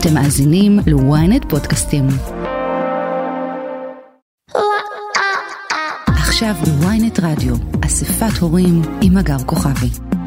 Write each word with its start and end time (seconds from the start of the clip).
אתם 0.00 0.14
מאזינים 0.14 0.78
ל-ynet 0.86 1.48
פודקאסטים. 1.48 2.06
עכשיו 6.06 6.54
ב-ynet 6.54 7.20
רדיו, 7.22 7.54
אספת 7.86 8.38
הורים 8.40 8.82
עם 9.02 9.16
הגר 9.16 9.38
כוכבי. 9.46 10.17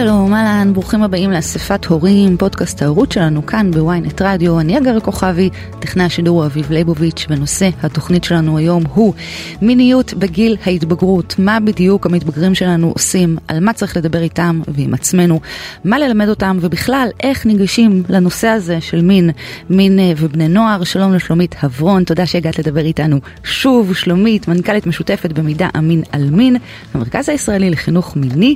שלום, 0.00 0.34
אהלן, 0.34 0.72
ברוכים 0.72 1.02
הבאים 1.02 1.30
לאספת 1.30 1.84
הורים, 1.84 2.36
פודקאסט 2.36 2.82
ההורות 2.82 3.12
שלנו 3.12 3.46
כאן 3.46 3.70
בוויינט 3.70 4.22
רדיו. 4.22 4.60
אני 4.60 4.78
אגר 4.78 5.00
כוכבי, 5.00 5.50
טכנאי 5.78 6.04
השידור 6.04 6.46
אביב 6.46 6.70
ליבוביץ', 6.70 7.26
ונושא 7.28 7.68
התוכנית 7.82 8.24
שלנו 8.24 8.58
היום 8.58 8.82
הוא 8.94 9.14
מיניות 9.62 10.14
בגיל 10.14 10.56
ההתבגרות. 10.66 11.34
מה 11.38 11.60
בדיוק 11.60 12.06
המתבגרים 12.06 12.54
שלנו 12.54 12.90
עושים, 12.94 13.36
על 13.48 13.60
מה 13.60 13.72
צריך 13.72 13.96
לדבר 13.96 14.22
איתם 14.22 14.60
ועם 14.68 14.94
עצמנו, 14.94 15.40
מה 15.84 15.98
ללמד 15.98 16.28
אותם, 16.28 16.58
ובכלל, 16.60 17.08
איך 17.22 17.46
ניגשים 17.46 18.02
לנושא 18.08 18.48
הזה 18.48 18.80
של 18.80 19.02
מין, 19.02 19.30
מין 19.70 19.98
אה, 19.98 20.12
ובני 20.16 20.48
נוער. 20.48 20.84
שלום 20.84 21.14
לשלומית 21.14 21.54
הברון, 21.62 22.04
תודה 22.04 22.26
שהגעת 22.26 22.58
לדבר 22.58 22.84
איתנו 22.84 23.20
שוב. 23.44 23.94
שלומית, 23.94 24.48
מנכ"לית 24.48 24.86
משותפת 24.86 25.32
במידע 25.32 25.68
אמין 25.78 26.02
על 26.12 26.30
מין, 26.30 26.56
המרכז 26.94 27.28
הישראלי 27.28 27.70
לחינוך 27.70 28.16
מיני. 28.16 28.54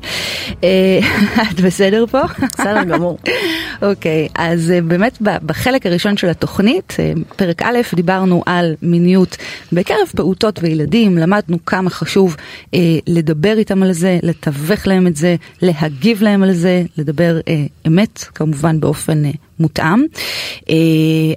את 1.50 1.60
בסדר 1.60 2.06
פה? 2.06 2.20
בסדר 2.58 2.84
גמור. 2.84 3.18
אוקיי, 3.82 4.28
okay, 4.28 4.32
אז 4.34 4.70
אה, 4.70 4.80
באמת 4.80 5.18
בחלק 5.20 5.86
הראשון 5.86 6.16
של 6.16 6.28
התוכנית, 6.28 6.96
אה, 6.98 7.12
פרק 7.36 7.62
א', 7.62 7.78
דיברנו 7.94 8.42
על 8.46 8.74
מיניות 8.82 9.36
בקרב 9.72 10.08
פעוטות 10.16 10.58
וילדים, 10.62 11.18
למדנו 11.18 11.64
כמה 11.66 11.90
חשוב 11.90 12.36
אה, 12.74 12.80
לדבר 13.06 13.58
איתם 13.58 13.82
על 13.82 13.92
זה, 13.92 14.18
לתווך 14.22 14.86
להם 14.86 15.06
את 15.06 15.16
זה, 15.16 15.36
להגיב 15.62 16.22
להם 16.22 16.42
על 16.42 16.52
זה, 16.52 16.82
לדבר 16.98 17.40
אה, 17.48 17.64
אמת, 17.86 18.18
כמובן 18.34 18.80
באופן 18.80 19.24
אה, 19.24 19.30
מותאם. 19.60 20.04
אה, 20.70 20.74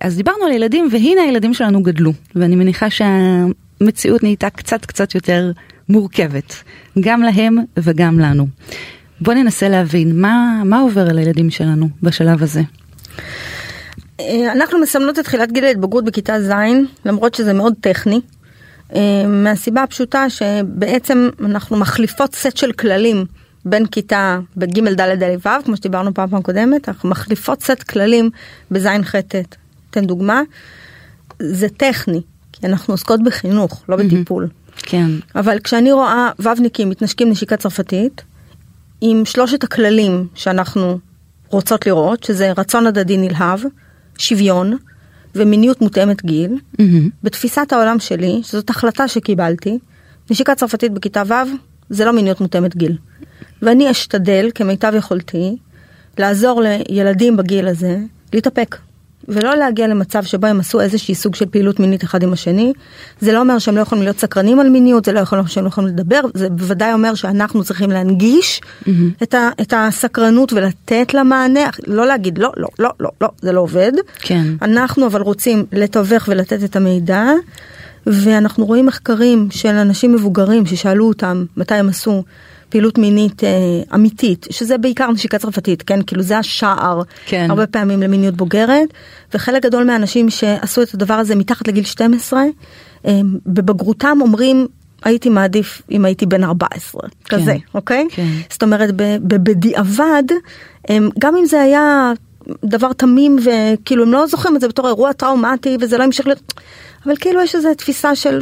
אז 0.02 0.18
דיברנו 0.18 0.46
על 0.46 0.52
ילדים, 0.52 0.88
והנה 0.92 1.22
הילדים 1.22 1.54
שלנו 1.54 1.84
גדלו, 1.84 2.14
ואני 2.36 2.56
מניחה 2.56 2.88
שהמציאות 2.90 4.24
נהייתה 4.24 4.50
קצת 4.50 4.86
קצת 4.86 5.16
יותר 5.16 5.52
מורכבת, 5.90 6.64
גם 7.00 7.22
להם 7.22 7.58
וגם 7.78 8.20
לנו. 8.20 8.48
בוא 9.22 9.34
ננסה 9.34 9.70
להבין 9.70 10.22
מה, 10.22 10.62
מה 10.66 10.80
עובר 10.80 11.10
על 11.10 11.18
הילדים 11.18 11.50
שלנו 11.50 11.90
בשלב 12.04 12.44
הזה. 12.44 12.62
אה, 14.20 14.52
אנחנו 14.52 14.82
מסמנות 14.82 15.20
את 15.20 15.24
תחילת 15.24 15.52
גיל 15.52 15.66
ההתבגרות 15.66 16.06
בכיתה 16.06 16.42
ז', 16.42 16.52
למרות 17.06 17.34
שזה 17.34 17.54
מאוד 17.54 17.74
טכני. 17.82 18.22
אה, 18.96 19.28
מהסיבה 19.28 19.84
הפשוטה 19.84 20.30
שבעצם 20.30 21.30
אנחנו 21.46 21.78
מחליפות 21.78 22.36
סט 22.36 22.58
של 22.58 22.72
כללים 22.72 23.26
בין 23.66 23.86
כיתה 23.86 24.40
בג' 24.58 24.80
ד' 24.90 25.24
ד' 25.24 25.48
ו', 25.48 25.64
כמו 25.66 25.78
שדיברנו 25.78 26.14
פעם 26.14 26.30
פעם 26.30 26.42
קודמת, 26.42 26.90
אנחנו 26.90 27.10
מחליפות 27.10 27.62
סט 27.62 27.84
כללים 27.84 28.30
בז' 28.72 28.88
ח' 29.04 29.16
ט'. 29.16 29.36
אתן 29.90 30.06
דוגמה, 30.06 30.42
זה 31.40 31.70
טכני, 31.70 32.22
כי 32.52 32.68
אנחנו 32.68 32.94
עוסקות 32.94 33.24
בחינוך, 33.24 33.84
לא 33.90 33.96
בטיפול. 33.96 34.48
כן. 34.78 35.10
אבל 35.36 35.60
כשאני 35.60 35.92
רואה 35.92 36.30
ו"ניקים 36.40 36.90
מתנשקים 36.90 37.30
נשיקה 37.30 37.58
צרפתית, 37.58 38.22
עם 39.02 39.26
שלושת 39.26 39.64
הכללים 39.64 40.28
שאנחנו 40.36 41.00
רוצות 41.50 41.86
לראות, 41.86 42.24
שזה 42.24 42.52
רצון 42.58 42.88
הדדי 42.88 43.18
נלהב, 43.18 43.60
שוויון 44.18 44.78
ומיניות 45.36 45.82
מותאמת 45.82 46.26
גיל. 46.26 46.52
Mm-hmm. 46.52 46.84
בתפיסת 47.24 47.74
העולם 47.74 48.00
שלי, 48.00 48.40
שזאת 48.44 48.70
החלטה 48.70 49.08
שקיבלתי, 49.08 49.80
נשיקה 50.30 50.56
צרפתית 50.56 50.92
בכיתה 50.92 51.24
ו' 51.28 51.34
זה 51.90 52.06
לא 52.06 52.14
מיניות 52.14 52.42
מותאמת 52.42 52.76
גיל. 52.76 52.98
ואני 53.62 53.92
אשתדל 53.92 54.50
כמיטב 54.56 54.94
יכולתי 54.98 55.58
לעזור 56.18 56.62
לילדים 56.62 57.38
בגיל 57.38 57.68
הזה 57.68 57.98
להתאפק. 58.34 58.76
ולא 59.28 59.56
להגיע 59.56 59.88
למצב 59.88 60.24
שבו 60.24 60.48
הם 60.48 60.60
עשו 60.60 60.82
איזשהי 60.82 61.16
סוג 61.16 61.36
של 61.36 61.46
פעילות 61.46 61.80
מינית 61.80 62.04
אחד 62.04 62.24
עם 62.24 62.34
השני. 62.34 62.74
זה 63.20 63.32
לא 63.32 63.40
אומר 63.40 63.60
שהם 63.60 63.76
לא 63.76 63.82
יכולים 63.82 64.04
להיות 64.04 64.20
סקרנים 64.20 64.60
על 64.60 64.70
מיניות, 64.70 65.06
זה 65.06 65.12
לא 65.12 65.22
אומר 65.32 65.46
שהם 65.46 65.64
לא 65.64 65.70
יכולים 65.70 65.90
לדבר, 65.90 66.20
זה 66.34 66.50
בוודאי 66.50 66.94
אומר 66.94 67.16
שאנחנו 67.16 67.64
צריכים 67.64 67.92
להנגיש 67.92 68.62
mm-hmm. 68.62 68.90
את, 69.24 69.34
ה, 69.34 69.50
את 69.62 69.74
הסקרנות 69.78 70.54
ולתת 70.54 71.14
לה 71.14 71.24
מענה, 71.24 71.70
לא 71.88 72.06
להגיד 72.08 72.38
לא, 72.38 72.52
לא, 72.58 72.68
לא, 72.80 72.90
לא, 73.00 73.10
לא, 73.22 73.30
זה 73.42 73.52
לא 73.52 73.62
עובד. 73.62 73.92
כן. 74.20 74.44
אנחנו 74.62 75.08
אבל 75.08 75.22
רוצים 75.22 75.66
לתווך 75.72 76.28
ולתת 76.28 76.64
את 76.64 76.76
המידע, 76.76 77.24
ואנחנו 78.08 78.66
רואים 78.66 78.86
מחקרים 78.86 79.48
של 79.52 79.70
אנשים 79.76 80.14
מבוגרים 80.14 80.66
ששאלו 80.66 81.08
אותם 81.08 81.46
מתי 81.58 81.76
הם 81.76 81.90
עשו. 81.90 82.24
פעילות 82.76 82.98
מינית 82.98 83.44
אה, 83.44 83.50
אמיתית, 83.96 84.48
שזה 84.50 84.78
בעיקר 84.78 85.12
נשיקה 85.12 85.40
צרפתית, 85.40 85.82
כן? 85.84 86.00
כאילו 86.08 86.22
זה 86.22 86.38
השער 86.38 87.02
כן. 87.26 87.48
הרבה 87.50 87.68
פעמים 87.68 88.02
למיניות 88.02 88.36
בוגרת, 88.36 88.90
וחלק 89.34 89.64
גדול 89.64 89.84
מהאנשים 89.84 90.30
שעשו 90.30 90.82
את 90.82 90.94
הדבר 90.94 91.14
הזה 91.14 91.36
מתחת 91.36 91.68
לגיל 91.68 91.84
12, 91.84 92.44
אה, 93.06 93.22
בבגרותם 93.46 94.18
אומרים 94.22 94.68
הייתי 95.04 95.30
מעדיף 95.30 95.82
אם 95.92 96.06
הייתי 96.06 96.26
בן 96.26 96.44
14 96.44 97.02
כן, 97.26 97.38
כזה 97.38 97.56
אוקיי 97.74 98.08
כן. 98.12 98.28
זאת 98.50 98.64
אומרת 98.64 98.96
בדיעבד 99.24 100.24
אה, 100.90 100.98
גם 101.20 101.36
אם 101.36 101.46
זה 101.46 101.62
היה 101.62 102.14
דבר 102.66 102.94
תמים 102.94 103.38
וכאילו 103.44 104.04
הם 104.04 104.12
לא 104.12 104.28
זוכרים 104.28 104.56
את 104.56 104.62
זה 104.62 104.68
בתור 104.68 104.88
אירוע 104.88 105.14
טראומטי 105.14 105.78
וזה 105.82 105.98
לא 105.98 106.04
המשיך 106.04 106.28
להיות 106.28 106.54
אבל 107.06 107.16
כאילו 107.20 107.42
יש 107.42 107.56
איזו 107.56 107.70
תפיסה 107.78 108.16
של 108.16 108.42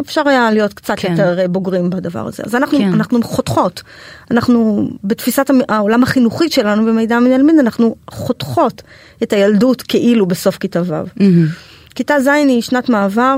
אפשר 0.00 0.28
היה 0.28 0.50
להיות 0.50 0.74
קצת 0.74 0.94
כן. 0.96 1.10
יותר 1.10 1.46
בוגרים 1.50 1.90
בדבר 1.90 2.26
הזה 2.26 2.42
אז 2.46 2.54
אנחנו 2.54 2.78
כן. 2.78 2.92
אנחנו 2.92 3.22
חותכות 3.22 3.82
אנחנו 4.30 4.88
בתפיסת 5.04 5.50
העולם 5.68 6.02
החינוכית 6.02 6.52
שלנו 6.52 6.86
במידע 6.86 7.18
מנהל 7.18 7.60
אנחנו 7.60 7.96
חותכות 8.10 8.82
את 9.22 9.32
הילדות 9.32 9.82
כאילו 9.82 10.26
בסוף 10.26 10.58
כיתה 10.58 10.82
ו'. 10.86 10.94
Mm-hmm. 11.18 11.94
כיתה 11.94 12.20
ז' 12.20 12.26
היא 12.28 12.62
שנת 12.62 12.88
מעבר 12.88 13.36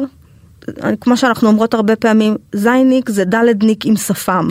כמו 1.01 1.17
שאנחנו 1.17 1.49
אומרות 1.49 1.75
הרבה 1.75 1.97
פעמים 1.97 2.37
זייניק 2.53 3.11
זה 3.11 3.25
דלדניק 3.25 3.87
עם 3.87 3.97
שפם. 3.97 4.49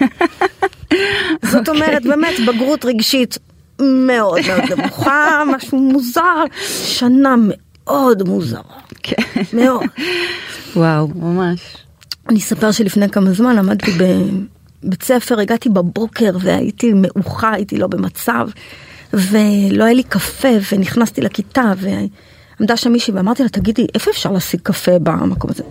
זאת 1.52 1.68
אומרת 1.68 1.94
אוקיי. 1.94 2.10
באמת 2.10 2.34
בגרות 2.46 2.84
רגשית 2.84 3.38
מאוד 3.80 4.40
מאוד 4.46 4.72
נמוכה 4.78 5.42
משהו 5.46 5.78
מוזר 5.78 6.44
שנה 6.84 7.36
מאוד 7.36 7.67
מוזרה. 8.26 8.62
כן. 9.02 9.22
מאוד. 9.52 9.82
וואו, 10.76 11.08
ממש. 11.08 11.60
אני 12.28 12.38
אספר 12.38 12.70
שלפני 12.70 13.08
כמה 13.08 13.32
זמן 13.32 13.56
למדתי 13.56 13.90
בבית 13.90 15.02
ספר, 15.02 15.40
הגעתי 15.40 15.68
בבוקר 15.68 16.36
והייתי 16.40 16.92
מאוחה, 16.94 17.52
הייתי 17.52 17.78
לא 17.78 17.86
במצב, 17.86 18.48
ולא 19.12 19.84
היה 19.84 19.94
לי 19.94 20.02
קפה, 20.02 20.48
ונכנסתי 20.72 21.20
לכיתה, 21.20 21.72
ועמדה 21.78 22.76
שם 22.76 22.92
מישהי 22.92 23.14
ואמרתי 23.14 23.42
לה, 23.42 23.48
תגידי, 23.48 23.86
איפה 23.94 24.10
אפשר 24.10 24.32
להשיג 24.32 24.60
קפה 24.62 24.98
במקום 24.98 25.50
הזה? 25.50 25.62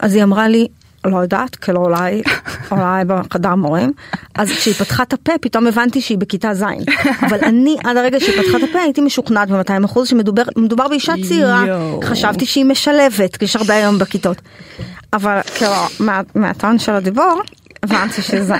אז 0.00 0.14
היא 0.14 0.22
אמרה 0.22 0.48
לי, 0.48 0.68
לא 1.10 1.18
יודעת, 1.18 1.56
כאילו 1.56 1.84
אולי, 1.84 2.22
אולי 2.70 3.04
בחדר 3.06 3.54
מורים, 3.54 3.92
אז 4.34 4.50
כשהיא 4.50 4.74
פתחה 4.74 5.02
את 5.02 5.12
הפה 5.12 5.32
פתאום 5.40 5.66
הבנתי 5.66 6.00
שהיא 6.00 6.18
בכיתה 6.18 6.54
ז', 6.54 6.64
אבל 7.20 7.38
אני 7.42 7.76
עד 7.84 7.96
הרגע 7.96 8.20
שהיא 8.20 8.42
פתחה 8.42 8.58
את 8.58 8.62
הפה 8.62 8.78
הייתי 8.78 9.00
משוכנעת 9.00 9.50
ב-200 9.50 9.84
אחוז 9.84 10.08
שמדובר 10.08 10.88
באישה 10.88 11.12
צעירה, 11.28 11.64
חשבתי 12.04 12.46
שהיא 12.46 12.64
משלבת, 12.64 13.42
יש 13.42 13.56
הרבה 13.56 13.74
היום 13.74 13.98
בכיתות, 13.98 14.36
אבל 15.12 15.40
כאילו 15.54 15.72
מהטון 16.34 16.78
של 16.78 16.92
הדיבור 16.92 17.42
הבנתי 17.82 18.22
שזה 18.22 18.44
ז' 18.44 18.52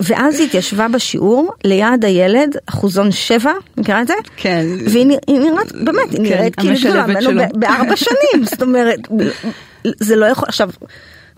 ואז 0.00 0.40
היא 0.40 0.46
התיישבה 0.46 0.88
בשיעור 0.88 1.52
ליד 1.64 2.04
הילד 2.04 2.56
אחוזון 2.66 3.12
7 3.12 3.52
מכירה 3.76 4.02
את 4.02 4.06
זה? 4.06 4.14
כן. 4.36 4.66
והיא 4.86 5.06
נראית 5.28 5.72
באמת 5.72 6.12
היא 6.12 6.20
נראית 6.20 6.56
כאילו 6.56 6.74
גדולה 6.80 7.06
ממנו 7.06 7.42
בארבע 7.54 7.96
שנים 7.96 8.44
זאת 8.44 8.62
אומרת 8.62 8.98
זה 10.00 10.16
לא 10.16 10.26
יכול 10.26 10.48
עכשיו. 10.48 10.70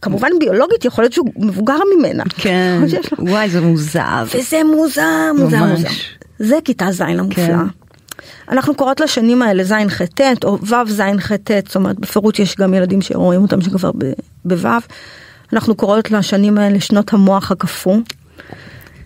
כמובן 0.02 0.28
ביולוגית 0.40 0.84
יכול 0.84 1.04
להיות 1.04 1.12
שהוא 1.12 1.32
מבוגר 1.36 1.78
ממנה. 1.96 2.24
כן, 2.36 2.82
וואי 3.18 3.48
זה 3.48 3.60
מוזר. 3.60 4.24
וזה 4.34 4.60
מוזר, 4.64 5.32
מוזר, 5.38 5.64
מוזר. 5.64 5.88
זה 6.38 6.56
כיתה 6.64 6.92
ז' 6.92 7.00
המופלאה. 7.00 7.47
כן. 7.47 7.54
אנחנו 8.48 8.74
קוראות 8.74 9.00
לשנים 9.00 9.42
האלה 9.42 9.64
ז' 9.64 9.72
ח' 9.88 10.02
ט' 10.02 10.44
או 10.44 10.58
ו' 10.62 10.91
ז' 10.91 11.02
ח' 11.18 11.32
ט', 11.32 11.50
זאת 11.66 11.76
אומרת 11.76 11.98
בפירוט 11.98 12.38
יש 12.38 12.56
גם 12.56 12.74
ילדים 12.74 13.02
שרואים 13.02 13.42
אותם 13.42 13.60
שכבר 13.60 13.91
בו'. 14.44 14.68
אנחנו 15.53 15.74
קוראות 15.74 16.10
לשנים 16.10 16.58
האלה 16.58 16.80
שנות 16.80 17.12
המוח 17.12 17.53
הקפוא. 17.53 17.96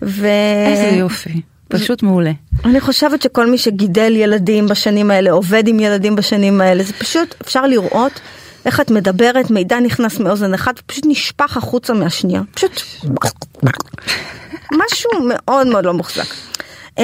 ו... 0.01 0.27
איזה 0.67 0.95
יופי. 0.97 1.41
פשוט 1.67 2.03
מעולה. 2.03 2.31
אני 2.65 2.79
חושבת 2.79 3.21
שכל 3.21 3.49
מי 3.49 3.57
שגידל 3.57 4.15
ילדים 4.15 4.67
בשנים 4.67 5.11
האלה, 5.11 5.31
עובד 5.31 5.67
עם 5.67 5.79
ילדים 5.79 6.15
בשנים 6.15 6.61
האלה, 6.61 6.83
זה 6.83 6.93
פשוט 6.93 7.35
אפשר 7.41 7.65
לראות 7.67 8.19
איך 8.65 8.79
את 8.79 8.91
מדברת, 8.91 9.51
מידע 9.51 9.79
נכנס 9.79 10.19
מאוזן 10.19 10.53
אחת 10.53 10.79
ופשוט 10.79 11.03
נשפך 11.07 11.57
החוצה 11.57 11.93
מהשנייה. 11.93 12.41
פשוט 12.53 12.81
משהו 14.73 15.09
מאוד 15.27 15.67
מאוד 15.67 15.85
לא 15.85 15.93
מוחזק. 15.93 16.33
Uh, 16.95 17.01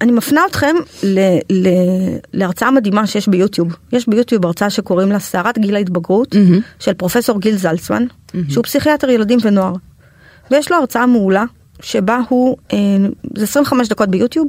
אני 0.00 0.12
מפנה 0.12 0.46
אתכם 0.50 0.76
ל, 1.02 1.18
ל, 1.50 1.68
להרצאה 2.32 2.70
מדהימה 2.70 3.06
שיש 3.06 3.28
ביוטיוב. 3.28 3.76
יש 3.92 4.08
ביוטיוב 4.08 4.46
הרצאה 4.46 4.70
שקוראים 4.70 5.12
לה 5.12 5.18
סערת 5.18 5.58
גיל 5.58 5.76
ההתבגרות 5.76 6.34
mm-hmm. 6.34 6.60
של 6.78 6.94
פרופסור 6.94 7.40
גיל 7.40 7.56
זלצמן, 7.56 8.04
mm-hmm. 8.04 8.38
שהוא 8.48 8.64
פסיכיאטר 8.64 9.10
ילדים 9.10 9.38
ונוער. 9.42 9.72
ויש 10.50 10.70
לו 10.70 10.76
הרצאה 10.76 11.06
מעולה 11.06 11.44
שבה 11.82 12.20
הוא, 12.28 12.56
אה, 12.72 12.78
זה 13.36 13.44
25 13.44 13.88
דקות 13.88 14.08
ביוטיוב, 14.08 14.46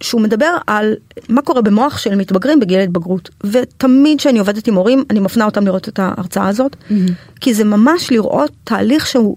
שהוא 0.00 0.20
מדבר 0.20 0.56
על 0.66 0.94
מה 1.28 1.42
קורה 1.42 1.62
במוח 1.62 1.98
של 1.98 2.14
מתבגרים 2.14 2.60
בגיל 2.60 2.78
ההתבגרות. 2.78 3.30
ותמיד 3.44 4.18
כשאני 4.18 4.38
עובדת 4.38 4.66
עם 4.66 4.74
הורים, 4.74 5.04
אני 5.10 5.20
מפנה 5.20 5.44
אותם 5.44 5.66
לראות 5.66 5.88
את 5.88 5.98
ההרצאה 5.98 6.48
הזאת, 6.48 6.72
mm-hmm. 6.72 6.94
כי 7.40 7.54
זה 7.54 7.64
ממש 7.64 8.12
לראות 8.12 8.50
תהליך 8.64 9.06
שהוא, 9.06 9.36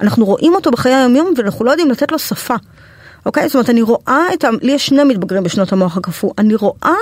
אנחנו 0.00 0.24
רואים 0.24 0.54
אותו 0.54 0.70
בחיי 0.70 0.94
היום-יום 0.94 1.32
ואנחנו 1.36 1.64
לא 1.64 1.70
יודעים 1.70 1.90
לתת 1.90 2.12
לו 2.12 2.18
שפה. 2.18 2.54
אוקיי? 3.26 3.48
זאת 3.48 3.54
אומרת, 3.54 3.70
אני 3.70 3.82
רואה 3.82 4.24
את 4.34 4.44
ה... 4.44 4.48
לי 4.62 4.72
יש 4.72 4.86
שני 4.86 5.04
מתבגרים 5.04 5.42
בשנות 5.42 5.72
המוח 5.72 5.96
הקפוא. 5.96 6.30
אני 6.38 6.54
רואה 6.54 6.94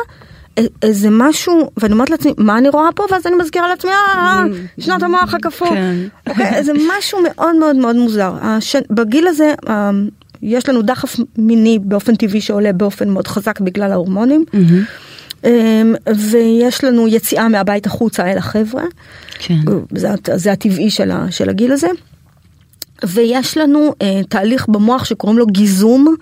איזה 0.83 1.09
משהו, 1.11 1.71
ואני 1.77 1.93
אומרת 1.93 2.11
לעצמי, 2.11 2.35
מה 2.39 2.59
אני 2.59 2.69
רואה 2.69 2.93
פה? 2.95 3.05
ואז 3.11 3.27
אני 3.27 3.37
מזכירה 3.37 3.69
לעצמי, 3.69 3.91
אה, 3.91 4.45
שנות 4.81 5.03
המוח 5.03 5.35
הקפוא. 5.35 5.69
כן. 5.69 5.97
אוקיי? 6.29 6.55
איזה 6.55 6.73
משהו 6.89 7.19
מאוד 7.23 7.57
מאוד 7.57 7.77
מאוד 7.77 7.97
מוזר. 7.97 8.33
הש... 8.41 8.77
בגיל 8.91 9.27
הזה, 9.27 9.55
אה, 9.69 9.91
יש 10.43 10.69
לנו 10.69 10.83
דחף 10.83 11.17
מיני 11.39 11.79
באופן 11.79 12.15
טבעי 12.15 12.41
שעולה 12.41 12.73
באופן 12.73 13.09
מאוד 13.09 13.27
חזק 13.29 13.61
בגלל 13.61 13.93
ההורמונים. 13.93 14.45
אמ, 15.45 15.95
ויש 16.17 16.85
לנו 16.85 17.09
יציאה 17.09 17.49
מהבית 17.49 17.87
החוצה 17.87 18.33
אל 18.33 18.39
החבר'ה. 18.39 18.83
כן. 19.39 19.59
זה, 19.95 20.09
זה 20.35 20.53
הטבעי 20.53 20.91
של, 20.91 21.11
ה, 21.11 21.27
של 21.31 21.49
הגיל 21.49 21.73
הזה. 21.73 21.89
ויש 23.05 23.59
לנו 23.59 23.95
אה, 24.03 24.21
תהליך 24.29 24.69
במוח 24.69 25.05
שקוראים 25.05 25.39
לו 25.39 25.47
גיזום, 25.47 26.15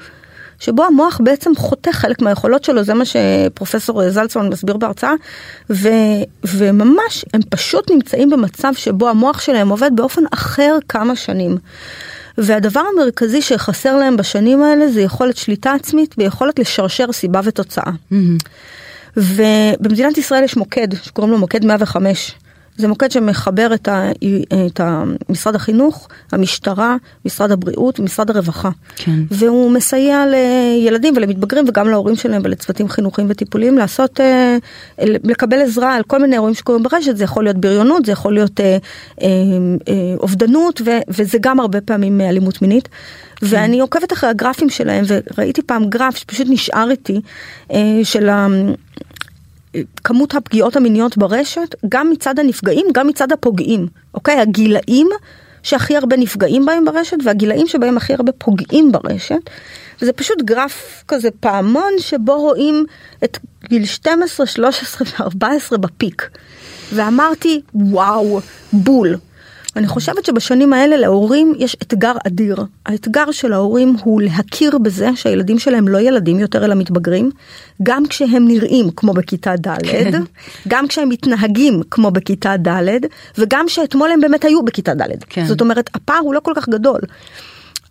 שבו 0.58 0.84
המוח 0.84 1.20
בעצם 1.24 1.50
חותך 1.56 1.90
חלק 1.90 2.22
מהיכולות 2.22 2.64
שלו, 2.64 2.84
זה 2.84 2.94
מה 2.94 3.04
שפרופסור 3.04 4.10
זלצמן 4.10 4.48
מסביר 4.48 4.76
בהרצאה, 4.76 5.12
ו, 5.70 5.88
וממש 6.44 7.24
הם 7.34 7.40
פשוט 7.50 7.90
נמצאים 7.90 8.30
במצב 8.30 8.72
שבו 8.76 9.08
המוח 9.08 9.40
שלהם 9.40 9.68
עובד 9.68 9.90
באופן 9.94 10.22
אחר 10.30 10.78
כמה 10.88 11.16
שנים. 11.16 11.56
והדבר 12.38 12.82
המרכזי 12.94 13.42
שחסר 13.42 13.96
להם 13.96 14.16
בשנים 14.16 14.62
האלה 14.62 14.88
זה 14.88 15.00
יכולת 15.00 15.36
שליטה 15.36 15.72
עצמית 15.72 16.14
ויכולת 16.18 16.58
לשרשר 16.58 17.12
סיבה 17.12 17.40
ותוצאה. 17.44 17.92
Mm-hmm. 18.12 18.46
ובמדינת 19.16 20.18
ישראל 20.18 20.44
יש 20.44 20.56
מוקד 20.56 20.88
שקוראים 21.02 21.32
לו 21.32 21.38
מוקד 21.38 21.64
105. 21.64 22.34
זה 22.76 22.88
מוקד 22.88 23.10
שמחבר 23.10 23.74
את, 23.74 23.88
ה, 23.88 24.10
את 24.66 24.80
ה, 24.80 25.04
משרד 25.28 25.54
החינוך, 25.54 26.08
המשטרה, 26.32 26.96
משרד 27.24 27.50
הבריאות 27.50 28.00
ומשרד 28.00 28.30
הרווחה. 28.30 28.70
כן. 28.96 29.20
והוא 29.30 29.70
מסייע 29.70 30.24
לילדים 30.26 31.14
ולמתבגרים 31.16 31.64
וגם 31.68 31.88
להורים 31.88 32.16
שלהם 32.16 32.42
ולצוותים 32.44 32.88
חינוכיים 32.88 33.26
וטיפוליים 33.30 33.78
לעשות, 33.78 34.20
אה, 34.20 34.56
לקבל 34.98 35.62
עזרה 35.62 35.94
על 35.94 36.02
כל 36.02 36.18
מיני 36.18 36.34
אירועים 36.34 36.54
שקורים 36.54 36.82
ברשת, 36.82 37.16
זה 37.16 37.24
יכול 37.24 37.44
להיות 37.44 37.56
בריונות, 37.56 38.06
זה 38.06 38.12
יכול 38.12 38.34
להיות 38.34 38.60
אה, 38.60 38.76
אה, 39.22 39.28
אובדנות 40.18 40.80
וזה 41.08 41.38
גם 41.40 41.60
הרבה 41.60 41.80
פעמים 41.80 42.20
אלימות 42.20 42.62
מינית. 42.62 42.88
כן. 43.36 43.46
ואני 43.48 43.80
עוקבת 43.80 44.12
אחרי 44.12 44.30
הגרפים 44.30 44.68
שלהם 44.70 45.04
וראיתי 45.06 45.62
פעם 45.62 45.88
גרף 45.88 46.16
שפשוט 46.16 46.46
נשאר 46.50 46.90
איתי 46.90 47.20
של 48.04 48.28
כמות 50.04 50.34
הפגיעות 50.34 50.76
המיניות 50.76 51.16
ברשת, 51.16 51.74
גם 51.88 52.10
מצד 52.10 52.38
הנפגעים, 52.38 52.86
גם 52.92 53.06
מצד 53.06 53.32
הפוגעים, 53.32 53.86
אוקיי? 54.14 54.40
הגילאים 54.40 55.08
שהכי 55.62 55.96
הרבה 55.96 56.16
נפגעים 56.16 56.66
בהם 56.66 56.84
ברשת, 56.84 57.16
והגילאים 57.24 57.66
שבהם 57.66 57.96
הכי 57.96 58.14
הרבה 58.14 58.32
פוגעים 58.32 58.92
ברשת. 58.92 59.50
וזה 60.02 60.12
פשוט 60.12 60.42
גרף 60.42 61.04
כזה 61.08 61.28
פעמון 61.40 61.92
שבו 61.98 62.40
רואים 62.40 62.84
את 63.24 63.38
גיל 63.68 63.84
12, 63.84 64.46
13 64.46 65.06
ו-14 65.28 65.76
בפיק. 65.76 66.28
ואמרתי, 66.92 67.60
וואו, 67.74 68.40
בול. 68.72 69.16
אני 69.76 69.86
חושבת 69.86 70.24
שבשנים 70.24 70.72
האלה 70.72 70.96
להורים 70.96 71.52
יש 71.58 71.76
אתגר 71.82 72.12
אדיר. 72.26 72.56
האתגר 72.86 73.30
של 73.30 73.52
ההורים 73.52 73.96
הוא 74.04 74.22
להכיר 74.22 74.78
בזה 74.78 75.10
שהילדים 75.14 75.58
שלהם 75.58 75.88
לא 75.88 75.98
ילדים 75.98 76.38
יותר 76.40 76.64
אלא 76.64 76.74
מתבגרים, 76.74 77.30
גם 77.82 78.06
כשהם 78.06 78.48
נראים 78.48 78.90
כמו 78.96 79.12
בכיתה 79.12 79.54
ד', 79.56 79.82
כן. 79.82 80.22
גם 80.68 80.88
כשהם 80.88 81.08
מתנהגים 81.08 81.82
כמו 81.90 82.10
בכיתה 82.10 82.56
ד', 82.56 83.06
וגם 83.38 83.68
שאתמול 83.68 84.10
הם 84.10 84.20
באמת 84.20 84.44
היו 84.44 84.62
בכיתה 84.62 84.94
ד'. 84.94 85.24
כן. 85.28 85.46
זאת 85.46 85.60
אומרת, 85.60 85.90
הפער 85.94 86.18
הוא 86.18 86.34
לא 86.34 86.40
כל 86.40 86.52
כך 86.56 86.68
גדול. 86.68 87.00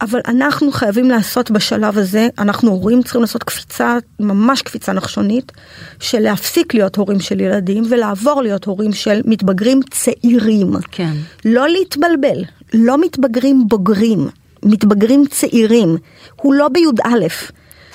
אבל 0.01 0.19
אנחנו 0.27 0.71
חייבים 0.71 1.09
לעשות 1.09 1.51
בשלב 1.51 1.97
הזה, 1.97 2.27
אנחנו 2.37 2.71
הורים 2.71 3.03
צריכים 3.03 3.21
לעשות 3.21 3.43
קפיצה, 3.43 3.97
ממש 4.19 4.61
קפיצה 4.61 4.93
נחשונית, 4.93 5.51
של 5.99 6.19
להפסיק 6.19 6.73
להיות 6.73 6.95
הורים 6.95 7.19
של 7.19 7.39
ילדים 7.39 7.83
ולעבור 7.89 8.41
להיות 8.41 8.65
הורים 8.65 8.93
של 8.93 9.21
מתבגרים 9.25 9.79
צעירים. 9.91 10.71
כן. 10.91 11.13
לא 11.45 11.69
להתבלבל, 11.69 12.43
לא 12.73 12.97
מתבגרים 13.01 13.67
בוגרים, 13.67 14.27
מתבגרים 14.63 15.23
צעירים. 15.29 15.97
הוא 16.35 16.53
לא 16.53 16.67
בי"א. 16.67 17.27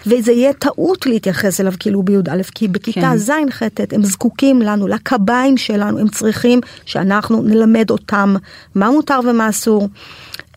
וזה 0.07 0.33
יהיה 0.33 0.53
טעות 0.53 1.07
להתייחס 1.07 1.61
אליו 1.61 1.73
כאילו 1.81 2.03
בי"א, 2.03 2.43
כי 2.55 2.69
בכיתה 2.69 3.01
כן. 3.01 3.17
ז' 3.17 3.31
ח' 3.51 3.63
הם 3.93 4.05
זקוקים 4.05 4.63
לנו, 4.63 4.89
לקביים 4.89 5.57
שלנו, 5.57 5.99
הם 5.99 6.09
צריכים 6.09 6.61
שאנחנו 6.87 7.43
נלמד 7.43 7.91
אותם 7.91 8.37
מה 8.75 8.91
מותר 8.91 9.21
ומה 9.25 9.49
אסור. 9.49 9.89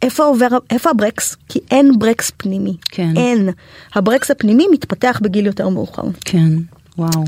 איפה 0.04 0.24
עובר, 0.24 0.48
איפה 0.70 0.90
הברקס? 0.90 1.36
כי 1.50 1.60
אין 1.72 2.00
ברקס 2.00 2.32
פנימי. 2.38 2.78
כן. 2.92 3.14
אין. 3.16 3.50
הברקס 3.96 4.32
הפנימי 4.32 4.68
מתפתח 4.72 5.20
בגיל 5.24 5.46
יותר 5.46 5.70
מאוחר. 5.70 6.04
כן, 6.26 6.50
וואו. 6.98 7.24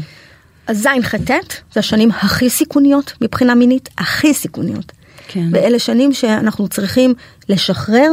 אז 0.68 0.82
ז' 0.82 0.88
ח' 1.04 1.16
ט' 1.16 1.62
זה 1.74 1.80
השנים 1.80 2.12
הכי 2.12 2.50
סיכוניות 2.50 3.14
מבחינה 3.22 3.56
מינית, 3.56 3.90
הכי 3.98 4.34
סיכוניות. 4.34 4.92
כן. 5.28 5.48
ואלה 5.52 5.80
שנים 5.80 6.14
שאנחנו 6.14 6.68
צריכים 6.68 7.14
לשחרר, 7.50 8.12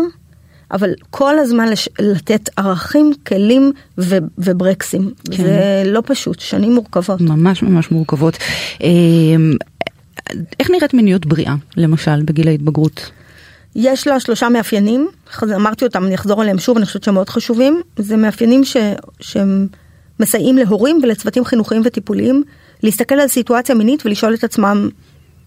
אבל 0.73 0.91
כל 1.11 1.38
הזמן 1.38 1.69
לש... 1.69 1.88
לתת 1.99 2.50
ערכים, 2.56 3.12
כלים 3.26 3.73
ו... 3.99 4.19
וברקסים. 4.38 5.12
כן. 5.31 5.43
זה 5.43 5.82
לא 5.87 6.03
פשוט, 6.06 6.41
שנים 6.41 6.75
מורכבות. 6.75 7.20
ממש 7.20 7.62
ממש 7.62 7.91
מורכבות. 7.91 8.38
אמ, 8.81 9.53
איך 10.61 10.70
נראית 10.70 10.94
מיניות 10.94 11.26
בריאה, 11.26 11.55
למשל, 11.76 12.23
בגיל 12.23 12.49
ההתבגרות? 12.49 13.11
יש 13.77 14.07
לה 14.07 14.21
שלושה 14.21 14.49
מאפיינים, 14.49 15.09
אמרתי 15.43 15.85
אותם, 15.85 16.05
אני 16.05 16.15
אחזור 16.15 16.43
עליהם 16.43 16.59
שוב, 16.59 16.77
אני 16.77 16.87
חושבת 16.87 17.03
שהם 17.03 17.15
מאוד 17.15 17.29
חשובים. 17.29 17.81
זה 17.97 18.17
מאפיינים 18.17 18.65
ש, 18.65 18.77
שהם 19.21 19.67
מסייעים 20.21 20.57
להורים 20.57 21.01
ולצוותים 21.03 21.45
חינוכיים 21.45 21.83
וטיפוליים 21.85 22.43
להסתכל 22.83 23.15
על 23.15 23.29
סיטואציה 23.29 23.75
מינית 23.75 24.07
ולשאול 24.07 24.35
את 24.35 24.45
עצמם, 24.45 24.89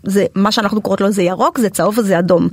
זה 0.04 0.26
מה 0.36 0.52
שאנחנו 0.52 0.82
קוראות 0.82 1.02
לו 1.02 1.12
זה 1.12 1.22
ירוק, 1.22 1.60
זה 1.60 1.70
צהוב 1.70 2.00
וזה 2.00 2.20
אדום. 2.20 2.48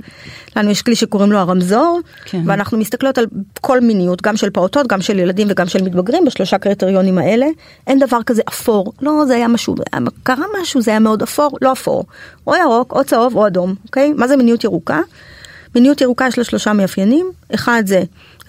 לנו 0.55 0.69
יש 0.69 0.81
כלי 0.81 0.95
שקוראים 0.95 1.31
לו 1.31 1.37
הרמזור, 1.37 1.99
כן. 2.25 2.41
ואנחנו 2.45 2.77
מסתכלות 2.77 3.17
על 3.17 3.25
כל 3.61 3.81
מיניות, 3.81 4.21
גם 4.21 4.37
של 4.37 4.49
פעוטות, 4.49 4.87
גם 4.87 5.01
של 5.01 5.19
ילדים 5.19 5.47
וגם 5.51 5.67
של 5.67 5.83
מתבגרים, 5.83 6.25
בשלושה 6.25 6.57
קריטריונים 6.57 7.17
האלה. 7.17 7.45
אין 7.87 7.99
דבר 7.99 8.23
כזה 8.23 8.41
אפור, 8.47 8.93
לא, 9.01 9.25
זה 9.27 9.35
היה 9.35 9.47
משהו, 9.47 9.75
קרה 10.23 10.45
משהו, 10.61 10.81
זה 10.81 10.91
היה 10.91 10.99
מאוד 10.99 11.21
אפור, 11.21 11.57
לא 11.61 11.71
אפור. 11.71 12.05
או 12.47 12.55
ירוק, 12.55 12.91
או 12.91 13.03
צהוב, 13.03 13.35
או 13.35 13.47
אדום, 13.47 13.75
אוקיי? 13.85 14.13
מה 14.13 14.27
זה 14.27 14.37
מיניות 14.37 14.63
ירוקה? 14.63 14.99
מיניות 15.75 16.01
ירוקה 16.01 16.27
יש 16.27 16.37
לה 16.37 16.43
שלושה 16.43 16.73
מאפיינים, 16.73 17.31
אחד 17.55 17.83
זה 17.85 18.03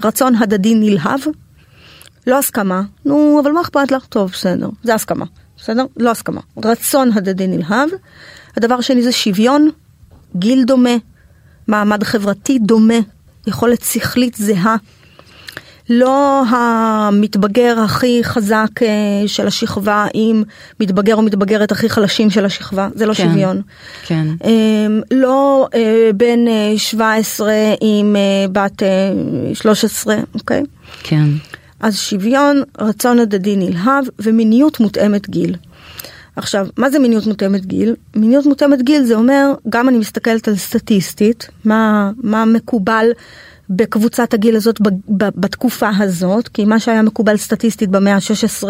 רצון 0.05 0.35
הדדי 0.35 0.75
נלהב, 0.75 1.21
לא 2.27 2.39
הסכמה, 2.39 2.83
נו 3.05 3.41
אבל 3.43 3.53
מה 3.53 3.61
אכפת 3.61 3.91
לך? 3.91 4.07
טוב 4.07 4.31
בסדר, 4.31 4.69
זה 4.83 4.95
הסכמה, 4.95 5.25
בסדר? 5.57 5.85
לא 5.97 6.11
הסכמה, 6.11 6.41
רצון 6.65 7.11
הדדי 7.13 7.47
נלהב. 7.47 7.89
הדבר 8.57 8.75
השני 8.75 9.03
זה 9.03 9.13
שוויון, 9.13 9.71
גיל 10.37 10.65
דומה, 10.65 10.97
מעמד 11.69 12.03
חברתי 12.03 12.59
דומה, 12.59 12.99
יכולת 13.47 13.83
שכלית 13.83 14.35
זהה. 14.35 14.77
לא 15.91 16.43
המתבגר 16.47 17.81
הכי 17.81 18.21
חזק 18.25 18.83
אה, 18.83 18.89
של 19.27 19.47
השכבה 19.47 20.07
עם 20.15 20.43
מתבגר 20.81 21.15
או 21.15 21.23
מתבגרת 21.23 21.73
הכי 21.73 21.89
חלשים 21.89 22.31
של 22.31 22.45
השכבה, 22.45 22.89
זה 22.95 23.07
לא 23.07 23.15
כן, 23.15 23.29
שוויון. 23.29 23.63
כן. 24.07 24.27
אמ, 24.45 25.01
לא 25.11 25.69
אה, 25.75 26.11
בן 26.17 26.45
17 26.77 27.51
אה, 27.51 27.75
עם 27.81 28.17
בת 28.53 28.83
13, 29.55 30.17
אוקיי? 30.35 30.63
כן. 31.03 31.25
אז 31.81 31.99
שוויון, 31.99 32.63
רצון 32.79 33.19
הדדי 33.19 33.57
נלהב 33.57 34.05
ומיניות 34.19 34.81
מותאמת 34.81 35.31
גיל. 35.31 35.57
עכשיו, 36.37 36.67
מה 36.77 36.91
זה 36.91 36.99
מיניות 36.99 37.27
מותאמת 37.27 37.67
גיל? 37.67 37.95
מיניות 38.17 38.47
מותאמת 38.47 38.83
גיל 38.83 39.05
זה 39.05 39.15
אומר, 39.15 39.53
גם 39.69 39.89
אני 39.89 39.99
מסתכלת 39.99 40.49
על 40.49 40.57
סטטיסטית, 40.57 41.49
מה, 41.65 42.11
מה 42.23 42.45
מקובל 42.45 43.07
בקבוצת 43.71 44.35
הגיל 44.35 44.57
הזאת 44.57 44.81
בתקופה 45.09 45.91
הזאת, 45.99 46.49
כי 46.49 46.65
מה 46.65 46.81
שהיה 46.81 47.03
מקובל 47.03 47.37
סטטיסטית 47.37 47.91
במאה 47.91 48.15
ה-16 48.15 48.65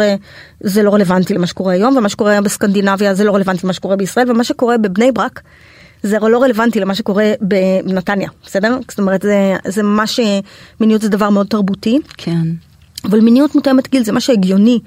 זה 0.61 0.83
לא 0.83 0.95
רלוונטי 0.95 1.35
למה 1.35 1.47
שקורה 1.47 1.73
היום, 1.73 1.97
ומה 1.97 2.09
שקורה 2.09 2.33
היום 2.33 2.45
בסקנדינביה 2.45 3.15
זה 3.15 3.25
לא 3.25 3.35
רלוונטי 3.35 3.61
למה 3.65 3.73
שקורה 3.73 3.97
בישראל, 3.97 4.31
ומה 4.31 4.45
שקורה 4.45 4.79
בבני 4.79 5.13
ברק 5.13 5.41
זה 6.03 6.19
לא 6.19 6.43
רלוונטי 6.43 6.81
למה 6.81 6.95
שקורה 6.95 7.33
בנתניה, 7.41 8.29
בסדר? 8.47 8.79
זאת 8.89 8.99
אומרת, 8.99 9.23
זה, 9.23 9.57
זה 9.67 9.83
ממש, 9.83 10.21
מיניות 10.81 11.03
זה 11.03 11.09
דבר 11.09 11.31
מאוד 11.31 11.47
תרבותי. 11.47 11.99
כן. 12.17 12.47
אבל 13.05 13.21
מיניות 13.21 13.55
מותאמת 13.55 13.91
גיל 13.91 14.05
זה 14.05 14.13
מה 14.13 14.21
שהגיוני 14.21 14.81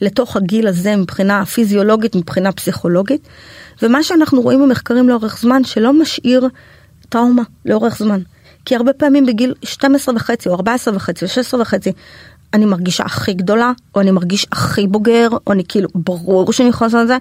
לתוך 0.00 0.36
הגיל 0.36 0.66
הזה 0.66 0.96
מבחינה 0.96 1.44
פיזיולוגית, 1.44 2.16
מבחינה 2.16 2.52
פסיכולוגית, 2.52 3.28
ומה 3.82 4.02
שאנחנו 4.02 4.42
רואים 4.42 4.62
במחקרים 4.62 5.08
לאורך 5.08 5.38
זמן 5.40 5.64
שלא 5.64 5.92
משאיר 5.92 6.48
טראומה 7.08 7.42
לאורך 7.64 7.98
זמן. 7.98 8.20
כי 8.64 8.76
הרבה 8.76 8.92
פעמים 8.92 9.26
בגיל 9.26 9.54
12 9.62 10.14
וחצי 10.14 10.48
או 10.48 10.54
14 10.54 10.96
וחצי 10.96 11.24
או 11.24 11.30
16 11.30 11.60
וחצי 11.60 11.92
אני 12.54 12.64
מרגישה 12.64 13.04
הכי 13.04 13.32
גדולה 13.34 13.72
או 13.94 14.00
אני 14.00 14.10
מרגיש 14.10 14.46
הכי 14.52 14.86
בוגר 14.86 15.28
או 15.46 15.52
אני 15.52 15.62
כאילו 15.68 15.88
ברור 15.94 16.52
שאני 16.52 16.68
יכולה 16.68 16.88
לעשות 16.88 17.02
את 17.02 17.06
זה. 17.06 17.16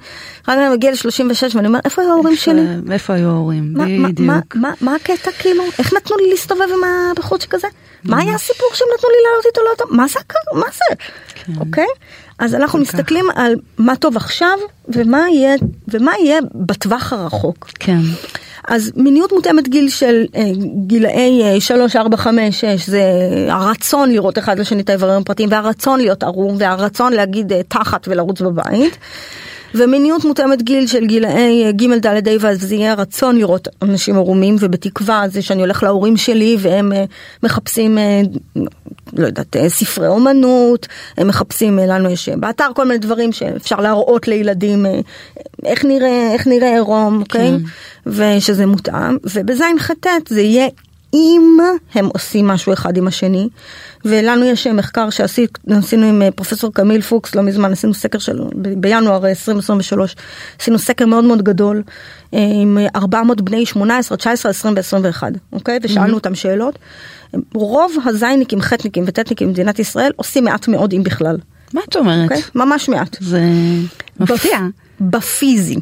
רק 0.47 0.57
אני 0.57 0.75
מגיע 0.75 0.91
ל-36 0.91 1.55
ואני 1.55 1.67
אומר 1.67 1.79
איפה 1.85 2.01
היו 2.01 2.11
ההורים 2.11 2.35
שלי? 2.35 2.61
איפה 2.91 3.13
היו 3.13 3.29
ההורים? 3.29 3.73
בדיוק. 3.73 4.55
מה- 4.81 4.95
הקטע 4.95 5.31
כאילו? 5.39 5.63
איך 5.79 5.93
נתנו 5.93 6.17
לי 6.17 6.29
להסתובב 6.29 6.61
עם 6.61 6.83
הבחורצ'יק 7.11 7.53
הזה? 7.55 7.67
מה 8.03 8.19
היה 8.19 8.35
הסיפור 8.35 8.67
שהם 8.73 8.87
נתנו 8.97 9.09
לי 9.09 9.15
לעלות 9.29 9.45
איתו 9.45 9.61
לאוטו? 9.67 9.95
מה 9.95 10.07
זה 10.07 10.19
הקר- 10.19 10.59
מה 10.59 10.65
זה? 10.73 10.95
אוקיי? 11.59 11.87
אז 12.39 12.55
אנחנו. 12.55 12.79
מסתכלים 12.79 13.25
על 13.35 13.53
מה 13.77 13.95
טוב 13.95 14.17
עכשיו 14.17 14.57
ומה 14.87 15.19
יהיה 16.19 16.39
בטווח 16.55 17.13
הרחוק. 17.13 17.69
כן. 17.79 17.99
אז 18.67 18.91
מיניות 18.95 19.31
מותאמת 19.33 19.69
גיל 19.69 19.89
של 19.89 20.25
אה, 20.35 20.51
גילאי 20.87 21.41
אה, 21.43 21.61
3, 21.61 21.95
4, 21.95 22.17
5, 22.17 22.61
6 22.61 22.89
זה 22.89 23.03
הרצון 23.49 24.11
לראות 24.11 24.37
אחד 24.37 24.59
לשני 24.59 24.81
את 24.81 24.89
האיברים 24.89 25.21
הפרטיים 25.21 25.49
והרצון 25.51 25.99
להיות 25.99 26.23
ערום 26.23 26.55
והרצון 26.59 27.13
להגיד 27.13 27.53
אה, 27.53 27.61
תחת 27.63 28.07
ולרוץ 28.07 28.41
בבית. 28.41 28.97
ומיניות 29.75 30.25
מותאמת 30.25 30.61
גיל 30.61 30.87
של 30.87 31.05
גילאי 31.05 31.65
אה, 31.65 31.71
ג' 31.71 32.05
ד' 32.05 32.27
ה' 32.27 32.31
ו' 32.39 32.55
זה 32.55 32.75
יהיה 32.75 32.91
הרצון 32.91 33.37
לראות 33.37 33.67
אנשים 33.81 34.15
ערומים 34.15 34.55
ובתקווה 34.59 35.23
זה 35.27 35.41
שאני 35.41 35.61
הולך 35.61 35.83
להורים 35.83 36.17
שלי 36.17 36.57
והם 36.59 36.93
אה, 36.93 37.05
מחפשים 37.43 37.97
אה, 37.97 38.21
לא 39.17 39.25
יודעת 39.25 39.55
אה, 39.55 39.69
ספרי 39.69 40.07
אומנות 40.07 40.87
הם 41.17 41.27
מחפשים 41.27 41.79
אה, 41.79 41.85
לנו 41.85 42.09
יש 42.09 42.29
אה, 42.29 42.37
באתר 42.37 42.67
כל 42.75 42.85
מיני 42.85 42.99
דברים 42.99 43.31
שאפשר 43.31 43.75
להראות 43.75 44.27
לילדים 44.27 44.85
איך 45.65 45.85
נראה 45.85 46.33
איך 46.33 46.47
נראה 46.47 46.73
עירום 46.73 47.19
אוקיי 47.19 47.51
כן. 48.05 48.09
ושזה 48.09 48.65
מותאם 48.65 49.17
ובזין 49.23 49.79
ח' 49.79 49.89
זה 50.29 50.41
יהיה 50.41 50.67
אם 51.13 51.57
הם 51.95 52.05
עושים 52.05 52.47
משהו 52.47 52.73
אחד 52.73 52.97
עם 52.97 53.07
השני 53.07 53.49
ולנו 54.05 54.45
יש 54.45 54.67
מחקר 54.67 55.09
שעשינו 55.09 56.05
עם 56.05 56.21
אה, 56.21 56.31
פרופסור 56.31 56.73
קמיל 56.73 57.01
פוקס 57.01 57.35
לא 57.35 57.41
מזמן 57.41 57.71
עשינו 57.71 57.93
סקר 57.93 58.19
שלו 58.19 58.49
בינואר 58.53 59.27
2023 59.27 60.15
עשינו 60.59 60.79
סקר 60.79 61.05
מאוד 61.05 61.23
מאוד 61.23 61.41
גדול 61.41 61.83
אה, 62.33 62.39
עם 62.61 62.77
400 62.95 63.41
בני 63.41 63.65
18 63.65 64.17
19 64.17 64.49
20 64.49 64.75
ו-21 64.77 65.23
אוקיי 65.51 65.79
ושאלנו 65.83 66.13
אותם 66.13 66.35
שאלות 66.35 66.79
רוב 67.53 67.95
הזייניקים 68.05 68.61
חטניקים 68.61 69.03
וטטניקים 69.07 69.47
במדינת 69.47 69.79
ישראל 69.79 70.11
עושים 70.15 70.43
מעט 70.43 70.67
מאוד 70.67 70.93
אם 70.93 71.03
בכלל 71.03 71.37
מה 71.73 71.81
את 71.89 71.95
אומרת? 71.95 72.23
אוקיי 72.23 72.41
ממש 72.55 72.89
מעט 72.89 73.17
זה 73.19 73.41
מפתיע. 74.19 74.59
בפיזי. 75.01 75.75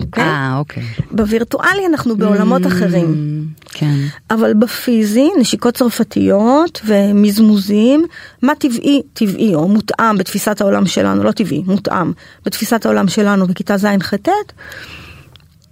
אוקיי? 0.00 0.24
אה, 0.24 0.58
אוקיי. 0.58 0.82
בווירטואלי 1.10 1.86
אנחנו 1.86 2.16
בעולמות 2.16 2.66
אחרים. 2.66 3.42
כן. 3.64 3.94
אבל 4.30 4.54
בפיזי, 4.54 5.30
נשיקות 5.38 5.76
צרפתיות 5.76 6.80
ומזמוזים, 6.84 8.06
מה 8.42 8.54
טבעי, 8.54 9.02
טבעי 9.12 9.54
או 9.54 9.68
מותאם 9.68 10.18
בתפיסת 10.18 10.60
העולם 10.60 10.86
שלנו, 10.86 11.22
לא 11.24 11.32
טבעי, 11.32 11.62
מותאם 11.66 12.12
בתפיסת 12.46 12.86
העולם 12.86 13.08
שלנו 13.08 13.46
בכיתה 13.46 13.76
ז'-ח'-ט', 13.76 14.52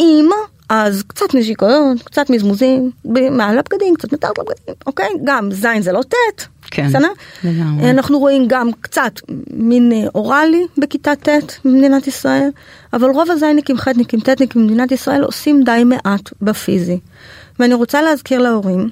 אם 0.00 0.28
אז 0.68 1.02
קצת 1.06 1.34
נשיקות, 1.34 2.02
קצת 2.04 2.30
מזמוזים, 2.30 2.90
מעל 3.30 3.58
הבגדים, 3.58 3.94
קצת 3.94 4.12
מתחת 4.12 4.38
לבגדים, 4.38 4.74
אוקיי? 4.86 5.08
גם 5.24 5.50
ז' 5.52 5.66
זה 5.80 5.92
לא 5.92 6.00
ט', 6.02 6.46
כן, 6.70 6.88
בסדר? 6.88 7.08
לגמרי. 7.44 7.90
אנחנו 7.90 8.18
רואים 8.18 8.44
גם 8.48 8.70
קצת 8.80 9.12
מין 9.50 9.92
אה, 9.92 10.04
אוראלי 10.14 10.66
בכיתה 10.78 11.12
ט' 11.16 11.28
במדינת 11.64 12.06
ישראל, 12.06 12.48
אבל 12.92 13.10
רוב 13.10 13.30
הזייניקים, 13.30 13.78
חטניקים, 13.78 14.20
טטניקים 14.20 14.62
במדינת 14.62 14.92
ישראל 14.92 15.22
עושים 15.22 15.62
די 15.64 15.84
מעט 15.84 16.30
בפיזי. 16.42 16.98
ואני 17.58 17.74
רוצה 17.74 18.02
להזכיר 18.02 18.38
להורים 18.38 18.88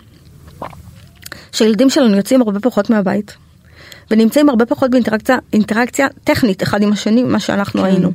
שהילדים 1.53 1.91
שלנו 1.91 2.17
יוצאים 2.17 2.43
הרבה 2.43 2.61
פחות 2.61 2.91
מהבית, 2.91 3.37
ונמצאים 4.11 4.49
הרבה 4.49 4.67
פחות 4.67 4.91
באינטראקציה 4.91 5.39
אינטראקציה 5.53 6.07
טכנית 6.25 6.63
אחד 6.63 6.83
עם 6.83 6.93
השני 6.93 7.23
ממה 7.23 7.41
שאנחנו 7.41 7.81
כן. 7.81 7.87
היינו. 7.87 8.13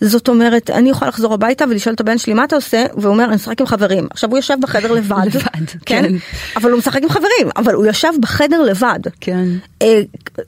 זאת 0.00 0.28
אומרת, 0.28 0.70
אני 0.70 0.90
יכולה 0.90 1.08
לחזור 1.08 1.34
הביתה 1.34 1.64
ולשאול 1.70 1.94
את 1.94 2.00
הבן 2.00 2.18
שלי 2.18 2.34
מה 2.34 2.44
אתה 2.44 2.56
עושה, 2.56 2.84
והוא 2.96 3.12
אומר 3.12 3.24
אני 3.24 3.34
משחק 3.34 3.60
עם 3.60 3.66
חברים. 3.66 4.06
עכשיו 4.10 4.30
הוא 4.30 4.38
יושב 4.38 4.56
בחדר 4.60 4.92
לבד, 4.92 5.26
לבד, 5.34 5.66
כן? 5.86 6.02
כן. 6.02 6.14
אבל 6.56 6.70
הוא 6.70 6.78
משחק 6.78 7.02
עם 7.02 7.08
חברים, 7.08 7.48
אבל 7.56 7.74
הוא 7.74 7.86
יושב 7.86 8.12
בחדר 8.20 8.62
לבד. 8.62 9.00
כן. 9.20 9.48
אה, 9.82 10.02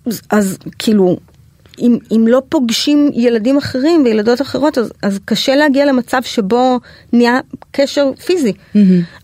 אז, 0.07 0.23
אז 0.31 0.59
כאילו, 0.79 1.17
אם, 1.79 1.99
אם 2.17 2.25
לא 2.29 2.43
פוגשים 2.49 3.11
ילדים 3.15 3.57
אחרים 3.57 4.05
וילדות 4.05 4.43
אחרות, 4.43 4.79
אז, 4.79 4.93
אז 5.03 5.19
קשה 5.25 5.57
להגיע 5.57 5.87
למצב 5.87 6.23
שבו 6.23 6.81
נהיה 7.13 7.41
קשר 7.71 8.11
פיזי. 8.27 8.53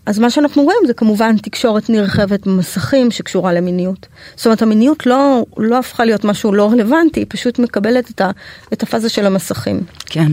אז 0.05 0.19
מה 0.19 0.29
שאנחנו 0.29 0.63
רואים 0.63 0.79
זה 0.87 0.93
כמובן 0.93 1.37
תקשורת 1.37 1.89
נרחבת 1.89 2.47
במסכים 2.47 3.11
שקשורה 3.11 3.53
למיניות. 3.53 4.07
זאת 4.35 4.45
אומרת, 4.45 4.61
המיניות 4.61 5.05
לא, 5.05 5.45
לא 5.57 5.77
הפכה 5.77 6.05
להיות 6.05 6.25
משהו 6.25 6.53
לא 6.53 6.71
רלוונטי, 6.71 7.19
היא 7.19 7.27
פשוט 7.29 7.59
מקבלת 7.59 8.09
את, 8.11 8.21
ה, 8.21 8.31
את 8.73 8.83
הפאזה 8.83 9.09
של 9.09 9.25
המסכים. 9.25 9.81
כן. 10.05 10.31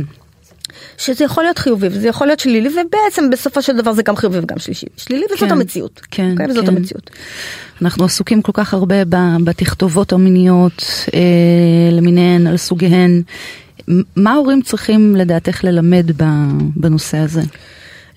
שזה 0.99 1.25
יכול 1.25 1.45
להיות 1.45 1.59
חיובי 1.59 1.87
וזה 1.87 2.09
יכול 2.09 2.27
להיות 2.27 2.41
שלילי, 2.41 2.69
ובעצם 2.69 3.31
בסופו 3.31 3.63
של 3.63 3.77
דבר 3.77 3.93
זה 3.93 4.03
גם 4.03 4.17
חיובי 4.17 4.39
וגם 4.39 4.59
שלישי. 4.59 4.87
שלילי 4.97 5.25
וזאת 5.25 5.49
כן, 5.49 5.53
המציאות. 5.53 6.01
כן, 6.11 6.31
אוקיי? 6.31 6.47
וזאת 6.51 6.65
כן. 6.65 6.77
המציאות. 6.77 7.11
אנחנו 7.83 8.05
עסוקים 8.05 8.43
כל 8.43 8.53
כך 8.55 8.75
הרבה 8.75 8.97
בתכתובות 9.45 10.13
המיניות 10.13 10.85
אה, 11.15 11.91
למיניהן, 11.93 12.47
על 12.47 12.57
סוגיהן. 12.57 13.23
מה 14.17 14.33
ההורים 14.33 14.63
צריכים 14.63 15.17
לדעתך 15.17 15.65
ללמד 15.65 16.11
בנושא 16.77 17.19
הזה? 17.19 17.43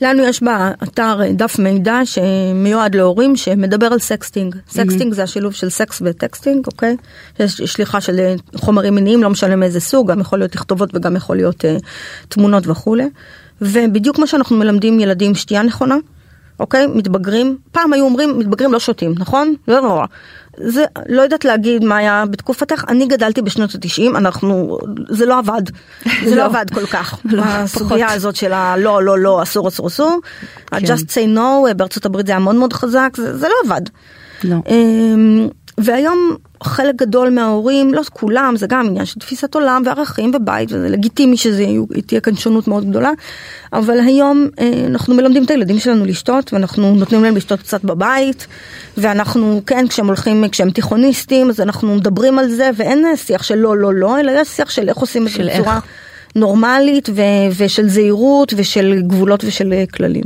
לנו 0.01 0.23
יש 0.23 0.43
באתר 0.43 1.19
דף 1.33 1.59
מידע 1.59 1.99
שמיועד 2.05 2.95
להורים 2.95 3.35
שמדבר 3.35 3.85
על 3.85 3.99
sexting. 3.99 4.55
sexting 4.69 5.13
זה 5.13 5.23
השילוב 5.23 5.53
של 5.53 5.69
סקס 5.69 6.01
ו 6.05 6.12
texting, 6.12 6.67
אוקיי? 6.67 6.95
יש 7.39 7.61
שליחה 7.61 8.01
של 8.01 8.19
אה, 8.19 8.35
חומרים 8.55 8.95
מיניים, 8.95 9.23
לא 9.23 9.29
משנה 9.29 9.55
מאיזה 9.55 9.79
סוג, 9.79 10.11
גם 10.11 10.19
יכול 10.19 10.39
להיות 10.39 10.51
תכתובות 10.51 10.89
וגם 10.93 11.15
יכול 11.15 11.35
להיות 11.35 11.65
אה, 11.65 11.77
תמונות 12.29 12.67
וכולי. 12.67 13.09
ובדיוק 13.61 14.15
כמו 14.15 14.27
שאנחנו 14.27 14.57
מלמדים 14.57 14.99
ילדים 14.99 15.35
שתייה 15.35 15.63
נכונה, 15.63 15.95
אוקיי? 16.59 16.87
מתבגרים, 16.87 17.57
פעם 17.71 17.93
היו 17.93 18.05
אומרים 18.05 18.39
מתבגרים 18.39 18.73
לא 18.73 18.79
שותים, 18.79 19.13
נכון? 19.17 19.55
לא, 19.67 19.81
לא. 19.81 20.03
זה, 20.57 20.85
לא 21.09 21.21
יודעת 21.21 21.45
להגיד 21.45 21.83
מה 21.83 21.97
היה 21.97 22.23
בתקופתך, 22.29 22.85
אני 22.87 23.07
גדלתי 23.07 23.41
בשנות 23.41 23.75
התשעים, 23.75 24.15
אנחנו, 24.15 24.77
זה 25.09 25.25
לא 25.25 25.37
עבד, 25.37 25.61
זה 26.25 26.35
לא 26.35 26.35
לא. 26.35 26.45
עבד 26.45 26.65
כל 26.73 26.85
כך, 26.85 27.19
לא, 27.25 27.43
הסוגיה. 27.45 28.11
הזאת 28.11 28.35
של 28.35 28.53
הלא, 28.53 29.03
לא, 29.03 29.19
לא, 29.19 29.43
אסור, 29.43 29.67
אסור, 29.67 29.87
אסור, 29.87 30.19
כן. 30.67 30.75
ה-just 30.75 31.05
say 31.05 31.37
no, 31.37 31.73
בארצות 31.73 32.05
הברית 32.05 32.25
זה 32.25 32.31
היה 32.31 32.39
מאוד 32.39 32.55
מאוד 32.55 32.73
חזק, 32.73 33.13
זה, 33.15 33.37
זה 33.37 33.47
לא 33.47 33.55
עבד. 33.65 33.81
לא. 34.43 34.57
והיום 35.83 36.35
חלק 36.63 36.95
גדול 36.95 37.29
מההורים, 37.29 37.93
לא 37.93 38.01
כולם, 38.13 38.53
זה 38.57 38.67
גם 38.69 38.87
עניין 38.87 39.05
של 39.05 39.19
תפיסת 39.19 39.55
עולם 39.55 39.81
וערכים 39.85 40.31
ובית, 40.35 40.71
וזה 40.71 40.89
לגיטימי 40.89 41.37
שזה 41.37 41.63
יהיו- 41.63 41.85
תהיה 42.05 42.21
כאן 42.21 42.35
שונות 42.35 42.67
מאוד 42.67 42.89
גדולה, 42.89 43.11
אבל 43.73 43.99
היום 43.99 44.47
אה, 44.59 44.83
אנחנו 44.87 45.15
מלמדים 45.15 45.43
את 45.43 45.51
הילדים 45.51 45.79
שלנו 45.79 46.05
לשתות, 46.05 46.53
ואנחנו 46.53 46.95
נותנים 46.95 47.23
להם 47.23 47.35
לשתות 47.35 47.59
קצת 47.59 47.83
בבית, 47.83 48.47
ואנחנו, 48.97 49.61
כן, 49.65 49.87
כשהם 49.87 50.07
הולכים, 50.07 50.43
כשהם 50.51 50.69
תיכוניסטים, 50.71 51.49
אז 51.49 51.61
אנחנו 51.61 51.95
מדברים 51.95 52.39
על 52.39 52.49
זה, 52.49 52.69
ואין 52.75 53.05
שיח 53.15 53.43
של 53.43 53.55
לא, 53.55 53.77
לא, 53.77 53.93
לא, 53.93 54.19
אלא 54.19 54.31
יש 54.35 54.47
שיח 54.47 54.69
של 54.69 54.89
איך 54.89 54.97
עושים 54.97 55.27
את 55.27 55.31
זה 55.31 55.43
בצורה. 55.53 55.79
נורמלית 56.35 57.09
ושל 57.57 57.89
זהירות 57.89 58.53
ושל 58.57 59.01
גבולות 59.07 59.43
ושל 59.43 59.73
אה, 59.73 59.83
כללים. 59.93 60.23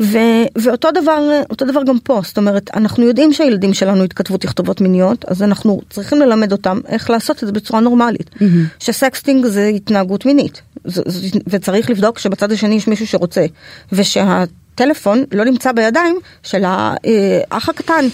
ו- 0.00 0.18
ואותו 0.58 0.88
דבר, 0.90 1.28
אה, 1.30 1.42
אותו 1.50 1.64
דבר 1.64 1.82
גם 1.82 1.98
פה, 1.98 2.20
זאת 2.24 2.38
אומרת, 2.38 2.70
אנחנו 2.74 3.04
יודעים 3.04 3.32
שהילדים 3.32 3.74
שלנו 3.74 4.04
התכתבו 4.04 4.36
תכתובות 4.36 4.80
מיניות, 4.80 5.24
אז 5.24 5.42
אנחנו 5.42 5.80
צריכים 5.90 6.18
ללמד 6.20 6.52
אותם 6.52 6.80
איך 6.88 7.10
לעשות 7.10 7.42
את 7.42 7.46
זה 7.48 7.52
בצורה 7.52 7.80
נורמלית. 7.80 8.30
שסקסטינג 8.78 9.46
זה 9.46 9.66
התנהגות 9.66 10.26
מינית, 10.26 10.62
זה- 10.84 11.02
זה- 11.06 11.38
וצריך 11.46 11.90
לבדוק 11.90 12.18
שבצד 12.18 12.52
השני 12.52 12.74
יש 12.74 12.88
מישהו 12.88 13.06
שרוצה, 13.06 13.46
ושהטלפון 13.92 15.24
לא 15.32 15.44
נמצא 15.44 15.72
בידיים 15.72 16.16
של 16.42 16.62
האח 16.64 17.68
הקטן 17.68 18.04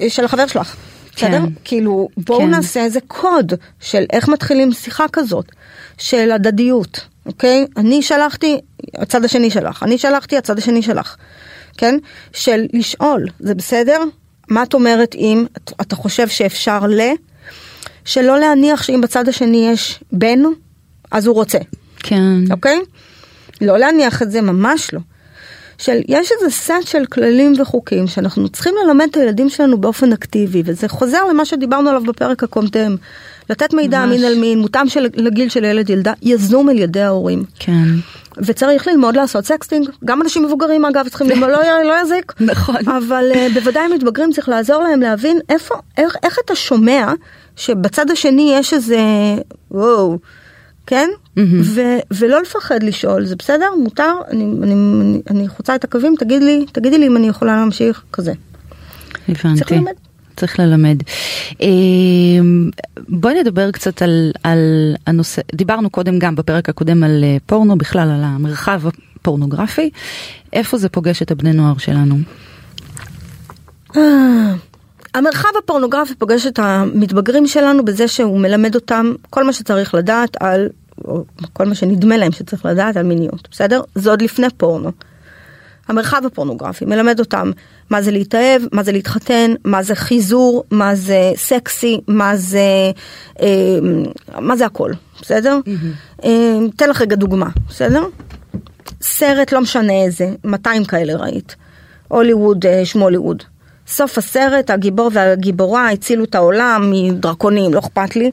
אה, 0.00 0.10
של 0.10 0.24
החבר 0.24 0.46
שלך. 0.46 0.76
כן. 1.16 1.26
בסדר? 1.30 1.44
כאילו, 1.64 2.08
בואו 2.16 2.38
כן. 2.40 2.50
נעשה 2.50 2.84
איזה 2.84 2.98
קוד 3.06 3.52
של 3.80 4.04
איך 4.12 4.28
מתחילים 4.28 4.72
שיחה 4.72 5.04
כזאת, 5.12 5.44
של 5.98 6.30
הדדיות, 6.30 7.00
אוקיי? 7.26 7.66
אני 7.76 8.02
שלחתי, 8.02 8.60
הצד 8.94 9.24
השני 9.24 9.50
שלך, 9.50 9.82
אני 9.82 9.98
שלחתי, 9.98 10.36
הצד 10.36 10.58
השני 10.58 10.82
שלך, 10.82 11.16
כן? 11.78 11.98
של 12.32 12.64
לשאול, 12.72 13.26
זה 13.40 13.54
בסדר? 13.54 14.00
מה 14.48 14.62
את 14.62 14.74
אומרת 14.74 15.14
אם 15.14 15.46
את- 15.56 15.72
אתה 15.80 15.96
חושב 15.96 16.28
שאפשר 16.28 16.86
ל... 16.86 17.00
שלא 18.04 18.38
להניח 18.38 18.82
שאם 18.82 19.00
בצד 19.00 19.28
השני 19.28 19.68
יש 19.72 20.00
בן, 20.12 20.42
אז 21.10 21.26
הוא 21.26 21.34
רוצה, 21.34 21.58
כן. 21.98 22.22
אוקיי? 22.50 22.80
לא 23.60 23.78
להניח 23.78 24.22
את 24.22 24.30
זה, 24.30 24.40
ממש 24.40 24.90
לא. 24.94 25.00
של 25.78 26.00
יש 26.08 26.30
איזה 26.32 26.50
סט 26.56 26.72
של 26.86 27.06
כללים 27.06 27.52
וחוקים 27.60 28.06
שאנחנו 28.06 28.48
צריכים 28.48 28.74
ללמד 28.84 29.06
את 29.10 29.16
הילדים 29.16 29.48
שלנו 29.48 29.78
באופן 29.80 30.12
אקטיבי 30.12 30.62
וזה 30.66 30.88
חוזר 30.88 31.24
למה 31.30 31.44
שדיברנו 31.44 31.88
עליו 31.90 32.02
בפרק 32.02 32.42
הקודם. 32.42 32.96
לתת 33.50 33.74
מידע 33.74 34.06
ממש. 34.06 34.16
מין 34.16 34.24
על 34.24 34.34
מין, 34.38 34.58
מותאם 34.58 34.88
של, 34.88 35.06
לגיל 35.14 35.48
של 35.48 35.64
ילד 35.64 35.90
ילדה, 35.90 36.12
יזום 36.22 36.68
על 36.68 36.78
ידי 36.78 37.02
ההורים. 37.02 37.44
כן. 37.58 37.84
וצריך 38.38 38.86
ללמוד 38.88 39.16
לעשות 39.16 39.44
sexting, 39.44 39.88
גם 40.04 40.22
אנשים 40.22 40.44
מבוגרים 40.44 40.84
אגב 40.84 41.08
צריכים 41.08 41.28
ללמוד, 41.28 41.48
לא, 41.48 41.58
לא 41.84 42.02
יזיק, 42.02 42.32
נכון. 42.50 42.88
אבל 42.88 43.24
uh, 43.32 43.54
בוודאי 43.54 43.88
מתבגרים 43.94 44.32
צריך 44.32 44.48
לעזור 44.48 44.82
להם 44.82 45.00
להבין 45.00 45.38
איפה, 45.48 45.74
איך, 45.96 46.16
איך 46.22 46.38
אתה 46.44 46.54
שומע 46.54 47.12
שבצד 47.56 48.10
השני 48.10 48.54
יש 48.54 48.74
איזה 48.74 48.98
וואו, 49.70 50.18
כן? 50.86 51.08
Mm-hmm. 51.12 51.40
ו- 51.62 51.98
ולא 52.10 52.42
לפחד 52.42 52.82
לשאול, 52.82 53.24
זה 53.26 53.36
בסדר? 53.36 53.66
מותר? 53.82 54.12
אני, 54.30 54.44
אני, 54.62 54.72
אני, 54.72 55.22
אני 55.30 55.48
חוצה 55.48 55.74
את 55.74 55.84
הקווים, 55.84 56.14
תגיד 56.18 56.42
לי, 56.42 56.66
תגידי 56.72 56.98
לי 56.98 57.06
אם 57.06 57.16
אני 57.16 57.28
יכולה 57.28 57.56
להמשיך, 57.56 58.02
כזה. 58.12 58.32
הבנתי. 59.28 59.58
צריך 59.58 59.72
ללמד. 59.72 59.92
צריך 60.36 60.58
ללמד. 60.58 60.96
אמ, 61.60 62.70
בואי 63.08 63.40
נדבר 63.40 63.70
קצת 63.70 64.02
על, 64.02 64.32
על 64.42 64.94
הנושא, 65.06 65.42
דיברנו 65.54 65.90
קודם 65.90 66.18
גם 66.18 66.36
בפרק 66.36 66.68
הקודם 66.68 67.02
על 67.02 67.24
אה, 67.24 67.36
פורנו, 67.46 67.78
בכלל 67.78 68.10
על 68.10 68.24
המרחב 68.24 68.82
הפורנוגרפי. 68.86 69.90
איפה 70.52 70.78
זה 70.78 70.88
פוגש 70.88 71.22
את 71.22 71.30
הבני 71.30 71.52
נוער 71.52 71.78
שלנו? 71.78 72.16
אה, 73.96 74.54
המרחב 75.14 75.48
הפורנוגרפי 75.58 76.14
פוגש 76.14 76.46
את 76.46 76.58
המתבגרים 76.58 77.46
שלנו 77.46 77.84
בזה 77.84 78.08
שהוא 78.08 78.40
מלמד 78.40 78.74
אותם 78.74 79.12
כל 79.30 79.44
מה 79.44 79.52
שצריך 79.52 79.94
לדעת 79.94 80.36
על, 80.40 80.68
או 81.04 81.24
כל 81.52 81.66
מה 81.66 81.74
שנדמה 81.74 82.16
להם 82.16 82.32
שצריך 82.32 82.66
לדעת 82.66 82.96
על 82.96 83.06
מיניות, 83.06 83.48
בסדר? 83.50 83.80
זה 83.94 84.10
עוד 84.10 84.22
לפני 84.22 84.46
פורנו. 84.56 84.92
המרחב 85.88 86.22
הפורנוגרפי 86.26 86.84
מלמד 86.84 87.20
אותם 87.20 87.50
מה 87.90 88.02
זה 88.02 88.10
להתאהב, 88.10 88.62
מה 88.72 88.82
זה 88.82 88.92
להתחתן, 88.92 89.54
מה 89.64 89.82
זה 89.82 89.94
חיזור, 89.94 90.64
מה 90.70 90.94
זה 90.94 91.32
סקסי, 91.36 92.00
מה 92.08 92.36
זה, 92.36 92.90
אה, 93.40 93.48
מה 94.40 94.56
זה 94.56 94.66
הכל, 94.66 94.92
בסדר? 95.22 95.58
Mm-hmm. 95.66 96.24
אה, 96.24 96.58
אתן 96.76 96.90
לך 96.90 97.00
רגע 97.00 97.16
דוגמה, 97.16 97.48
בסדר? 97.68 98.04
סרט, 99.02 99.52
לא 99.52 99.60
משנה 99.60 99.92
איזה, 100.04 100.34
200 100.44 100.84
כאלה 100.84 101.16
ראית. 101.16 101.56
הוליווד, 102.08 102.66
אה, 102.66 102.84
שמוליווד. 102.84 103.42
סוף 103.86 104.18
הסרט, 104.18 104.70
הגיבור 104.70 105.10
והגיבורה 105.12 105.90
הצילו 105.90 106.24
את 106.24 106.34
העולם 106.34 106.90
מדרקונים, 106.90 107.74
לא 107.74 107.78
אכפת 107.78 108.16
לי. 108.16 108.30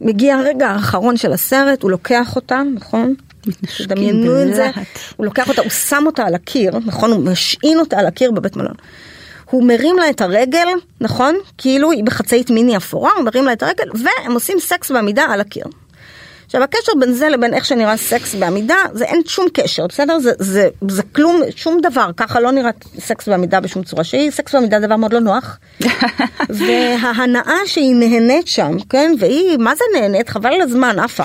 מגיע 0.00 0.36
הרגע 0.36 0.68
האחרון 0.68 1.16
של 1.16 1.32
הסרט, 1.32 1.82
הוא 1.82 1.90
לוקח 1.90 2.36
אותם, 2.36 2.66
נכון? 2.74 3.14
תדמיינו 3.78 4.42
את 4.42 4.54
זה, 4.54 4.70
הוא 5.16 5.26
לוקח 5.26 5.48
אותה, 5.48 5.62
הוא 5.62 5.70
שם 5.70 6.02
אותה 6.06 6.26
על 6.26 6.34
הקיר, 6.34 6.72
נכון? 6.86 7.12
הוא 7.12 7.24
משעין 7.24 7.80
אותה 7.80 7.98
על 7.98 8.06
הקיר 8.06 8.30
בבית 8.30 8.56
מלון. 8.56 8.74
הוא 9.50 9.64
מרים 9.64 9.96
לה 9.98 10.10
את 10.10 10.20
הרגל, 10.20 10.68
נכון? 11.00 11.38
כאילו 11.58 11.90
היא 11.90 12.04
בחצאית 12.04 12.50
מיני 12.50 12.76
אפורה, 12.76 13.10
הוא 13.16 13.24
מרים 13.24 13.44
לה 13.44 13.52
את 13.52 13.62
הרגל, 13.62 13.84
והם 13.94 14.32
עושים 14.32 14.60
סקס 14.60 14.90
בעמידה 14.90 15.22
על 15.22 15.40
הקיר. 15.40 15.64
עכשיו 16.50 16.62
הקשר 16.62 16.92
בין 17.00 17.12
זה 17.12 17.28
לבין 17.28 17.54
איך 17.54 17.64
שנראה 17.64 17.96
סקס 17.96 18.34
בעמידה, 18.34 18.76
זה 18.92 19.04
אין 19.04 19.22
שום 19.26 19.46
קשר, 19.52 19.86
בסדר? 19.86 20.18
זה, 20.18 20.32
זה, 20.38 20.68
זה 20.88 21.02
כלום, 21.02 21.42
שום 21.56 21.80
דבר, 21.80 22.10
ככה 22.16 22.40
לא 22.40 22.50
נראה 22.50 22.70
סקס 22.98 23.28
בעמידה 23.28 23.60
בשום 23.60 23.82
צורה 23.82 24.04
שהיא, 24.04 24.30
סקס 24.30 24.54
בעמידה 24.54 24.80
זה 24.80 24.86
דבר 24.86 24.96
מאוד 24.96 25.12
לא 25.12 25.20
נוח. 25.20 25.58
וההנאה 26.48 27.58
שהיא 27.66 27.94
נהנית 27.94 28.48
שם, 28.48 28.76
כן? 28.88 29.14
והיא, 29.18 29.58
מה 29.58 29.74
זה 29.74 29.84
נהנית? 29.94 30.28
חבל 30.28 30.52
על 30.52 30.60
הזמן, 30.60 30.98
עפה. 30.98 31.24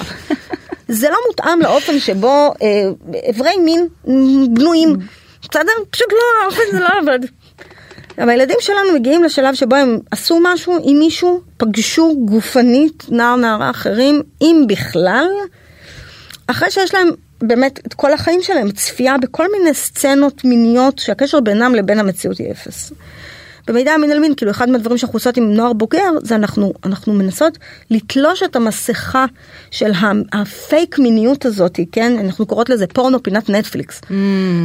זה 0.87 1.09
לא 1.09 1.17
מותאם 1.27 1.61
לאופן 1.61 1.99
שבו 1.99 2.53
אה, 2.61 2.67
אברי 3.29 3.57
מין 3.57 3.87
בנויים, 4.53 4.97
בסדר? 5.41 5.71
פשוט 5.89 6.07
לא, 6.11 6.43
האופן 6.43 6.63
זה 6.71 6.79
לא 6.79 6.89
עבד. 7.01 7.19
אבל 8.17 8.29
הילדים 8.29 8.57
שלנו 8.59 8.93
מגיעים 8.95 9.23
לשלב 9.23 9.55
שבו 9.55 9.75
הם 9.75 9.99
עשו 10.11 10.39
משהו 10.43 10.77
עם 10.83 10.99
מישהו, 10.99 11.41
פגשו 11.57 12.15
גופנית 12.25 13.03
נער 13.09 13.35
נערה 13.35 13.69
אחרים, 13.69 14.21
אם 14.41 14.63
בכלל, 14.67 15.27
אחרי 16.47 16.71
שיש 16.71 16.93
להם 16.93 17.07
באמת 17.41 17.79
את 17.87 17.93
כל 17.93 18.13
החיים 18.13 18.41
שלהם, 18.41 18.71
צפייה 18.71 19.17
בכל 19.17 19.51
מיני 19.51 19.73
סצנות 19.73 20.43
מיניות 20.43 20.99
שהקשר 20.99 21.39
בינם 21.39 21.75
לבין 21.75 21.99
המציאות 21.99 22.37
היא 22.37 22.51
אפס. 22.51 22.91
במידע 23.67 23.91
המין 23.91 24.11
על 24.11 24.19
מין, 24.19 24.35
כאילו 24.35 24.51
אחד 24.51 24.69
מהדברים 24.69 24.97
שאנחנו 24.97 25.17
עושות 25.17 25.37
עם 25.37 25.53
נוער 25.53 25.73
בוגר, 25.73 26.09
זה 26.23 26.35
אנחנו, 26.35 26.73
אנחנו 26.83 27.13
מנסות 27.13 27.57
לתלוש 27.89 28.43
את 28.43 28.55
המסכה 28.55 29.25
של 29.71 29.91
הפייק 30.33 30.99
מיניות 30.99 31.45
הזאת, 31.45 31.79
כן? 31.91 32.19
אנחנו 32.19 32.45
קוראות 32.45 32.69
לזה 32.69 32.87
פורנו 32.87 33.23
פינת 33.23 33.49
נטפליקס, 33.49 34.01
mm. 34.01 34.11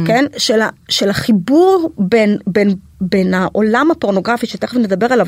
כן? 0.07 0.25
של, 0.37 0.61
ה, 0.61 0.69
של 0.89 1.09
החיבור 1.09 1.91
בין, 1.97 2.37
בין, 2.47 2.75
בין 3.01 3.33
העולם 3.33 3.91
הפורנוגרפי, 3.91 4.47
שתכף 4.47 4.77
נדבר 4.77 5.13
עליו, 5.13 5.27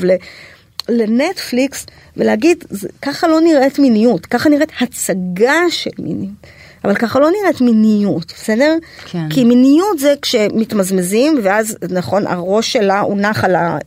לנטפליקס, 0.88 1.86
ולהגיד, 2.16 2.64
ככה 3.02 3.28
לא 3.28 3.40
נראית 3.40 3.78
מיניות, 3.78 4.26
ככה 4.26 4.48
נראית 4.48 4.72
הצגה 4.80 5.60
של 5.70 5.90
מיניות. 5.98 6.46
אבל 6.84 6.94
ככה 6.94 7.20
לא 7.20 7.30
נראית 7.30 7.60
מיניות, 7.60 8.32
בסדר? 8.36 8.76
כן. 9.04 9.28
כי 9.30 9.44
מיניות 9.44 9.98
זה 9.98 10.14
כשמתמזמזים, 10.22 11.40
ואז 11.42 11.76
נכון, 11.90 12.26
הראש 12.26 12.72
שלה 12.72 13.00
הונח 13.00 13.44
על, 13.44 13.54
ה, 13.54 13.78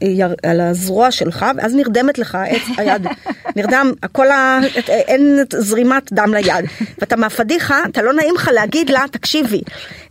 על 0.44 0.62
הזרוע 0.62 1.12
שלך, 1.12 1.46
ואז 1.58 1.76
נרדמת 1.76 2.18
לך 2.18 2.38
את 2.52 2.62
היד. 2.78 3.08
נרדם, 3.56 3.92
הכל 4.04 4.32
ה... 4.32 4.60
אין 4.88 5.44
זרימת 5.54 6.14
דם 6.14 6.34
ליד. 6.34 6.66
ואתה 7.00 7.16
מהפדיחה, 7.16 7.82
אתה 7.92 8.02
לא 8.02 8.14
נעים 8.14 8.36
לך 8.36 8.50
להגיד 8.54 8.90
לה, 8.90 9.04
תקשיבי, 9.12 9.62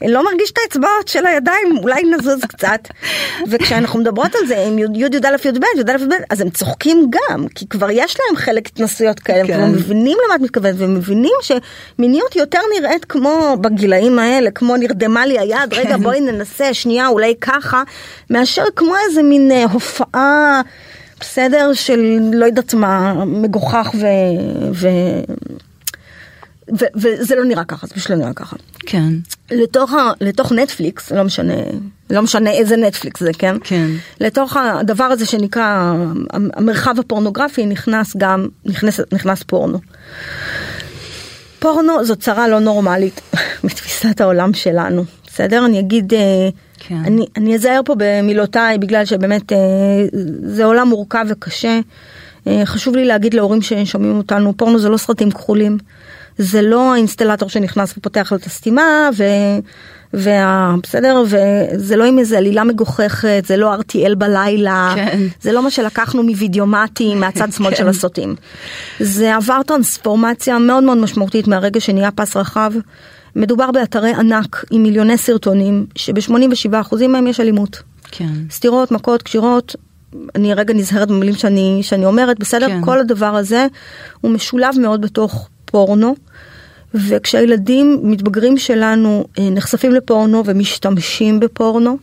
אני 0.02 0.12
לא 0.12 0.24
מרגיש 0.24 0.50
את 0.50 0.58
האצבעות 0.62 1.08
של 1.08 1.26
הידיים, 1.26 1.78
אולי 1.82 2.02
נזוז 2.02 2.40
קצת. 2.44 2.80
וכשאנחנו 3.48 4.00
מדברות 4.00 4.34
על 4.34 4.46
זה 4.46 4.66
עם 4.66 4.78
י' 4.78 4.82
י"א 4.82 5.48
י"ב, 5.48 5.64
י"א 5.78 5.92
י"ב, 5.92 6.12
אז 6.30 6.40
הם 6.40 6.50
צוחקים 6.50 7.10
גם, 7.10 7.46
כי 7.54 7.68
כבר 7.68 7.90
יש 7.90 8.16
להם 8.20 8.36
חלק 8.36 8.66
התנסויות 8.66 9.20
כאלה, 9.20 9.46
כן. 9.46 9.60
הם 9.60 9.72
מבינים 9.72 10.18
למה 10.26 10.34
את 10.34 10.40
מתכוונת, 10.40 10.74
ומבינים 10.78 11.34
שמיניות 11.42 12.36
יותר 12.36 12.60
נראית 12.80 13.04
כמו 13.04 13.56
בגילאים 13.60 14.18
האלה, 14.18 14.50
כמו 14.50 14.76
נרדמה 14.76 15.26
לי 15.26 15.38
היד, 15.38 15.72
רגע 15.74 15.88
כן. 15.96 16.02
בואי 16.02 16.20
ננסה, 16.20 16.74
שנייה, 16.74 17.08
אולי 17.08 17.34
ככה, 17.40 17.82
מאשר 18.30 18.64
כמו 18.76 18.94
איזה 19.08 19.22
מין 19.22 19.50
אה, 19.52 19.64
הופעה, 19.72 20.60
בסדר, 21.20 21.70
של 21.72 22.18
לא 22.32 22.44
יודעת 22.46 22.74
מה, 22.74 23.14
מגוחך 23.24 23.90
ו... 23.94 24.06
ו... 24.72 24.88
ו- 26.80 26.86
וזה 26.96 27.36
לא 27.36 27.44
נראה 27.44 27.64
ככה, 27.64 27.86
זה 27.86 27.94
פשוט 27.94 28.10
לא 28.10 28.16
נראה 28.16 28.32
ככה. 28.32 28.56
כן. 28.86 29.08
לתוך, 29.50 29.92
ה- 29.92 30.12
לתוך 30.20 30.52
נטפליקס, 30.52 31.12
לא 31.12 31.22
משנה, 31.22 31.54
לא 32.10 32.22
משנה 32.22 32.50
איזה 32.50 32.76
נטפליקס 32.76 33.20
זה, 33.20 33.30
כן? 33.38 33.56
כן. 33.64 33.86
לתוך 34.20 34.56
הדבר 34.56 35.04
הזה 35.04 35.26
שנקרא 35.26 35.94
המרחב 36.32 36.94
הפורנוגרפי 36.98 37.66
נכנס 37.66 38.16
גם, 38.16 38.48
נכנס, 38.64 39.00
נכנס 39.12 39.42
פורנו. 39.42 39.78
פורנו 41.66 42.04
זו 42.04 42.16
צרה 42.16 42.48
לא 42.48 42.58
נורמלית 42.58 43.20
בתפיסת 43.64 44.20
העולם 44.20 44.54
שלנו, 44.54 45.04
בסדר? 45.26 45.66
אני 45.66 45.80
אגיד, 45.80 46.14
אה, 46.14 46.48
כן. 46.78 46.94
אני, 46.94 47.26
אני 47.36 47.54
אזהר 47.54 47.80
פה 47.84 47.94
במילותיי 47.98 48.78
בגלל 48.78 49.04
שבאמת 49.04 49.52
אה, 49.52 49.58
זה 50.42 50.64
עולם 50.64 50.88
מורכב 50.88 51.26
וקשה. 51.28 51.80
אה, 52.46 52.62
חשוב 52.64 52.96
לי 52.96 53.04
להגיד 53.04 53.34
להורים 53.34 53.62
ששומעים 53.62 54.16
אותנו, 54.16 54.56
פורנו 54.56 54.78
זה 54.78 54.88
לא 54.88 54.96
סרטים 54.96 55.30
כחולים. 55.30 55.78
זה 56.38 56.62
לא 56.62 56.92
האינסטלטור 56.92 57.48
שנכנס 57.48 57.94
ופותח 57.98 58.32
לו 58.32 58.38
את 58.38 58.44
הסתימה, 58.44 59.10
ו... 60.16 60.20
וה... 60.20 60.74
בסדר? 60.82 61.22
וזה 61.26 61.96
לא 61.96 62.04
עם 62.04 62.18
איזה 62.18 62.38
עלילה 62.38 62.64
מגוחכת, 62.64 63.44
זה 63.46 63.56
לא 63.56 63.74
RTL 63.74 64.14
בלילה, 64.14 64.92
כן. 64.94 65.20
זה 65.40 65.52
לא 65.52 65.62
מה 65.62 65.70
שלקחנו 65.70 66.22
מווידאומטים 66.22 67.20
מהצד 67.20 67.52
שמאל 67.52 67.70
כן. 67.70 67.76
של 67.76 67.88
הסוטים. 67.88 68.34
זה 69.00 69.36
עבר 69.36 69.62
טרנספורמציה 69.66 70.58
מאוד 70.58 70.84
מאוד 70.84 70.98
משמעותית 70.98 71.48
מהרגע 71.48 71.80
שנהיה 71.80 72.10
פס 72.10 72.36
רחב. 72.36 72.72
מדובר 73.36 73.70
באתרי 73.70 74.12
ענק 74.12 74.64
עם 74.70 74.82
מיליוני 74.82 75.18
סרטונים, 75.18 75.86
שב-87% 75.94 77.06
מהם 77.08 77.26
יש 77.26 77.40
אלימות. 77.40 77.82
כן. 78.10 78.32
סתירות, 78.50 78.90
מכות, 78.90 79.22
קשירות, 79.22 79.76
אני 80.34 80.54
רגע 80.54 80.74
נזהרת 80.74 81.08
במילים 81.08 81.34
שאני, 81.34 81.78
שאני 81.82 82.06
אומרת, 82.06 82.38
בסדר? 82.38 82.66
כן. 82.66 82.80
כל 82.84 82.98
הדבר 82.98 83.36
הזה 83.36 83.66
הוא 84.20 84.30
משולב 84.30 84.74
מאוד 84.80 85.00
בתוך 85.00 85.48
פורנו. 85.64 86.14
וכשהילדים 87.08 88.00
מתבגרים 88.02 88.58
שלנו 88.58 89.24
אה, 89.38 89.50
נחשפים 89.50 89.92
לפורנו 89.92 90.42
ומשתמשים 90.46 91.40
בפורנו, 91.40 91.98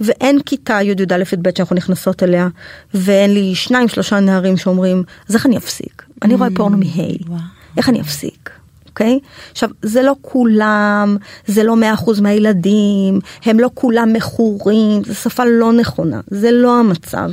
ואין 0.00 0.40
כיתה 0.46 0.78
י' 0.82 0.86
י"א 0.86 1.22
י"ב 1.32 1.56
שאנחנו 1.56 1.76
נכנסות 1.76 2.22
אליה, 2.22 2.48
ואין 2.94 3.34
לי 3.34 3.54
שניים 3.54 3.88
שלושה 3.88 4.20
נערים 4.20 4.56
שאומרים, 4.56 5.02
אז 5.28 5.34
איך 5.34 5.46
אני 5.46 5.56
אפסיק? 5.56 6.02
אני 6.22 6.34
רואה 6.34 6.48
פורנו 6.54 6.76
מה', 6.76 7.36
איך 7.76 7.88
אני 7.88 8.00
אפסיק? 8.00 8.50
אוקיי? 8.86 9.18
Okay? 9.22 9.50
עכשיו, 9.52 9.70
זה 9.82 10.02
לא 10.02 10.14
כולם, 10.20 11.16
זה 11.46 11.62
לא 11.62 11.76
מאה 11.76 11.94
אחוז 11.94 12.20
מהילדים, 12.20 13.20
הם 13.44 13.60
לא 13.60 13.70
כולם 13.74 14.12
מכורים, 14.12 15.04
זו 15.04 15.14
שפה 15.14 15.44
לא 15.44 15.72
נכונה, 15.72 16.20
זה 16.30 16.50
לא 16.52 16.78
המצב. 16.78 17.30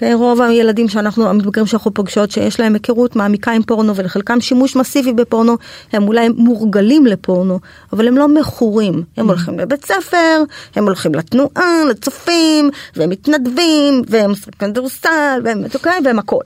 Okay, 0.00 0.14
רוב 0.14 0.42
הילדים 0.42 0.88
שאנחנו, 0.88 1.28
המתבגרים 1.28 1.66
שאנחנו 1.66 1.94
פוגשות, 1.94 2.30
שיש 2.30 2.60
להם 2.60 2.74
היכרות 2.74 3.16
מעמיקה 3.16 3.52
עם 3.52 3.62
פורנו 3.62 3.96
ולחלקם 3.96 4.40
שימוש 4.40 4.76
מסיבי 4.76 5.12
בפורנו, 5.12 5.56
הם 5.92 6.08
אולי 6.08 6.28
מורגלים 6.28 7.06
לפורנו, 7.06 7.60
אבל 7.92 8.08
הם 8.08 8.16
לא 8.16 8.28
מכורים. 8.28 9.02
הם 9.16 9.28
הולכים 9.28 9.58
לבית 9.58 9.84
ספר, 9.84 10.42
הם 10.74 10.84
הולכים 10.84 11.14
לתנועה, 11.14 11.84
לצופים, 11.90 12.70
והם 12.96 13.10
מתנדבים, 13.10 14.02
והם 14.08 14.32
כדורסל, 14.58 15.40
והם, 15.44 15.64
okay, 15.64 15.88
והם 16.04 16.18
הכל. 16.18 16.42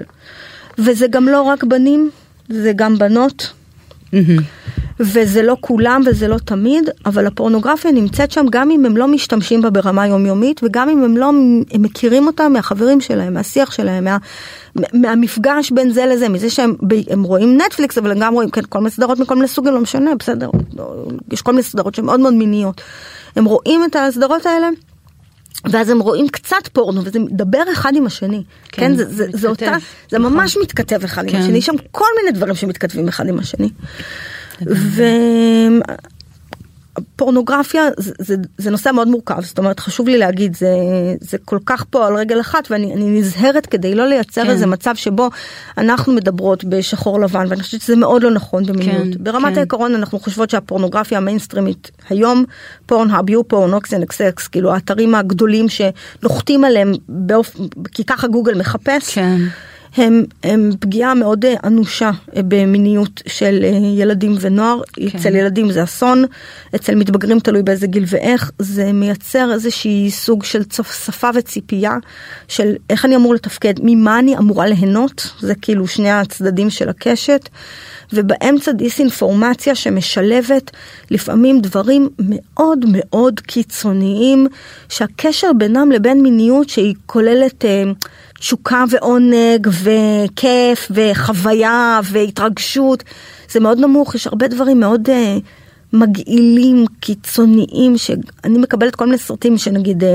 וזה 0.78 1.06
גם 1.06 1.28
לא 1.28 1.42
רק 1.42 1.64
בנים, 1.64 2.10
זה 2.48 2.72
גם 2.76 2.98
בנות. 2.98 3.52
וזה 5.01 5.42
לא 5.42 5.57
כולם 5.61 6.03
וזה 6.07 6.29
לא 6.29 6.38
תמיד, 6.38 6.90
אבל 7.07 7.27
הפורנוגרפיה 7.27 7.92
נמצאת 7.92 8.31
שם 8.31 8.46
גם 8.51 8.70
אם 8.70 8.85
הם 8.85 8.96
לא 8.96 9.09
משתמשים 9.09 9.62
בה 9.62 9.70
ברמה 9.70 10.07
יומיומית 10.07 10.61
וגם 10.64 10.88
אם 10.88 11.03
הם 11.03 11.16
לא 11.16 11.29
הם 11.73 11.83
מכירים 11.83 12.27
אותה 12.27 12.49
מהחברים 12.49 13.01
שלהם, 13.01 13.35
מהשיח 13.35 13.70
שלהם, 13.70 14.05
מה, 14.05 14.16
מהמפגש 14.92 15.70
בין 15.70 15.90
זה 15.90 16.07
לזה, 16.07 16.29
מזה 16.29 16.51
שהם 16.51 16.75
הם 17.11 17.23
רואים 17.23 17.61
נטפליקס 17.61 17.99
אבל 17.99 18.11
הם 18.11 18.18
גם 18.18 18.35
רואים 18.35 18.51
כן, 18.51 18.62
כל 18.68 18.79
מיני 18.79 18.90
סדרות 18.90 19.18
מכל 19.18 19.35
מיני 19.35 19.49
סוגים, 19.49 19.75
לא 19.75 19.81
משנה, 19.81 20.11
בסדר, 20.18 20.51
יש 21.33 21.42
כל 21.42 21.53
מיני 21.53 21.62
סדרות 21.62 21.94
שהן 21.94 22.05
מאוד 22.05 22.20
מאוד 22.20 22.35
מיניות. 22.35 22.81
הם 23.37 23.44
רואים 23.44 23.85
את 23.85 23.96
הסדרות 23.96 24.46
האלה. 24.46 24.68
ואז 25.70 25.88
הם 25.88 26.00
רואים 26.00 26.28
קצת 26.28 26.68
פורנו 26.72 27.04
וזה 27.04 27.18
מדבר 27.18 27.62
אחד 27.72 27.92
עם 27.96 28.06
השני, 28.06 28.42
כן, 28.72 28.82
כן 28.82 28.96
זה, 28.96 29.04
זה, 29.04 29.26
זה 29.32 29.48
אותה, 29.48 29.74
זה 30.10 30.18
נכון. 30.18 30.32
ממש 30.32 30.56
מתכתב 30.62 31.04
אחד 31.04 31.30
כן. 31.30 31.36
עם 31.36 31.42
השני, 31.42 31.58
יש 31.58 31.66
שם 31.66 31.74
כל 31.90 32.06
מיני 32.18 32.36
דברים 32.38 32.54
שמתכתבים 32.54 33.08
אחד 33.08 33.28
עם 33.28 33.38
השני. 33.38 33.68
ו... 34.66 35.02
פורנוגרפיה 37.16 37.88
זה, 37.96 38.12
זה, 38.18 38.34
זה 38.58 38.70
נושא 38.70 38.90
מאוד 38.90 39.08
מורכב, 39.08 39.40
זאת 39.40 39.58
אומרת 39.58 39.80
חשוב 39.80 40.08
לי 40.08 40.18
להגיד 40.18 40.56
זה, 40.56 40.68
זה 41.20 41.38
כל 41.44 41.58
כך 41.66 41.84
פה 41.90 42.06
על 42.06 42.16
רגל 42.16 42.40
אחת 42.40 42.68
ואני 42.70 43.20
נזהרת 43.20 43.66
כדי 43.66 43.94
לא 43.94 44.06
לייצר 44.06 44.44
כן. 44.44 44.50
איזה 44.50 44.66
מצב 44.66 44.94
שבו 44.94 45.30
אנחנו 45.78 46.12
מדברות 46.12 46.64
בשחור 46.64 47.20
לבן 47.20 47.46
ואני 47.48 47.62
חושבת 47.62 47.80
שזה 47.80 47.96
מאוד 47.96 48.22
לא 48.22 48.30
נכון 48.30 48.66
במיניות. 48.66 49.14
כן, 49.16 49.24
ברמת 49.24 49.52
כן. 49.52 49.58
העיקרון 49.58 49.94
אנחנו 49.94 50.18
חושבות 50.18 50.50
שהפורנוגרפיה 50.50 51.18
המיינסטרימית 51.18 51.90
היום 52.08 52.44
פורנהאב, 52.86 53.30
יו 53.30 53.48
פורנוקס 53.48 53.92
אקסקס, 54.10 54.48
כאילו 54.48 54.72
האתרים 54.72 55.14
הגדולים 55.14 55.66
שנוחתים 55.68 56.64
עליהם 56.64 56.92
באופ... 57.08 57.56
כי 57.92 58.04
ככה 58.04 58.28
גוגל 58.28 58.58
מחפש. 58.58 59.14
כן. 59.14 59.40
הם, 59.96 60.24
הם 60.42 60.70
פגיעה 60.81 61.14
מאוד 61.14 61.44
אה, 61.44 61.55
אנושה 61.64 62.11
אה, 62.37 62.40
במיניות 62.48 63.22
של 63.26 63.61
אה, 63.64 63.68
ילדים 63.96 64.35
ונוער. 64.40 64.81
כן. 64.92 65.18
אצל 65.18 65.37
ילדים 65.37 65.72
זה 65.72 65.83
אסון, 65.83 66.24
אצל 66.74 66.94
מתבגרים 66.94 67.40
תלוי 67.40 67.62
באיזה 67.62 67.87
גיל 67.87 68.05
ואיך. 68.07 68.50
זה 68.59 68.92
מייצר 68.92 69.53
איזושהי 69.53 70.11
סוג 70.11 70.44
של 70.44 70.62
שפה 71.05 71.29
וציפייה 71.35 71.96
של 72.48 72.74
איך 72.90 73.05
אני 73.05 73.16
אמור 73.16 73.35
לתפקד, 73.35 73.74
ממה 73.83 74.18
אני 74.18 74.37
אמורה 74.37 74.66
ליהנות, 74.66 75.31
זה 75.40 75.55
כאילו 75.55 75.87
שני 75.87 76.11
הצדדים 76.11 76.70
של 76.70 76.88
הקשת. 76.88 77.48
ובאמצע 78.12 78.72
דיסאינפורמציה 78.72 79.74
שמשלבת 79.74 80.70
לפעמים 81.11 81.61
דברים 81.61 82.09
מאוד 82.18 82.85
מאוד 82.88 83.40
קיצוניים, 83.40 84.46
שהקשר 84.88 85.53
בינם 85.59 85.92
לבין 85.92 86.22
מיניות 86.22 86.68
שהיא 86.68 86.94
כוללת... 87.07 87.64
תשוקה 88.40 88.85
ועונג 88.90 89.68
וכיף 89.83 90.90
וחוויה 90.90 92.00
והתרגשות 92.05 93.05
זה 93.50 93.61
מאוד 93.61 93.79
נמוך 93.79 94.14
יש 94.14 94.26
הרבה 94.26 94.48
דברים 94.48 94.81
מאוד 94.81 95.09
uh, 95.09 95.12
מגעילים 95.92 96.85
קיצוניים 97.00 97.98
שאני 97.98 98.59
מקבלת 98.59 98.96
כל 98.96 99.07
מיני 99.07 99.18
סרטים 99.18 99.59
שנגיד 99.59 100.03
uh, 100.03 100.07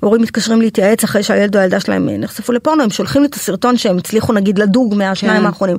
הורים 0.00 0.22
מתקשרים 0.22 0.60
להתייעץ 0.60 1.04
אחרי 1.04 1.22
שהילד 1.22 1.56
או 1.56 1.60
הילדה 1.60 1.80
שלהם 1.80 2.08
אה, 2.08 2.16
נחשפו 2.16 2.52
לפורנו 2.52 2.82
הם 2.82 2.90
שולחים 2.90 3.22
לי 3.22 3.28
את 3.28 3.34
הסרטון 3.34 3.76
שהם 3.76 3.98
הצליחו 3.98 4.32
נגיד 4.32 4.58
לדוג 4.58 4.94
מהשניים 4.94 5.40
כן. 5.40 5.46
האחרונים 5.46 5.76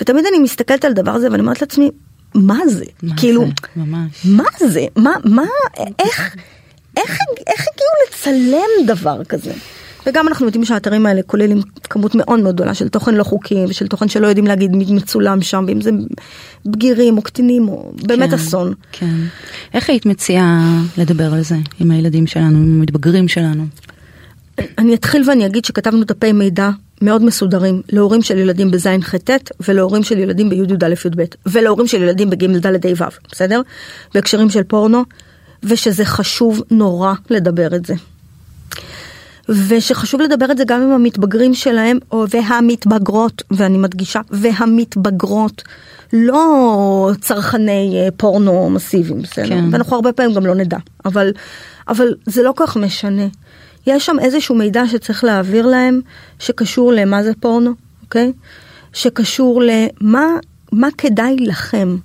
ותמיד 0.00 0.24
אני 0.26 0.38
מסתכלת 0.38 0.84
על 0.84 0.92
דבר 0.92 1.10
הזה 1.10 1.28
ואני 1.30 1.40
אומרת 1.40 1.60
לעצמי 1.60 1.90
מה 2.34 2.58
זה 2.66 2.84
מה 3.02 3.16
כאילו 3.16 3.44
זה? 3.76 3.82
מה 4.24 4.44
זה 4.58 4.86
מה 4.96 5.12
מה 5.24 5.42
איך 5.98 6.36
איך 6.96 7.18
איך 7.46 7.66
הגיעו 7.72 7.92
לצלם 8.08 8.86
דבר 8.86 9.24
כזה. 9.24 9.52
וגם 10.06 10.28
אנחנו 10.28 10.46
יודעים 10.46 10.64
שהאתרים 10.64 11.06
האלה 11.06 11.22
כוללים 11.22 11.60
כמות 11.82 12.14
מאוד 12.14 12.40
מאוד 12.40 12.54
גדולה 12.54 12.74
של 12.74 12.88
תוכן 12.88 13.14
לא 13.14 13.24
חוקי 13.24 13.64
ושל 13.68 13.86
תוכן 13.86 14.08
שלא 14.08 14.26
יודעים 14.26 14.46
להגיד 14.46 14.76
מי 14.76 14.84
מצולם 14.90 15.42
שם, 15.42 15.64
ואם 15.68 15.80
זה 15.80 15.90
בגירים 16.66 17.16
או 17.16 17.22
קטינים 17.22 17.68
או 17.68 17.92
באמת 18.02 18.28
כן, 18.28 18.34
אסון. 18.34 18.74
כן. 18.92 19.14
איך 19.74 19.90
היית 19.90 20.06
מציעה 20.06 20.80
לדבר 20.98 21.34
על 21.34 21.42
זה 21.42 21.56
עם 21.80 21.90
הילדים 21.90 22.26
שלנו, 22.26 22.58
עם 22.58 22.76
המתבגרים 22.78 23.28
שלנו? 23.28 23.64
אני 24.78 24.94
אתחיל 24.94 25.28
ואני 25.28 25.46
אגיד 25.46 25.64
שכתבנו 25.64 26.04
דפי 26.04 26.32
מידע 26.32 26.70
מאוד 27.02 27.24
מסודרים 27.24 27.82
להורים 27.88 28.22
של 28.22 28.38
ילדים 28.38 28.70
בזין 28.70 29.02
ח' 29.02 29.14
ולהורים 29.68 30.02
של 30.02 30.18
ילדים 30.18 30.50
בי' 30.50 30.56
י"א 30.56 30.86
י"ב 30.86 31.22
ולהורים 31.46 31.86
של 31.86 32.02
ילדים 32.02 32.30
בג' 32.30 32.66
ד' 32.66 32.66
ה' 32.86 33.02
ו', 33.02 33.04
בסדר? 33.32 33.60
בהקשרים 34.14 34.50
של 34.50 34.62
פורנו 34.62 35.04
ושזה 35.62 36.04
חשוב 36.04 36.62
נורא 36.70 37.14
לדבר 37.30 37.76
את 37.76 37.86
זה. 37.86 37.94
ושחשוב 39.48 40.20
לדבר 40.20 40.50
את 40.50 40.58
זה 40.58 40.64
גם 40.64 40.82
עם 40.82 40.90
המתבגרים 40.90 41.54
שלהם, 41.54 41.98
או 42.12 42.24
והמתבגרות, 42.30 43.42
ואני 43.50 43.78
מדגישה, 43.78 44.20
והמתבגרות, 44.30 45.62
לא 46.12 47.10
צרכני 47.20 47.92
אה, 47.96 48.08
פורנו 48.16 48.70
מסיביים, 48.70 49.22
בסדר? 49.22 49.48
כן. 49.48 49.64
ואנחנו 49.70 49.96
הרבה 49.96 50.12
פעמים 50.12 50.34
גם 50.34 50.46
לא 50.46 50.54
נדע, 50.54 50.78
אבל, 51.04 51.32
אבל 51.88 52.14
זה 52.26 52.42
לא 52.42 52.52
כל 52.56 52.66
כך 52.66 52.76
משנה. 52.76 53.26
יש 53.86 54.06
שם 54.06 54.16
איזשהו 54.20 54.54
מידע 54.54 54.86
שצריך 54.86 55.24
להעביר 55.24 55.66
להם, 55.66 56.00
שקשור 56.38 56.92
למה 56.92 57.22
זה 57.22 57.32
פורנו, 57.40 57.70
אוקיי? 58.02 58.32
שקשור 58.92 59.62
למה 59.62 60.26
מה 60.72 60.88
כדאי 60.98 61.36
לכם, 61.40 61.96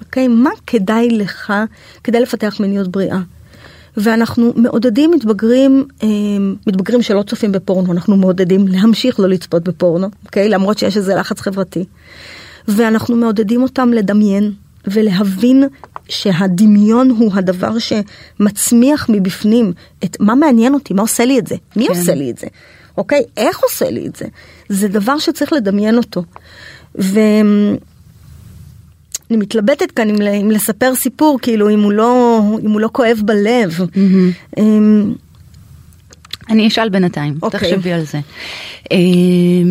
אוקיי? 0.00 0.28
מה 0.28 0.50
כדאי 0.66 1.10
לך 1.10 1.52
כדי 2.04 2.20
לפתח 2.20 2.56
מיניות 2.60 2.88
בריאה. 2.88 3.18
ואנחנו 4.00 4.52
מעודדים 4.56 5.10
מתבגרים, 5.10 5.84
אה, 6.02 6.08
מתבגרים 6.66 7.02
שלא 7.02 7.22
צופים 7.22 7.52
בפורנו, 7.52 7.92
אנחנו 7.92 8.16
מעודדים 8.16 8.68
להמשיך 8.68 9.20
לא 9.20 9.28
לצפות 9.28 9.62
בפורנו, 9.64 10.08
אוקיי? 10.24 10.48
למרות 10.48 10.78
שיש 10.78 10.96
איזה 10.96 11.14
לחץ 11.14 11.40
חברתי. 11.40 11.84
ואנחנו 12.68 13.16
מעודדים 13.16 13.62
אותם 13.62 13.92
לדמיין 13.92 14.52
ולהבין 14.86 15.64
שהדמיון 16.08 17.10
הוא 17.10 17.32
הדבר 17.34 17.72
שמצמיח 17.78 19.06
מבפנים 19.08 19.72
את 20.04 20.16
מה 20.20 20.34
מעניין 20.34 20.74
אותי, 20.74 20.94
מה 20.94 21.02
עושה 21.02 21.24
לי 21.24 21.38
את 21.38 21.46
זה, 21.46 21.56
מי 21.76 21.86
כן. 21.86 21.98
עושה 21.98 22.14
לי 22.14 22.30
את 22.30 22.38
זה, 22.38 22.46
אוקיי? 22.96 23.22
איך 23.36 23.58
עושה 23.58 23.90
לי 23.90 24.06
את 24.06 24.16
זה? 24.16 24.24
זה 24.68 24.88
דבר 24.88 25.18
שצריך 25.18 25.52
לדמיין 25.52 25.96
אותו. 25.96 26.22
ו... 27.00 27.20
אני 29.30 29.38
מתלבטת 29.38 29.90
כאן 29.90 30.08
אם, 30.08 30.22
אם 30.22 30.50
לספר 30.50 30.94
סיפור, 30.94 31.38
כאילו 31.42 31.70
אם 31.70 31.82
הוא 31.82 31.92
לא, 31.92 32.40
אם 32.64 32.70
הוא 32.70 32.80
לא 32.80 32.88
כואב 32.92 33.22
בלב. 33.24 33.70
Mm-hmm. 33.70 34.58
אני 36.50 36.68
אשאל 36.68 36.88
בינתיים, 36.88 37.34
okay. 37.34 37.42
אוקיי. 37.42 37.60
תחשבי 37.60 37.92
על 37.92 38.04
זה. 38.04 38.20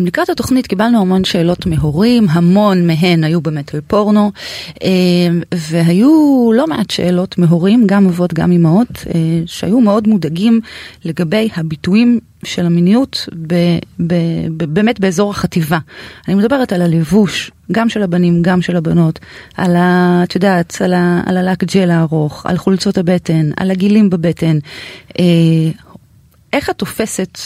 לקראת 0.06 0.28
התוכנית 0.28 0.66
קיבלנו 0.66 1.00
המון 1.00 1.24
שאלות 1.24 1.66
מהורים, 1.66 2.26
המון 2.30 2.86
מהן 2.86 3.24
היו 3.24 3.40
באמת 3.40 3.74
על 3.74 3.80
פורנו, 3.86 4.32
והיו 5.52 6.50
לא 6.54 6.66
מעט 6.66 6.90
שאלות 6.90 7.38
מהורים, 7.38 7.82
גם 7.86 8.06
אבות, 8.06 8.34
גם 8.34 8.52
אמהות, 8.52 8.88
אה, 9.14 9.20
שהיו 9.46 9.80
מאוד 9.80 10.08
מודאגים 10.08 10.60
לגבי 11.04 11.48
הביטויים 11.56 12.20
של 12.44 12.66
המיניות 12.66 13.28
ב, 13.46 13.54
ב, 14.06 14.14
ב, 14.56 14.64
באמת 14.64 15.00
באזור 15.00 15.30
החטיבה. 15.30 15.78
אני 16.28 16.34
מדברת 16.34 16.72
על 16.72 16.82
הלבוש, 16.82 17.50
גם 17.72 17.88
של 17.88 18.02
הבנים, 18.02 18.42
גם 18.42 18.62
של 18.62 18.76
הבנות, 18.76 19.18
על 19.56 19.76
ה... 19.76 20.20
את 20.24 20.34
יודעת, 20.34 20.76
על 21.26 21.36
הלק 21.36 21.64
ג'ל 21.64 21.90
הארוך, 21.90 22.46
על 22.46 22.56
חולצות 22.56 22.98
הבטן, 22.98 23.50
על 23.56 23.70
הגילים 23.70 24.10
בבטן. 24.10 24.58
אה, 25.18 25.24
איך 26.52 26.70
את 26.70 26.78
תופסת 26.78 27.38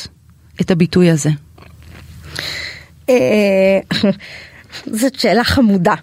את 0.60 0.70
הביטוי 0.70 1.10
הזה? 1.10 1.30
אה, 3.08 3.78
זאת 4.86 5.14
שאלה 5.20 5.44
חמודה. 5.44 5.94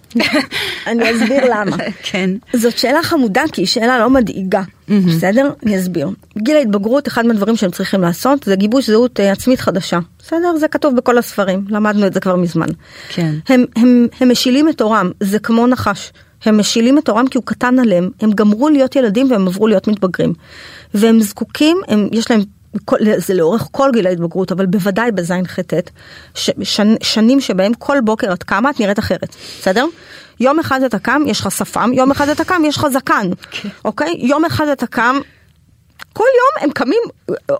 אני 0.86 1.10
אסביר 1.10 1.44
למה. 1.50 1.76
כן. 2.10 2.30
זאת 2.52 2.78
שאלה 2.78 3.02
חמודה 3.02 3.42
כי 3.52 3.60
היא 3.60 3.66
שאלה 3.66 3.98
לא 3.98 4.10
מדאיגה, 4.10 4.62
בסדר? 4.88 5.50
אני 5.66 5.78
אסביר. 5.78 6.08
גיל 6.38 6.56
ההתבגרות, 6.56 7.08
אחד 7.08 7.26
מהדברים 7.26 7.56
שהם 7.56 7.70
צריכים 7.70 8.00
לעשות 8.00 8.42
זה 8.44 8.56
גיבוש 8.56 8.90
זהות 8.90 9.20
אה, 9.20 9.32
עצמית 9.32 9.60
חדשה. 9.60 9.98
בסדר? 10.18 10.56
זה 10.60 10.68
כתוב 10.68 10.96
בכל 10.96 11.18
הספרים, 11.18 11.64
למדנו 11.68 12.06
את 12.06 12.14
זה 12.14 12.20
כבר 12.20 12.36
מזמן. 12.36 12.68
כן. 13.08 13.34
הם, 13.48 13.64
הם, 13.76 14.06
הם 14.20 14.30
משילים 14.30 14.68
את 14.68 14.80
עורם, 14.80 15.10
זה 15.20 15.38
כמו 15.38 15.66
נחש. 15.66 16.12
הם 16.44 16.58
משילים 16.58 16.98
את 16.98 17.08
עורם 17.08 17.26
כי 17.28 17.38
הוא 17.38 17.44
קטן 17.46 17.78
עליהם, 17.78 18.10
הם 18.20 18.32
גמרו 18.32 18.68
להיות 18.68 18.96
ילדים 18.96 19.30
והם 19.30 19.46
עברו 19.46 19.66
להיות 19.68 19.88
מתבגרים. 19.88 20.32
והם 20.94 21.20
זקוקים, 21.20 21.76
הם, 21.88 22.08
יש 22.12 22.30
להם 22.30 22.40
זה 23.16 23.34
לאורך 23.34 23.68
כל 23.70 23.90
גיל 23.92 24.06
ההתבגרות, 24.06 24.52
אבל 24.52 24.66
בוודאי 24.66 25.12
בזין 25.12 25.46
ח' 25.46 25.58
ש, 26.34 26.50
שנים 27.02 27.40
שבהם 27.40 27.74
כל 27.74 27.98
בוקר 28.04 28.32
את 28.32 28.42
קמה, 28.42 28.70
את 28.70 28.80
נראית 28.80 28.98
אחרת, 28.98 29.36
בסדר? 29.60 29.86
יום 30.40 30.58
אחד 30.60 30.82
אתה 30.82 30.98
קם, 30.98 31.22
יש 31.26 31.40
לך 31.40 31.50
שפם, 31.50 31.90
יום 31.94 32.10
אחד 32.10 32.28
אתה 32.28 32.44
קם, 32.44 32.62
יש 32.64 32.76
לך 32.76 32.86
זקן, 32.92 33.30
כן. 33.50 33.68
אוקיי? 33.84 34.14
יום 34.18 34.44
אחד 34.44 34.68
אתה 34.68 34.86
קם, 34.86 35.20
כל 36.12 36.24
יום 36.24 36.64
הם 36.64 36.70
קמים 36.72 37.02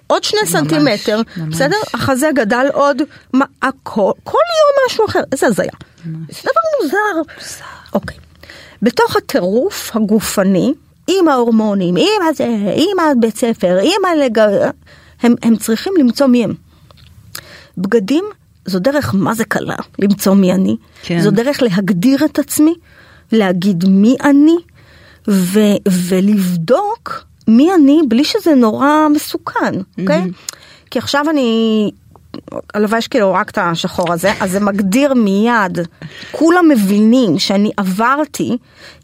עוד 0.06 0.24
שני 0.24 0.40
ממש, 0.40 0.52
סנטימטר, 0.52 1.20
ממש. 1.36 1.54
בסדר? 1.54 1.76
החזה 1.94 2.30
גדל 2.34 2.66
עוד, 2.72 3.02
מה, 3.32 3.44
הכל, 3.62 4.12
כל 4.24 4.38
יום 4.38 4.86
משהו 4.86 5.06
אחר, 5.06 5.20
איזה 5.32 5.46
הזיה. 5.46 5.72
זה 6.04 6.40
דבר 6.42 6.60
מוזר. 6.82 7.32
אוקיי. 7.92 8.16
בתוך 8.82 9.16
הטירוף 9.16 9.96
הגופני, 9.96 10.74
עם 11.18 11.28
ההורמונים, 11.28 11.96
עם 11.96 12.28
הזה, 12.28 12.74
עם 12.74 12.98
הבית 12.98 13.36
ספר, 13.36 13.78
עם 13.82 14.04
הלג... 14.12 14.38
הם, 15.22 15.34
הם 15.42 15.56
צריכים 15.56 15.92
למצוא 15.98 16.26
מי 16.26 16.44
הם. 16.44 16.54
בגדים 17.78 18.24
זו 18.66 18.78
דרך 18.78 19.14
מה 19.14 19.34
זה 19.34 19.44
קלה 19.44 19.76
למצוא 19.98 20.34
מי 20.34 20.52
אני, 20.52 20.76
כן. 21.02 21.20
זו 21.20 21.30
דרך 21.30 21.62
להגדיר 21.62 22.24
את 22.24 22.38
עצמי, 22.38 22.74
להגיד 23.32 23.84
מי 23.88 24.16
אני 24.24 24.56
ו, 25.28 25.60
ולבדוק 25.88 27.24
מי 27.48 27.74
אני 27.74 28.00
בלי 28.08 28.24
שזה 28.24 28.54
נורא 28.54 29.08
מסוכן, 29.14 29.74
אוקיי? 30.00 30.22
Mm-hmm. 30.22 30.56
כי 30.90 30.98
עכשיו 30.98 31.30
אני 31.30 31.90
הלוואי 32.74 33.00
שכאילו 33.00 33.32
רק 33.32 33.50
את 33.50 33.58
השחור 33.58 34.12
הזה, 34.12 34.32
אז 34.40 34.50
זה 34.50 34.60
מגדיר 34.60 35.14
מיד, 35.14 35.78
כולם 36.32 36.68
מבינים 36.68 37.38
שאני 37.38 37.70
עברתי 37.76 38.56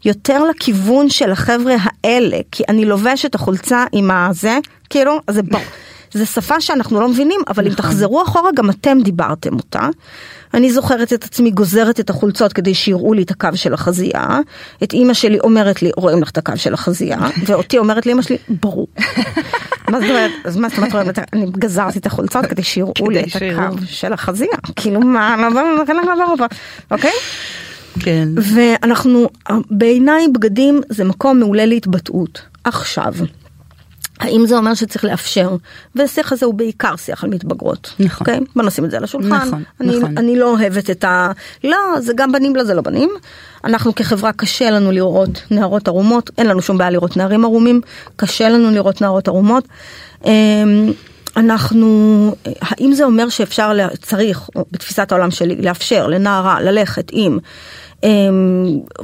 יותר 0.05 0.43
לכיוון 0.43 1.09
של 1.09 1.31
החבר'ה 1.31 1.75
האלה, 2.03 2.37
כי 2.51 2.63
אני 2.69 2.85
לובשת 2.85 3.35
החולצה 3.35 3.85
עם 3.91 4.11
הזה, 4.11 4.57
כאילו, 4.89 5.19
אז 5.27 5.35
זה 5.35 5.43
ברור. 5.43 5.63
זה 6.13 6.25
שפה 6.25 6.61
שאנחנו 6.61 7.01
לא 7.01 7.09
מבינים, 7.09 7.39
אבל 7.47 7.65
אם 7.65 7.71
נכון. 7.71 7.85
תחזרו 7.85 8.23
אחורה 8.23 8.49
גם 8.55 8.69
אתם 8.69 8.97
דיברתם 9.03 9.53
אותה. 9.53 9.87
אני 10.53 10.71
זוכרת 10.71 11.13
את 11.13 11.23
עצמי 11.23 11.51
גוזרת 11.51 11.99
את 11.99 12.09
החולצות 12.09 12.53
כדי 12.53 12.73
שיראו 12.73 13.13
לי 13.13 13.23
את 13.23 13.31
הקו 13.31 13.49
של 13.55 13.73
החזייה. 13.73 14.39
את 14.83 14.93
אימא 14.93 15.13
שלי 15.13 15.39
אומרת 15.39 15.81
לי, 15.81 15.91
רואים 15.97 16.21
לך 16.21 16.29
את 16.29 16.37
הקו 16.37 16.53
של 16.55 16.73
החזייה, 16.73 17.19
ואותי 17.45 17.77
אומרת 17.77 18.05
לי 18.05 18.11
אימא 18.11 18.21
שלי, 18.21 18.37
ברור. 18.61 18.87
מה 19.91 19.99
זאת 19.99 20.09
אומרת, 20.09 20.31
אז 20.43 20.57
מה 20.57 20.69
זאת 20.69 20.77
אומרת, 20.77 20.93
רואים 20.93 21.19
אני 21.33 21.45
גזרתי 21.51 21.99
את 21.99 22.05
החולצות 22.05 22.45
כדי 22.45 22.63
שיראו 22.63 23.09
לי 23.09 23.23
את 23.23 23.35
הקו 23.35 23.77
של 23.85 24.13
החזייה. 24.13 24.57
כאילו 24.75 24.99
מה, 24.99 25.49
אוקיי? 26.91 27.11
כן. 27.99 28.29
ואנחנו, 28.35 29.29
בעיניי 29.71 30.27
בגדים 30.27 30.81
זה 30.89 31.03
מקום 31.03 31.39
מעולה 31.39 31.65
להתבטאות. 31.65 32.41
עכשיו. 32.63 33.13
האם 34.19 34.45
זה 34.47 34.57
אומר 34.57 34.73
שצריך 34.73 35.05
לאפשר? 35.05 35.55
והשיח 35.95 36.31
הזה 36.31 36.45
הוא 36.45 36.53
בעיקר 36.53 36.95
שיח 36.95 37.23
על 37.23 37.29
מתבגרות. 37.29 37.93
נכון. 37.99 38.27
Okay? 38.27 38.29
אוקיי? 38.29 38.39
בוא 38.55 38.63
נשים 38.63 38.85
את 38.85 38.91
זה 38.91 38.97
על 38.97 39.03
השולחן. 39.03 39.47
נכון, 39.47 39.63
אני, 39.81 39.97
נכון. 39.97 40.17
אני 40.17 40.39
לא 40.39 40.51
אוהבת 40.51 40.89
את 40.89 41.03
ה... 41.03 41.31
לא, 41.63 41.77
זה 41.99 42.13
גם 42.15 42.31
בנים, 42.31 42.55
לא 42.55 42.63
זה 42.63 42.73
לא 42.73 42.81
בנים. 42.81 43.09
אנחנו 43.63 43.95
כחברה 43.95 44.33
קשה 44.33 44.69
לנו 44.69 44.91
לראות 44.91 45.41
נערות 45.51 45.87
ערומות, 45.87 46.29
אין 46.37 46.47
לנו 46.47 46.61
שום 46.61 46.77
בעיה 46.77 46.89
לראות 46.89 47.17
נערים 47.17 47.45
ערומים, 47.45 47.81
קשה 48.15 48.49
לנו 48.49 48.71
לראות 48.71 49.01
נערות 49.01 49.27
ערומות. 49.27 49.63
אמ, 50.25 50.91
אנחנו, 51.37 52.35
האם 52.61 52.93
זה 52.93 53.03
אומר 53.03 53.29
שאפשר, 53.29 53.87
צריך, 54.01 54.49
בתפיסת 54.71 55.11
העולם 55.11 55.31
שלי, 55.31 55.55
לאפשר 55.55 56.07
לנערה 56.07 56.61
ללכת 56.61 57.09
עם 57.11 57.39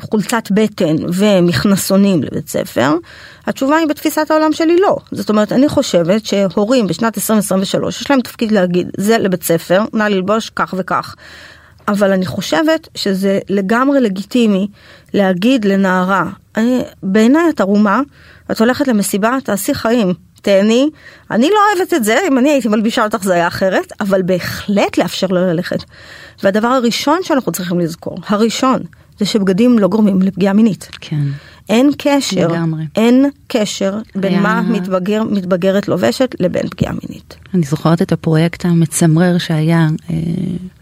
חולצת 0.01 0.43
בטן 0.51 0.95
ומכנסונים 1.13 2.23
לבית 2.23 2.49
ספר? 2.49 2.91
התשובה 3.47 3.75
היא 3.77 3.88
בתפיסת 3.88 4.32
העולם 4.32 4.53
שלי 4.53 4.77
לא. 4.77 4.97
זאת 5.12 5.29
אומרת, 5.29 5.51
אני 5.51 5.69
חושבת 5.69 6.25
שהורים 6.25 6.88
בשנת 6.88 7.17
2023 7.17 8.01
יש 8.01 8.12
להם 8.12 8.21
תפקיד 8.21 8.51
להגיד, 8.51 8.88
זה 8.97 9.17
לבית 9.17 9.43
ספר, 9.43 9.82
נא 9.93 10.03
ללבוש 10.03 10.49
כך 10.49 10.73
וכך. 10.77 11.15
אבל 11.88 12.12
אני 12.12 12.25
חושבת 12.25 12.88
שזה 12.95 13.39
לגמרי 13.49 13.99
לגיטימי 13.99 14.67
להגיד 15.13 15.65
לנערה, 15.65 16.25
בעיניי 17.03 17.49
את 17.49 17.62
ערומה, 17.62 18.01
את 18.51 18.60
הולכת 18.60 18.88
למסיבה, 18.88 19.38
תעשי 19.43 19.73
חיים, 19.73 20.13
תהני. 20.43 20.89
אני 21.32 21.49
לא 21.49 21.60
אוהבת 21.69 21.93
את 21.93 22.03
זה, 22.03 22.17
אם 22.27 22.38
אני 22.38 22.49
הייתי 22.49 22.67
מלבישה 22.67 23.03
אותך 23.03 23.23
זה 23.23 23.34
היה 23.34 23.47
אחרת, 23.47 23.91
אבל 24.01 24.21
בהחלט 24.21 24.97
לאפשר 24.97 25.27
לו 25.27 25.36
ללכת. 25.36 25.84
והדבר 26.43 26.67
הראשון 26.67 27.19
שאנחנו 27.23 27.51
צריכים 27.51 27.79
לזכור, 27.79 28.17
הראשון, 28.27 28.84
זה 29.19 29.26
שבגדים 29.26 29.80
לא 29.80 29.88
גורמים 29.88 30.21
לפגיעה 30.21 30.54
מינית. 30.54 30.89
כן. 31.02 31.21
אין 31.69 31.91
קשר, 31.97 32.47
לגמרי. 32.47 32.84
אין 32.95 33.30
קשר 33.47 33.97
בין 34.15 34.32
היה... 34.32 34.41
מה 34.41 34.62
מתבגר, 34.62 35.23
מתבגרת 35.23 35.88
לובשת 35.88 36.36
לבין 36.39 36.69
פגיעה 36.69 36.93
מינית. 36.93 37.36
אני 37.54 37.63
זוכרת 37.63 38.02
את 38.02 38.12
הפרויקט 38.12 38.65
המצמרר 38.65 39.38
שהיה, 39.38 39.88
אה, 40.10 40.15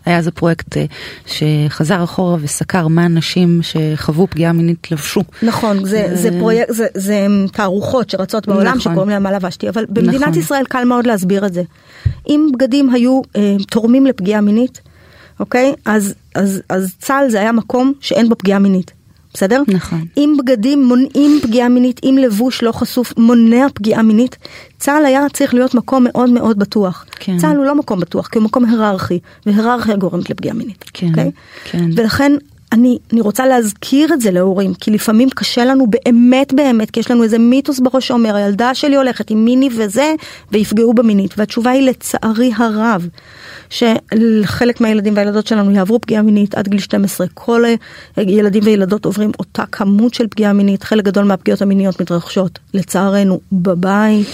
היה 0.05 0.17
איזה 0.17 0.31
פרויקט 0.31 0.77
אה, 0.77 0.85
שחזר 1.25 2.03
אחורה 2.03 2.37
וסקר 2.41 2.87
מה 2.87 3.07
נשים 3.07 3.59
שחוו 3.61 4.27
פגיעה 4.27 4.53
מינית 4.53 4.91
לבשו. 4.91 5.21
נכון, 5.43 5.85
זה, 5.85 6.07
ו... 6.11 6.15
זה 6.17 6.29
פרויקט, 6.39 6.73
זה, 6.73 6.85
זה 6.93 7.27
תערוכות 7.53 8.09
שרצות 8.09 8.47
בעולם 8.47 8.67
נכון. 8.67 8.79
שקוראים 8.79 9.09
להם 9.09 9.23
מה 9.23 9.31
לבשתי, 9.31 9.69
אבל 9.69 9.85
במדינת 9.89 10.21
נכון. 10.21 10.39
ישראל 10.39 10.63
קל 10.69 10.83
מאוד 10.83 11.07
להסביר 11.07 11.45
את 11.45 11.53
זה. 11.53 11.63
אם 12.29 12.49
בגדים 12.53 12.89
היו 12.89 13.21
אה, 13.35 13.55
תורמים 13.69 14.05
לפגיעה 14.05 14.41
מינית, 14.41 14.81
אוקיי? 15.41 15.73
אז, 15.85 16.13
אז, 16.35 16.61
אז 16.69 16.95
צה"ל 16.99 17.29
זה 17.29 17.39
היה 17.39 17.51
מקום 17.51 17.93
שאין 17.99 18.29
בו 18.29 18.35
פגיעה 18.35 18.59
מינית. 18.59 18.91
בסדר? 19.33 19.63
נכון. 19.67 20.05
אם 20.17 20.35
בגדים 20.39 20.83
מונעים 20.83 21.39
פגיעה 21.43 21.69
מינית, 21.69 22.01
אם 22.03 22.17
לבוש 22.21 22.63
לא 22.63 22.71
חשוף 22.71 23.13
מונע 23.17 23.67
פגיעה 23.73 24.03
מינית, 24.03 24.37
צה"ל 24.79 25.05
היה 25.05 25.29
צריך 25.33 25.53
להיות 25.53 25.75
מקום 25.75 26.03
מאוד 26.03 26.29
מאוד 26.29 26.59
בטוח. 26.59 27.05
כן. 27.19 27.37
צה"ל 27.37 27.57
הוא 27.57 27.65
לא 27.65 27.75
מקום 27.75 27.99
בטוח, 27.99 28.27
כי 28.27 28.37
הוא 28.37 28.45
מקום 28.45 28.65
היררכי, 28.65 29.19
והיררכיה 29.45 29.95
גורמת 29.95 30.29
לפגיעה 30.29 30.55
מינית. 30.55 30.85
כן, 30.93 31.07
okay? 31.07 31.09
אוקיי? 31.09 31.31
כן. 31.63 31.89
ולכן 31.95 32.31
אני, 32.71 32.97
אני 33.13 33.21
רוצה 33.21 33.47
להזכיר 33.47 34.13
את 34.13 34.21
זה 34.21 34.31
להורים, 34.31 34.73
כי 34.73 34.91
לפעמים 34.91 35.29
קשה 35.29 35.65
לנו 35.65 35.87
באמת 35.89 36.53
באמת, 36.53 36.91
כי 36.91 36.99
יש 36.99 37.11
לנו 37.11 37.23
איזה 37.23 37.39
מיתוס 37.39 37.79
בראש 37.79 38.07
שאומר, 38.07 38.35
הילדה 38.35 38.75
שלי 38.75 38.95
הולכת 38.95 39.29
עם 39.29 39.45
מיני 39.45 39.69
וזה, 39.77 40.13
ויפגעו 40.51 40.93
במינית. 40.93 41.33
והתשובה 41.37 41.71
היא 41.71 41.81
לצערי 41.81 42.51
הרב, 42.57 43.07
שחלק 43.69 44.81
מהילדים 44.81 45.15
והילדות 45.15 45.47
שלנו 45.47 45.71
יעברו 45.71 46.01
פגיעה 46.01 46.21
מינית 46.21 46.55
עד 46.55 46.67
גיל 46.67 46.79
12. 46.79 47.27
כל 47.33 47.63
ילדים 48.17 48.63
וילדות 48.65 49.05
עוברים 49.05 49.31
אותה 49.39 49.63
כמות 49.71 50.13
של 50.13 50.27
פגיעה 50.27 50.53
מינית, 50.53 50.83
חלק 50.83 51.05
גדול 51.05 51.23
מהפגיעות 51.23 51.61
המיניות 51.61 52.01
מתרחשות, 52.01 52.59
לצערנו, 52.73 53.39
בבית, 53.51 54.27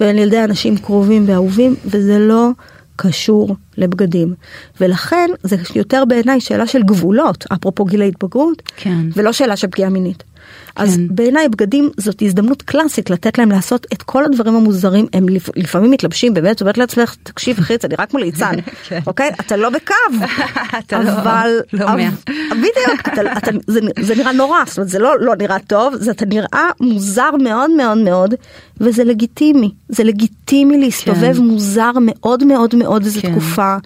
ועל 0.00 0.18
ילדי 0.18 0.44
אנשים 0.44 0.76
קרובים 0.76 1.24
ואהובים, 1.28 1.74
וזה 1.86 2.18
לא... 2.18 2.50
קשור 2.96 3.56
לבגדים. 3.76 4.34
ולכן 4.80 5.30
זה 5.42 5.56
יותר 5.74 6.04
בעיניי 6.04 6.40
שאלה 6.40 6.66
של 6.66 6.82
גבולות, 6.82 7.44
אפרופו 7.52 7.84
גיל 7.84 8.02
ההתבגרות, 8.02 8.62
כן. 8.76 9.06
ולא 9.14 9.32
שאלה 9.32 9.56
של 9.56 9.66
פגיעה 9.66 9.90
מינית. 9.90 10.24
אז 10.76 10.96
כן. 10.96 11.06
בעיניי 11.10 11.48
בגדים 11.48 11.90
זאת 11.96 12.22
הזדמנות 12.22 12.62
קלאסית 12.62 13.10
לתת 13.10 13.38
להם 13.38 13.50
לעשות 13.50 13.86
את 13.92 14.02
כל 14.02 14.24
הדברים 14.24 14.54
המוזרים 14.54 15.06
הם 15.12 15.26
לפעמים 15.56 15.90
מתלבשים 15.90 16.34
באמת 16.34 16.60
אומרת 16.60 16.78
לעצמך 16.78 17.14
תקשיב 17.22 17.58
אחי 17.58 17.74
זה 17.82 17.88
נראה 17.88 18.06
כמו 18.06 18.18
ליצן 18.18 18.54
כן. 18.88 19.00
אוקיי 19.06 19.30
אתה 19.40 19.56
לא 19.56 19.70
בקו 19.70 19.94
אתה 20.78 21.02
לא- 21.02 21.10
אבל 21.10 21.50
בדיוק 22.62 23.08
זה 24.00 24.14
נראה 24.14 24.32
נורא 24.32 24.58
זאת 24.66 24.76
אומרת 24.76 24.88
זה 24.88 24.98
לא 24.98 25.20
לא 25.20 25.36
נראה 25.36 25.58
טוב 25.58 25.94
זה 25.96 26.10
אתה 26.10 26.26
נראה 26.26 26.70
מוזר 26.80 27.30
מאוד 27.42 27.70
מאוד 27.70 27.98
מאוד 27.98 28.34
וזה 28.80 29.04
לגיטימי 29.04 29.70
זה 29.88 30.04
לגיטימי 30.04 30.78
להסתובב 30.78 31.36
כן. 31.36 31.42
מוזר 31.42 31.90
מאוד 32.00 32.44
מאוד 32.44 32.74
מאוד 32.74 33.04
איזה 33.04 33.20
תקופה. 33.22 33.76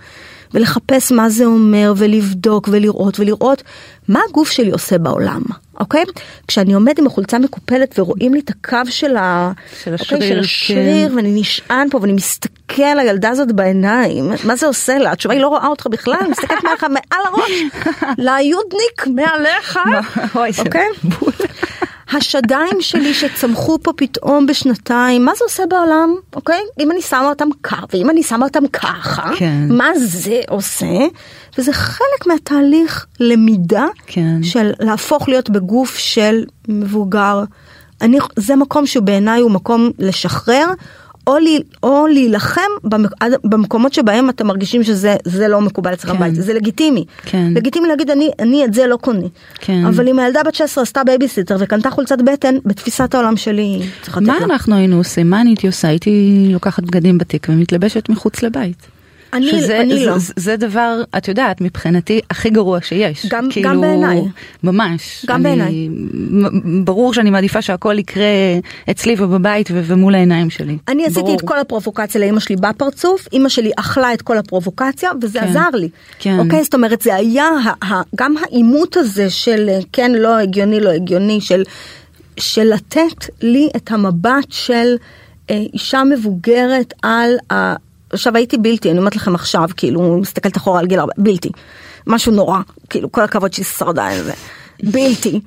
ולחפש 0.54 1.12
מה 1.12 1.28
זה 1.28 1.44
אומר 1.44 1.92
ולבדוק 1.96 2.68
ולראות 2.72 3.20
ולראות 3.20 3.62
מה 4.08 4.20
הגוף 4.28 4.50
שלי 4.50 4.70
עושה 4.70 4.98
בעולם. 4.98 5.42
אוקיי? 5.80 6.04
כשאני 6.48 6.74
עומד 6.74 6.98
עם 6.98 7.06
החולצה 7.06 7.38
מקופלת 7.38 7.98
ורואים 7.98 8.34
לי 8.34 8.40
את 8.40 8.50
הקו 8.50 8.90
של, 8.90 9.16
ה... 9.16 9.52
של 9.84 9.94
השריר, 9.94 10.20
אוקיי? 10.20 10.28
של 10.28 10.38
השריר 10.38 11.08
כן. 11.08 11.16
ואני 11.16 11.40
נשען 11.40 11.90
פה 11.90 11.98
ואני 12.02 12.12
מסתכל 12.12 12.82
על 12.82 12.98
הילדה 12.98 13.28
הזאת 13.28 13.52
בעיניים, 13.52 14.30
מה 14.44 14.56
זה 14.56 14.66
עושה 14.66 14.98
לה? 14.98 15.12
התשובה 15.12 15.34
היא 15.34 15.42
לא 15.42 15.48
רואה 15.48 15.66
אותך 15.66 15.86
בכלל, 15.86 16.14
אני 16.20 16.28
מסתכלת 16.28 16.64
מעליך 16.64 16.84
מעל 16.84 17.22
הראש, 17.26 17.50
ליודניק 18.26 19.06
מעליך, 19.06 19.78
אוקיי? 20.58 20.88
השדיים 22.12 22.80
שלי 22.80 23.14
שצמחו 23.14 23.78
פה 23.82 23.92
פתאום 23.96 24.46
בשנתיים, 24.46 25.24
מה 25.24 25.32
זה 25.34 25.44
עושה 25.44 25.62
בעולם, 25.68 26.14
אוקיי? 26.34 26.60
אם 26.80 26.90
אני 26.90 27.02
שמה 27.02 27.28
אותם 27.28 27.48
ככה, 27.62 27.86
ואם 27.92 28.10
אני 28.10 28.22
שמה 28.22 28.46
אותם 28.46 28.66
ככה, 28.66 29.30
כן. 29.36 29.66
מה 29.70 29.88
זה 29.96 30.40
עושה? 30.48 31.06
וזה 31.58 31.72
חלק 31.72 32.26
מהתהליך 32.26 33.06
למידה 33.20 33.86
כן. 34.06 34.42
של 34.42 34.72
להפוך 34.80 35.28
להיות 35.28 35.50
בגוף 35.50 35.98
של 35.98 36.44
מבוגר. 36.68 37.44
אני, 38.00 38.18
זה 38.36 38.56
מקום 38.56 38.86
שבעיניי 38.86 39.40
הוא 39.40 39.50
מקום 39.50 39.90
לשחרר, 39.98 40.66
או, 41.28 41.38
לי, 41.38 41.60
או 41.82 42.06
להילחם 42.06 42.60
במק, 42.84 43.10
במקומות 43.44 43.92
שבהם 43.92 44.30
אתם 44.30 44.46
מרגישים 44.46 44.82
שזה 44.82 45.48
לא 45.48 45.60
מקובל 45.60 45.92
אצלכם 45.92 46.12
כן. 46.12 46.18
בבית, 46.18 46.34
זה 46.34 46.54
לגיטימי. 46.54 47.04
כן. 47.22 47.52
לגיטימי 47.54 47.88
להגיד 47.88 48.10
אני, 48.10 48.30
אני 48.38 48.64
את 48.64 48.74
זה 48.74 48.86
לא 48.86 48.96
קונה. 48.96 49.26
כן. 49.54 49.84
אבל 49.84 50.08
אם 50.08 50.18
הילדה 50.18 50.42
בת 50.42 50.54
16 50.54 50.82
עשתה 50.82 51.04
בייביסיטר 51.04 51.56
וקנתה 51.60 51.90
חולצת 51.90 52.18
בטן, 52.22 52.54
בתפיסת 52.64 53.14
העולם 53.14 53.36
שלי 53.36 53.80
צריך 54.02 54.16
לתת 54.16 54.26
לה. 54.26 54.32
מה 54.32 54.44
אנחנו 54.44 54.76
היינו 54.76 54.96
עושים? 54.96 55.30
מה 55.30 55.40
אני 55.40 55.50
הייתי 55.50 55.66
עושה? 55.66 55.88
הייתי 55.88 56.48
לוקחת 56.52 56.82
בגדים 56.82 57.18
בתיק 57.18 57.46
ומתלבשת 57.50 58.08
מחוץ 58.08 58.42
לבית. 58.42 58.97
אני, 59.32 59.50
שזה, 59.50 59.80
אני 59.80 59.98
זה, 59.98 60.06
לא. 60.06 60.18
זה, 60.18 60.32
זה 60.36 60.56
דבר, 60.56 61.02
את 61.16 61.28
יודעת, 61.28 61.60
מבחינתי 61.60 62.20
הכי 62.30 62.50
גרוע 62.50 62.78
שיש. 62.82 63.26
גם, 63.30 63.48
כאילו, 63.50 63.70
גם 63.70 63.80
בעיניי. 63.80 64.20
ממש. 64.62 65.24
גם 65.28 65.42
בעיניי. 65.42 65.88
ברור 66.84 67.14
שאני 67.14 67.30
מעדיפה 67.30 67.62
שהכל 67.62 67.98
יקרה 67.98 68.24
אצלי 68.90 69.14
ובבית 69.18 69.68
ומול 69.72 70.14
העיניים 70.14 70.50
שלי. 70.50 70.78
אני 70.88 71.04
עשיתי 71.04 71.20
ברור. 71.20 71.36
את 71.36 71.40
כל 71.40 71.58
הפרובוקציה 71.58 72.20
לאמא 72.20 72.40
שלי 72.40 72.56
בפרצוף, 72.56 73.28
אמא 73.32 73.48
שלי 73.48 73.70
אכלה 73.76 74.14
את 74.14 74.22
כל 74.22 74.38
הפרובוקציה 74.38 75.10
וזה 75.22 75.40
כן, 75.40 75.46
עזר 75.46 75.68
לי. 75.74 75.88
כן. 76.18 76.38
אוקיי, 76.38 76.64
זאת 76.64 76.74
אומרת 76.74 77.02
זה 77.02 77.14
היה 77.14 77.48
גם 78.16 78.34
העימות 78.36 78.96
הזה 78.96 79.30
של 79.30 79.70
כן 79.92 80.12
לא 80.12 80.38
הגיוני 80.38 80.80
לא 80.80 80.90
הגיוני 80.90 81.40
של, 81.40 81.62
של 82.36 82.64
לתת 82.74 83.24
לי 83.42 83.68
את 83.76 83.90
המבט 83.92 84.46
של 84.50 84.94
אה, 85.50 85.62
אישה 85.74 86.02
מבוגרת 86.04 86.94
על. 87.02 87.30
עכשיו 88.12 88.36
הייתי 88.36 88.58
בלתי, 88.58 88.90
אני 88.90 88.98
אומרת 88.98 89.16
לכם 89.16 89.34
עכשיו, 89.34 89.68
כאילו, 89.76 90.18
מסתכלת 90.18 90.56
אחורה 90.56 90.80
על 90.80 90.86
גיל 90.86 91.00
הרבה, 91.00 91.12
בלתי. 91.18 91.48
משהו 92.06 92.32
נורא, 92.32 92.58
כאילו, 92.90 93.12
כל 93.12 93.22
הכבוד 93.22 93.52
שהיא 93.52 93.66
שרדה 93.66 94.08
עם 94.08 94.24
זה. 94.24 94.32
בלתי. 94.82 95.40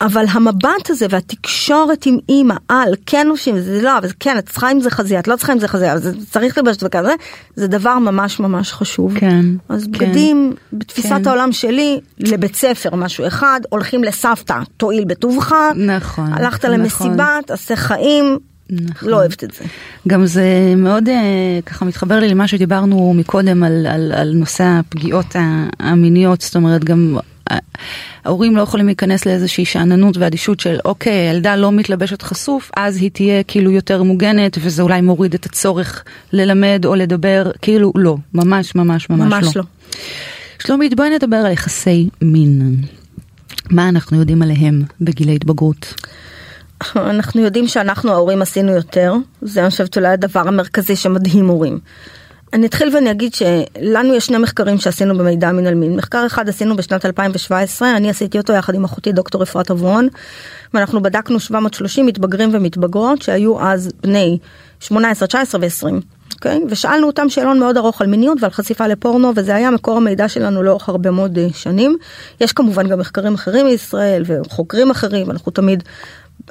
אבל 0.00 0.24
המבט 0.30 0.90
הזה 0.90 1.06
והתקשורת 1.10 2.06
עם 2.06 2.18
אימא 2.28 2.54
על 2.68 2.94
כן 3.06 3.26
נושים, 3.28 3.60
זה 3.60 3.82
לא, 3.82 3.98
אבל 3.98 4.08
כן, 4.20 4.38
את 4.38 4.48
צריכה 4.48 4.68
עם 4.68 4.80
זה 4.80 4.90
חזייה, 4.90 5.20
את 5.20 5.28
לא 5.28 5.36
צריכה 5.36 5.52
עם 5.52 5.58
זה 5.58 5.68
חזייה, 5.68 5.92
אז 5.92 6.16
צריך 6.30 6.58
לבשת 6.58 6.82
וכזה, 6.82 7.14
זה 7.56 7.66
דבר 7.66 7.98
ממש 7.98 8.40
ממש 8.40 8.72
חשוב. 8.72 9.18
כן. 9.18 9.44
אז 9.68 9.84
כן. 9.84 9.90
בגדים, 9.90 10.54
בתפיסת 10.72 11.08
כן. 11.08 11.28
העולם 11.28 11.52
שלי, 11.52 12.00
לבית 12.18 12.54
ספר 12.54 12.94
משהו 12.94 13.26
אחד, 13.26 13.60
הולכים 13.68 14.04
לסבתא, 14.04 14.58
תועיל 14.76 15.04
בטובך, 15.04 15.54
נכון, 15.76 16.32
הלכת 16.32 16.64
נכון. 16.64 16.80
למסיבה, 16.80 17.38
תעשה 17.46 17.76
חיים, 17.76 18.38
נכון. 18.70 19.08
לא 19.08 19.16
אוהבת 19.16 19.44
את 19.44 19.50
זה. 19.50 19.64
גם 20.08 20.26
זה 20.26 20.74
מאוד 20.76 21.08
אה, 21.08 21.58
ככה 21.66 21.84
מתחבר 21.84 22.20
לי 22.20 22.28
למה 22.28 22.48
שדיברנו 22.48 23.14
מקודם 23.16 23.62
על, 23.62 23.86
על, 23.86 24.12
על 24.12 24.32
נושא 24.34 24.64
הפגיעות 24.64 25.36
המיניות, 25.78 26.40
זאת 26.40 26.56
אומרת 26.56 26.84
גם 26.84 27.18
אה, 27.50 27.58
ההורים 28.24 28.56
לא 28.56 28.62
יכולים 28.62 28.86
להיכנס 28.86 29.26
לאיזושהי 29.26 29.64
שאננות 29.64 30.16
ואדישות 30.16 30.60
של 30.60 30.76
אוקיי, 30.84 31.12
הילדה 31.12 31.56
לא 31.56 31.72
מתלבשת 31.72 32.22
חשוף, 32.22 32.70
אז 32.76 32.96
היא 32.96 33.10
תהיה 33.10 33.42
כאילו 33.42 33.70
יותר 33.70 34.02
מוגנת 34.02 34.58
וזה 34.60 34.82
אולי 34.82 35.00
מוריד 35.00 35.34
את 35.34 35.46
הצורך 35.46 36.04
ללמד 36.32 36.84
או 36.84 36.94
לדבר, 36.94 37.50
כאילו 37.62 37.92
לא, 37.94 38.16
ממש 38.34 38.74
ממש 38.74 39.10
ממש, 39.10 39.32
ממש 39.32 39.56
לא. 39.56 39.62
שלומית, 40.58 40.94
בואי 40.96 41.10
נדבר 41.10 41.36
על 41.36 41.52
יחסי 41.52 42.08
מין. 42.22 42.76
מה 43.70 43.88
אנחנו 43.88 44.18
יודעים 44.18 44.42
עליהם 44.42 44.82
בגילי 45.00 45.34
התבגרות? 45.34 45.94
אנחנו 46.96 47.40
יודעים 47.40 47.68
שאנחנו 47.68 48.12
ההורים 48.12 48.42
עשינו 48.42 48.72
יותר, 48.72 49.14
זה 49.42 49.62
אני 49.62 49.70
חושבת 49.70 49.96
אולי 49.96 50.08
הדבר 50.08 50.48
המרכזי 50.48 50.96
שמדהים 50.96 51.48
הורים. 51.48 51.78
אני 52.52 52.66
אתחיל 52.66 52.90
ואני 52.94 53.10
אגיד 53.10 53.34
שלנו 53.34 54.14
יש 54.14 54.26
שני 54.26 54.38
מחקרים 54.38 54.78
שעשינו 54.78 55.18
במידע 55.18 55.52
מין 55.52 55.66
על 55.66 55.74
מין. 55.74 55.96
מחקר 55.96 56.26
אחד 56.26 56.48
עשינו 56.48 56.76
בשנת 56.76 57.06
2017, 57.06 57.96
אני 57.96 58.10
עשיתי 58.10 58.38
אותו 58.38 58.52
יחד 58.52 58.74
עם 58.74 58.84
אחותי 58.84 59.12
דוקטור 59.12 59.42
אפרת 59.42 59.70
אברון, 59.70 60.08
ואנחנו 60.74 61.02
בדקנו 61.02 61.40
730 61.40 62.06
מתבגרים 62.06 62.50
ומתבגרות 62.52 63.22
שהיו 63.22 63.60
אז 63.60 63.90
בני 64.02 64.38
18, 64.80 65.28
19 65.28 65.60
ו-20. 65.60 65.94
אוקיי? 66.34 66.60
ושאלנו 66.68 67.06
אותם 67.06 67.28
שאלון 67.28 67.58
מאוד 67.58 67.76
ארוך 67.76 68.00
על 68.00 68.06
מיניות 68.06 68.38
ועל 68.40 68.50
חשיפה 68.50 68.86
לפורנו 68.86 69.32
וזה 69.36 69.54
היה 69.54 69.70
מקור 69.70 69.96
המידע 69.96 70.28
שלנו 70.28 70.62
לאורך 70.62 70.88
הרבה 70.88 71.10
מאוד 71.10 71.38
אה, 71.38 71.46
שנים. 71.52 71.96
יש 72.40 72.52
כמובן 72.52 72.88
גם 72.88 72.98
מחקרים 72.98 73.34
אחרים 73.34 73.66
מישראל 73.66 74.22
וחוקרים 74.26 74.90
אחרים, 74.90 75.30
אנחנו 75.30 75.52
תמיד 75.52 75.82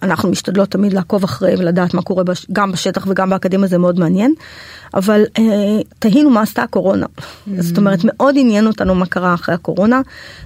אנחנו 0.03 0.29
משתדלות 0.29 0.69
תמיד 0.69 0.93
לעקוב 0.93 1.23
אחרי 1.23 1.55
ולדעת 1.57 1.93
מה 1.93 2.01
קורה 2.01 2.23
בש... 2.23 2.45
גם 2.51 2.71
בשטח 2.71 3.05
וגם 3.07 3.29
באקדמיה 3.29 3.67
זה 3.67 3.77
מאוד 3.77 3.99
מעניין. 3.99 4.33
אבל 4.93 5.23
אה, 5.37 5.43
תהינו 5.99 6.29
מה 6.29 6.41
עשתה 6.41 6.63
הקורונה. 6.63 7.05
Mm. 7.05 7.51
זאת 7.59 7.77
אומרת 7.77 7.99
מאוד 8.03 8.35
עניין 8.37 8.67
אותנו 8.67 8.95
מה 8.95 9.05
קרה 9.05 9.33
אחרי 9.33 9.55
הקורונה 9.55 10.01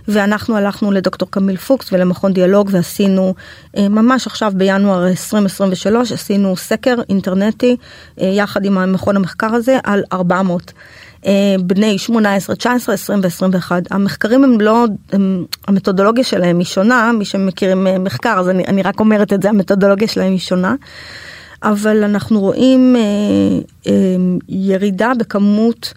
ואנחנו 0.07 0.57
הלכנו 0.57 0.91
לדוקטור 0.91 1.31
קמיל 1.31 1.57
פוקס 1.57 1.93
ולמכון 1.93 2.33
דיאלוג 2.33 2.69
ועשינו 2.71 3.33
אה, 3.77 3.89
ממש 3.89 4.27
עכשיו 4.27 4.51
בינואר 4.55 5.07
2023 5.07 6.11
עשינו 6.11 6.55
סקר 6.55 6.95
אינטרנטי 7.09 7.77
אה, 8.21 8.27
יחד 8.27 8.65
עם 8.65 8.77
המכון 8.77 9.15
המחקר 9.15 9.53
הזה 9.53 9.77
על 9.83 10.03
400. 10.13 10.73
אה, 11.25 11.55
בני 11.59 11.97
18, 11.97 12.55
19, 12.55 12.95
20 12.95 13.19
ו-21. 13.23 13.71
המחקרים 13.91 14.43
הם 14.43 14.61
לא, 14.61 14.85
הם, 15.11 15.45
המתודולוגיה 15.67 16.23
שלהם 16.23 16.59
היא 16.59 16.65
שונה, 16.65 17.11
מי 17.11 17.25
שמכירים 17.25 17.87
אה, 17.87 17.99
מחקר 17.99 18.35
אז 18.39 18.49
אני, 18.49 18.65
אני 18.65 18.81
רק 18.81 18.99
אומרת 18.99 19.33
את 19.33 19.41
זה, 19.41 19.49
המתודולוגיה 19.49 20.07
שלהם 20.07 20.31
היא 20.31 20.39
שונה. 20.39 20.75
אבל 21.63 22.03
אנחנו 22.03 22.39
רואים 22.39 22.95
אה, 22.95 23.01
אה, 23.87 23.93
ירידה 24.49 25.11
בכמות, 25.19 25.93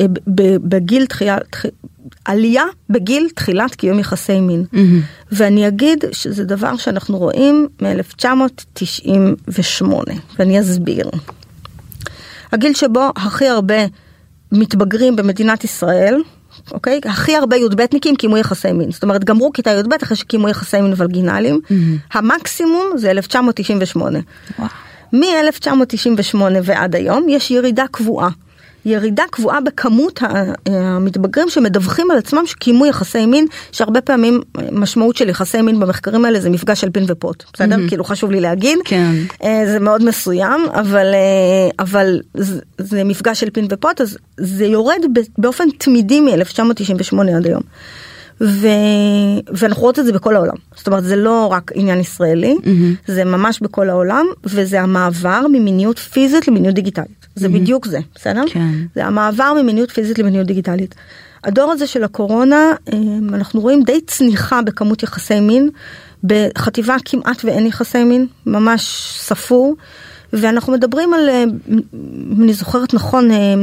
אה, 0.00 0.06
ב- 0.34 0.56
בגיל 0.56 1.06
תחייה, 1.06 1.38
תח... 1.50 1.64
עלייה 2.24 2.64
בגיל 2.90 3.28
תחילת 3.34 3.74
קיום 3.74 3.98
יחסי 3.98 4.40
מין. 4.40 4.64
Mm-hmm. 4.72 4.76
ואני 5.32 5.68
אגיד 5.68 6.04
שזה 6.12 6.44
דבר 6.44 6.76
שאנחנו 6.76 7.18
רואים 7.18 7.68
מ-1998, 7.82 9.84
ואני 10.38 10.60
אסביר. 10.60 11.10
הגיל 12.52 12.74
שבו 12.74 13.10
הכי 13.16 13.48
הרבה 13.48 13.74
מתבגרים 14.52 15.16
במדינת 15.16 15.64
ישראל, 15.64 16.22
אוקיי? 16.72 17.00
הכי 17.04 17.36
הרבה 17.36 17.56
י"בניקים 17.56 18.16
קיימו 18.16 18.36
יחסי 18.36 18.72
מין. 18.72 18.90
זאת 18.90 19.02
אומרת, 19.02 19.24
גמרו 19.24 19.52
כיתה 19.52 19.70
י"ב 19.70 19.92
אחרי 20.02 20.16
שקיימו 20.16 20.48
יחסי 20.48 20.80
מין 20.80 20.94
ולגינליים. 20.96 21.60
Mm-hmm. 21.64 22.18
המקסימום 22.18 22.92
זה 22.96 23.10
1998. 23.10 24.18
וואו. 24.58 24.68
מ-1998 25.12 26.36
ועד 26.62 26.96
היום 26.96 27.26
יש 27.28 27.50
ירידה 27.50 27.84
קבועה. 27.90 28.28
ירידה 28.88 29.24
קבועה 29.30 29.60
בכמות 29.60 30.20
המתבגרים 30.66 31.48
שמדווחים 31.48 32.10
על 32.10 32.18
עצמם 32.18 32.42
שקיימו 32.46 32.86
יחסי 32.86 33.26
מין, 33.26 33.46
שהרבה 33.72 34.00
פעמים 34.00 34.40
משמעות 34.72 35.16
של 35.16 35.28
יחסי 35.28 35.62
מין 35.62 35.80
במחקרים 35.80 36.24
האלה 36.24 36.40
זה 36.40 36.50
מפגש 36.50 36.80
של 36.80 36.90
פין 36.90 37.04
ופוט, 37.08 37.44
בסדר? 37.52 37.76
מהמם. 37.76 37.88
כאילו 37.88 38.04
חשוב 38.04 38.30
לי 38.30 38.40
להגיד. 38.40 38.78
כן. 38.84 39.12
אה, 39.44 39.62
זה 39.66 39.78
מאוד 39.78 40.04
מסוים, 40.04 40.60
אבל, 40.72 41.14
אה, 41.14 41.70
אבל 41.78 42.20
זה, 42.34 42.60
זה 42.78 43.04
מפגש 43.04 43.40
של 43.40 43.50
פין 43.50 43.66
ופוט, 43.70 44.00
אז 44.00 44.18
זה 44.36 44.66
יורד 44.66 45.02
באופן 45.38 45.64
תמידי 45.78 46.20
מ-1998 46.20 47.36
עד 47.36 47.46
היום. 47.46 47.62
ו... 48.40 48.66
ואנחנו 49.48 49.82
רואות 49.82 49.98
את 49.98 50.04
זה 50.04 50.12
בכל 50.12 50.36
העולם. 50.36 50.54
זאת 50.76 50.86
אומרת, 50.86 51.04
זה 51.04 51.16
לא 51.16 51.46
רק 51.46 51.70
עניין 51.74 52.00
ישראלי, 52.00 52.56
Mm-hmm. 52.58 53.12
זה 53.12 53.24
ממש 53.24 53.60
בכל 53.60 53.90
העולם, 53.90 54.26
וזה 54.44 54.80
המעבר 54.80 55.46
ממיניות 55.52 55.98
פיזית 55.98 56.48
למיניות 56.48 56.74
דיגיטלית. 56.74 57.26
זה 57.34 57.48
בדיוק 57.48 57.86
זה, 57.86 57.98
בסדר? 58.14 58.42
כן. 58.50 58.68
זה 58.94 59.06
המעבר 59.06 59.52
ממיניות 59.62 59.90
פיזית 59.90 60.18
למיניות 60.18 60.46
דיגיטלית. 60.46 60.94
הדור 61.44 61.72
הזה 61.72 61.86
של 61.86 62.04
הקורונה, 62.04 62.72
אה, 62.92 62.98
אנחנו 63.32 63.60
רואים 63.60 63.82
די 63.82 64.00
צניחה 64.06 64.62
בכמות 64.62 65.02
יחסי 65.02 65.40
מין. 65.40 65.70
בחטיבה 66.24 66.96
כמעט 67.04 67.44
ואין 67.44 67.66
יחסי 67.66 68.04
מין, 68.04 68.26
ממש 68.46 69.12
ספור. 69.18 69.76
ואנחנו 70.32 70.72
מדברים 70.72 71.14
על, 71.14 71.28
אה, 71.28 71.44
אם 72.32 72.42
אני 72.42 72.52
זוכרת 72.52 72.94
נכון, 72.94 73.30
אה, 73.30 73.54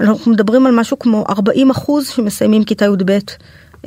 אנחנו 0.00 0.32
מדברים 0.32 0.66
על 0.66 0.74
משהו 0.74 0.98
כמו 0.98 1.24
40 1.28 1.70
אחוז 1.70 2.08
שמסיימים 2.08 2.64
כיתה 2.64 2.84
י"ב 2.84 3.18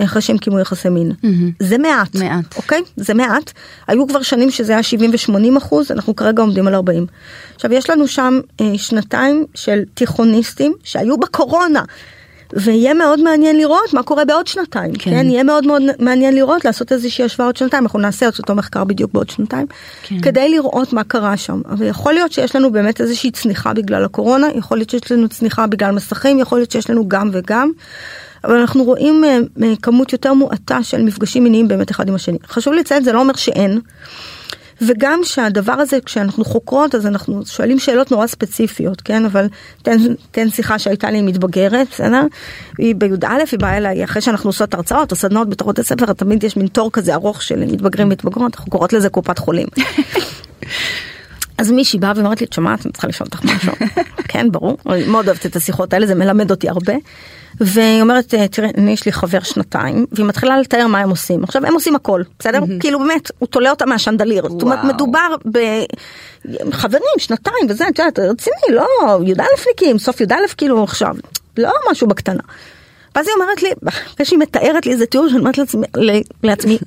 אחרי 0.04 0.22
שהם 0.22 0.38
קיימו 0.38 0.60
יחסי 0.60 0.90
מין. 0.90 1.12
זה 1.60 1.78
מעט, 1.78 2.16
מעט. 2.16 2.58
אוקיי? 2.58 2.82
זה 2.96 3.14
מעט. 3.14 3.52
היו 3.88 4.08
כבר 4.08 4.22
שנים 4.22 4.52
שזה 4.52 4.74
היה 4.74 4.84
70 4.84 5.12
ו-80 5.12 5.58
אחוז, 5.58 5.92
אנחנו 5.92 6.16
כרגע 6.16 6.42
עומדים 6.42 6.68
על 6.68 6.76
40. 6.76 7.06
עכשיו 7.56 7.74
יש 7.74 7.90
לנו 7.90 8.08
שם 8.08 8.40
אה, 8.62 8.72
שנתיים 8.78 9.46
של 9.56 9.84
תיכוניסטים 9.94 10.74
שהיו 10.84 11.18
בקורונה. 11.18 11.84
ויהיה 12.54 12.94
מאוד 12.94 13.22
מעניין 13.22 13.58
לראות 13.58 13.94
מה 13.94 14.04
קורה 14.04 14.26
בעוד 14.26 14.48
שנתיים, 14.48 14.94
כן. 14.94 15.12
כן, 15.12 15.30
יהיה 15.30 15.44
מאוד 15.44 15.68
מאוד 15.68 15.82
מעניין 16.00 16.36
לראות, 16.36 16.66
לעשות 16.66 16.92
איזושהי 16.92 17.26
השוואה 17.26 17.48
עוד 17.48 17.58
שנתיים, 17.58 17.84
אנחנו 17.84 18.00
נעשה 18.00 18.28
את 18.28 18.40
אותו 18.40 18.56
מחקר 18.56 18.84
בדיוק 18.84 19.14
בעוד 19.14 19.30
שנתיים, 19.30 19.68
כן. 20.04 20.22
כדי 20.22 20.50
לראות 20.50 20.94
מה 20.94 21.04
קרה 21.04 21.38
שם. 21.38 21.62
אבל 21.70 21.88
יכול 21.88 22.14
להיות 22.14 22.32
שיש 22.32 22.56
לנו 22.56 22.72
באמת 22.72 23.02
איזושהי 23.02 23.32
צניחה 23.32 23.74
בגלל 23.74 24.06
הקורונה, 24.06 24.48
יכול 24.56 24.78
להיות 24.78 24.90
שיש 24.90 25.12
לנו 25.12 25.30
צניחה 25.30 25.68
בגלל 25.68 25.92
מסכים, 25.92 26.40
יכול 26.40 26.58
להיות 26.58 26.72
שיש 26.72 26.90
לנו 26.90 27.10
גם 27.10 27.30
וגם. 27.34 27.72
אבל 28.46 28.56
אנחנו 28.56 28.84
רואים 28.84 29.24
אה, 29.24 29.40
אה, 29.64 29.74
כמות 29.82 30.14
יותר 30.14 30.34
מועטה 30.34 30.84
של 30.84 31.04
מפגשים 31.04 31.44
מיניים 31.44 31.68
באמת 31.68 31.92
אחד 31.92 32.08
עם 32.08 32.16
השני. 32.16 32.38
חשוב 32.48 32.74
לציין, 32.74 33.04
זה 33.04 33.12
לא 33.12 33.20
אומר 33.20 33.34
שאין. 33.36 33.80
וגם 34.82 35.20
שהדבר 35.24 35.72
הזה, 35.72 35.98
כשאנחנו 36.06 36.46
חוקרות, 36.46 36.96
אז 36.96 37.06
אנחנו 37.06 37.46
שואלים 37.46 37.80
שאלות 37.80 38.12
נורא 38.12 38.28
ספציפיות, 38.28 39.02
כן? 39.02 39.26
אבל 39.26 39.48
תן, 39.84 39.98
תן 40.32 40.50
שיחה 40.50 40.80
שהייתה 40.80 41.12
לי 41.12 41.18
עם 41.18 41.26
מתבגרת, 41.26 41.88
בסדר? 41.92 42.22
היא 42.78 42.96
בי"א, 42.96 43.28
היא 43.52 43.60
באה 43.60 43.78
אליי, 43.78 44.04
אחרי 44.04 44.22
שאנחנו 44.22 44.50
עושות 44.50 44.74
הרצאות 44.74 45.12
או 45.12 45.16
סדנאות 45.16 45.50
בתוך 45.50 45.68
בתי 45.68 45.84
ספר, 45.84 46.14
תמיד 46.14 46.44
יש 46.44 46.58
מין 46.58 46.68
תור 46.68 46.92
כזה 46.92 47.14
ארוך 47.14 47.42
של 47.42 47.66
מתבגרים 47.66 48.08
ומתבגרות, 48.08 48.56
אנחנו 48.56 48.72
קוראות 48.72 48.94
לזה 48.94 49.10
קופת 49.10 49.40
חולים. 49.40 49.68
אז 51.58 51.72
מישהי 51.72 52.00
באה 52.00 52.12
ואומרת 52.16 52.42
לי, 52.42 52.48
את 52.48 52.54
שומעת, 52.54 52.86
אני 52.86 52.92
צריכה 52.92 53.08
לשאול 53.08 53.28
אותך 53.34 53.44
משהו. 53.44 53.74
כן, 54.32 54.52
ברור, 54.52 54.78
מאוד 55.08 55.28
אוהבת 55.28 55.46
את 55.46 55.56
השיחות 55.56 55.94
האלה, 55.94 56.08
זה 56.08 56.16
מלמד 56.16 56.52
אותי 56.52 56.70
הרבה. 56.70 56.94
והיא 57.60 58.02
אומרת, 58.02 58.36
תראה, 58.52 58.70
אני 58.78 58.92
יש 58.92 59.06
לי 59.06 59.12
חבר 59.12 59.40
שנתיים, 59.40 60.06
והיא 60.12 60.26
מתחילה 60.26 60.60
לתאר 60.60 60.88
מה 60.88 61.00
הם 61.00 61.10
עושים. 61.10 61.44
עכשיו, 61.44 61.66
הם 61.66 61.74
עושים 61.74 61.96
הכל, 61.96 62.22
בסדר? 62.40 62.60
כאילו 62.80 63.00
באמת, 63.00 63.32
הוא 63.40 63.48
תולה 63.48 63.70
אותה 63.70 63.86
מהשנדליר. 63.86 64.50
זאת 64.50 64.62
אומרת. 64.62 64.84
מדובר 64.84 65.36
בחברים, 65.46 67.02
שנתיים 67.18 67.66
וזה, 67.70 67.88
את 67.88 68.00
יודעת, 68.00 68.20
רציני, 68.20 68.56
לא, 68.70 68.88
י"א-ניקים, 69.26 70.00
סוף 70.00 70.22
י"א 70.22 70.36
כאילו 70.58 70.84
עכשיו, 70.84 71.16
לא 71.58 71.72
משהו 71.92 72.08
בקטנה. 72.08 72.44
ואז 73.16 73.28
היא 73.28 73.36
אומרת 73.42 73.64
לי, 73.64 73.70
אחרי 73.88 74.26
שהיא 74.26 74.40
מתארת 74.40 74.86
לי 74.86 74.92
איזה 74.92 75.06
תיאור, 75.06 75.28
שאני 75.28 75.40
אומרת 75.40 75.58
לעצמי, 75.58 75.88
לעצמי, 76.44 76.78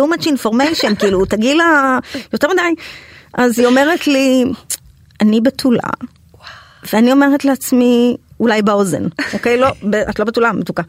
too 0.00 0.04
much 0.04 0.24
information, 0.24 0.94
כאילו, 1.00 1.24
תגיעי 1.24 1.54
לה 1.54 1.98
יותר 2.32 2.48
מדי. 2.48 2.82
אז 3.34 3.58
היא 3.58 3.66
אומרת 3.66 4.06
לי, 4.06 4.44
אני 5.20 5.40
בתולה, 5.40 5.90
ואני 6.92 7.12
אומרת 7.12 7.44
לעצמי, 7.44 8.16
אולי 8.40 8.62
באוזן, 8.62 9.02
אוקיי? 9.32 9.56
לא, 9.56 9.68
את 10.10 10.18
לא 10.18 10.24
בתולה, 10.24 10.52
מתוקה. 10.52 10.82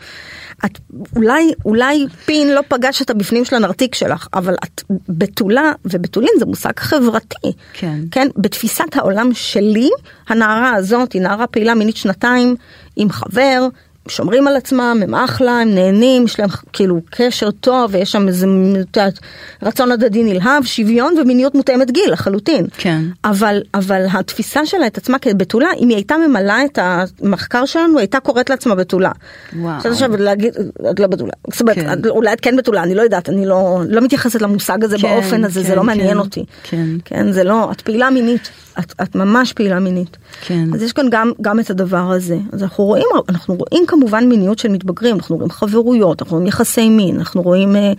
את 0.66 0.80
אולי, 1.16 1.54
אולי 1.66 2.06
פין 2.26 2.56
לא 2.56 2.62
פגש 2.68 3.02
את 3.02 3.10
הבפנים 3.10 3.46
של 3.46 3.56
הנרתיק 3.56 3.96
שלך, 3.96 4.28
אבל 4.34 4.56
את 4.64 4.82
בתולה, 5.10 5.72
ובתולין 5.86 6.32
זה 6.40 6.46
מושג 6.46 6.80
חברתי. 6.80 7.52
כן. 7.74 8.00
כן, 8.12 8.28
בתפיסת 8.38 8.96
העולם 8.96 9.30
שלי, 9.34 9.90
הנערה 10.28 10.76
הזאת 10.76 11.14
היא 11.14 11.22
נערה 11.22 11.48
פעילה 11.48 11.76
מינית 11.76 11.98
שנתיים, 11.98 12.56
עם 12.96 13.10
חבר, 13.12 13.68
שומרים 14.08 14.48
על 14.48 14.56
עצמם, 14.56 15.00
הם 15.04 15.16
אחלה, 15.16 15.60
הם 15.60 15.76
נהנים, 15.76 16.26
יש 16.26 16.40
להם 16.40 16.50
כאילו 16.74 17.02
קשר 17.10 17.52
טוב, 17.52 17.92
ויש 17.94 18.12
שם 18.12 18.28
איזה 18.28 18.48
יודעת, 18.78 19.20
רצון 19.64 19.92
הדדי 19.92 20.24
נלהב, 20.24 20.64
שוויון 20.64 21.16
ומיניות 21.22 21.56
מותאמת 21.56 21.92
גיל 21.92 22.12
לחלוטין. 22.12 22.66
כן. 22.78 23.02
אבל, 23.26 23.62
אבל 23.74 24.06
התפיסה 24.14 24.66
שלה 24.66 24.88
את 24.88 24.98
עצמה 24.98 25.20
כבתולה, 25.20 25.68
אם 25.80 25.90
היא 25.90 25.96
הייתה 25.96 26.16
ממלאה 26.18 26.66
את 26.66 26.80
המחקר 26.82 27.66
שלנו, 27.66 27.94
היא 27.94 28.00
הייתה 28.00 28.20
קוראת 28.20 28.50
לעצמה 28.50 28.76
בתולה. 28.76 29.12
וואו. 29.60 29.78
עכשיו 29.86 30.18
להגיד, 30.18 30.54
את 30.92 31.00
לא 31.00 31.08
בתולה. 31.08 31.32
זאת 31.52 31.62
אומרת, 31.62 31.76
כן. 31.76 32.10
אולי 32.10 32.34
את 32.34 32.42
כן 32.42 32.56
בתולה, 32.58 32.84
אני 32.84 32.96
לא 32.96 33.02
יודעת, 33.02 33.30
אני 33.30 33.46
לא, 33.46 33.82
לא 33.90 34.02
מתייחסת 34.02 34.42
למושג 34.42 34.84
הזה 34.84 34.98
כן, 34.98 35.08
באופן 35.08 35.44
הזה, 35.44 35.62
זה 35.62 35.68
כן, 35.68 35.76
לא 35.76 35.84
מעניין 35.84 36.14
כן, 36.14 36.18
אותי. 36.18 36.46
כן. 36.64 36.86
כן, 37.06 37.32
זה 37.32 37.44
לא, 37.44 37.72
את 37.72 37.82
פעילה 37.82 38.10
מינית, 38.10 38.50
את, 38.80 38.94
את 39.04 39.16
ממש 39.16 39.54
פעילה 39.54 39.80
מינית. 39.80 40.18
כן. 40.42 40.74
אז 40.74 40.84
יש 40.84 40.94
כאן 40.94 41.06
גם, 41.12 41.32
גם 41.42 41.60
את 41.60 41.70
הדבר 41.70 42.12
הזה. 42.12 42.38
אז 42.54 42.64
אנחנו 42.64 42.84
רואים, 42.84 43.08
אנחנו 43.30 43.56
רואים 43.56 43.86
כמובן 43.88 43.99
מיניות 44.08 44.60
של 44.60 44.70
מתבגרים, 44.70 45.16
אנחנו 45.16 45.36
רואים 45.36 45.50
חברויות, 45.50 46.22
אנחנו 46.22 46.36
רואים 46.36 46.48
יחסי 46.48 46.90
מין, 46.90 47.20
אנחנו 47.20 47.42
רואים, 47.42 47.76
אה, 47.76 47.94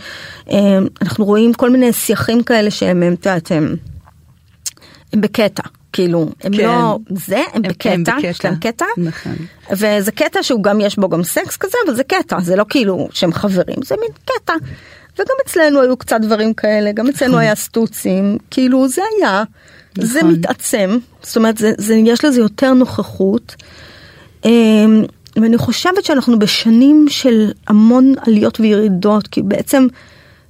אה, 0.51 0.78
אנחנו 1.03 1.24
רואים 1.24 1.55
כל 1.55 1.70
מיני 1.70 1.92
שיחים 1.92 2.42
כאלה 2.42 2.70
שהם, 2.70 3.03
הם, 3.03 3.12
את 3.12 3.26
יודעת, 3.26 3.53
הם, 3.53 3.76
הם 5.12 5.20
בקטע. 5.20 5.62
כאילו, 5.92 6.28
הם 6.42 6.57
כן. 6.57 6.62
לא 6.66 6.98
זה, 7.26 7.36
הם 7.38 7.44
הם- 7.55 7.62
בקטע, 7.62 7.92
הם 7.92 8.05
בקטע. 8.05 8.26
יש 8.26 8.44
להם 8.44 8.55
קטע, 8.57 8.84
נכון. 8.96 9.36
וזה 9.72 10.12
קטע 10.12 10.42
שהוא 10.42 10.62
גם 10.62 10.80
יש 10.80 10.96
בו 10.96 11.09
גם 11.09 11.22
סקס 11.24 11.57
כזה, 11.57 11.76
אבל 11.86 11.94
זה 11.94 12.05
קטע, 12.05 12.40
זה 12.40 12.57
לא 12.57 12.64
כאילו 12.68 13.09
שהם 13.12 13.32
חברים, 13.32 13.76
זה 13.84 13.94
מין 14.01 14.11
קטע. 14.24 14.53
וגם 15.14 15.34
אצלנו 15.46 15.80
היו 15.80 15.96
קצת 15.96 16.20
דברים 16.20 16.55
כאלה, 16.55 16.92
גם 16.92 17.09
אצלנו 17.09 17.38
היה 17.38 17.55
סטוצים, 17.55 18.38
כאילו 18.51 18.88
זה 18.88 19.03
היה, 19.18 19.44
זה 19.98 20.18
נכון. 20.18 20.30
מתעצם, 20.30 20.98
זאת 21.22 21.36
אומרת, 21.36 21.59
זה, 21.59 21.72
זה, 21.78 21.94
יש 21.94 22.24
לזה 22.24 22.40
יותר 22.40 22.74
נוכחות. 22.74 23.55
ואני 25.37 25.59
חושבת 25.59 26.05
שאנחנו 26.05 26.39
בשנים 26.39 27.07
של 27.09 27.51
המון 27.68 28.14
עליות 28.26 28.61
וירידות, 28.61 29.26
כי 29.26 29.43
בעצם, 29.43 29.87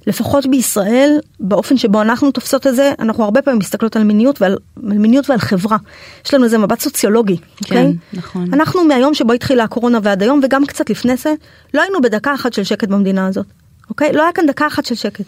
לפחות 0.07 0.45
בישראל, 0.45 1.19
באופן 1.39 1.77
שבו 1.77 2.01
אנחנו 2.01 2.31
תופסות 2.31 2.67
את 2.67 2.75
זה, 2.75 2.93
אנחנו 2.99 3.23
הרבה 3.23 3.41
פעמים 3.41 3.59
מסתכלות 3.59 3.95
על 3.95 4.03
מיניות 4.03 4.41
ועל, 4.41 4.57
על 4.91 4.97
מיניות 4.97 5.29
ועל 5.29 5.39
חברה. 5.39 5.77
יש 6.25 6.33
לנו 6.33 6.43
איזה 6.43 6.57
מבט 6.57 6.79
סוציולוגי, 6.79 7.37
כן, 7.37 7.43
אוקיי? 7.61 7.93
נכון. 8.13 8.53
אנחנו 8.53 8.83
מהיום 8.83 9.13
שבו 9.13 9.33
התחילה 9.33 9.63
הקורונה 9.63 9.99
ועד 10.03 10.23
היום, 10.23 10.39
וגם 10.43 10.65
קצת 10.65 10.89
לפני 10.89 11.17
זה, 11.17 11.33
לא 11.73 11.81
היינו 11.81 12.01
בדקה 12.01 12.33
אחת 12.33 12.53
של 12.53 12.63
שקט 12.63 12.87
במדינה 12.87 13.27
הזאת, 13.27 13.45
אוקיי? 13.89 14.13
לא 14.13 14.23
היה 14.23 14.31
כאן 14.31 14.45
דקה 14.45 14.67
אחת 14.67 14.85
של 14.85 14.95
שקט. 14.95 15.25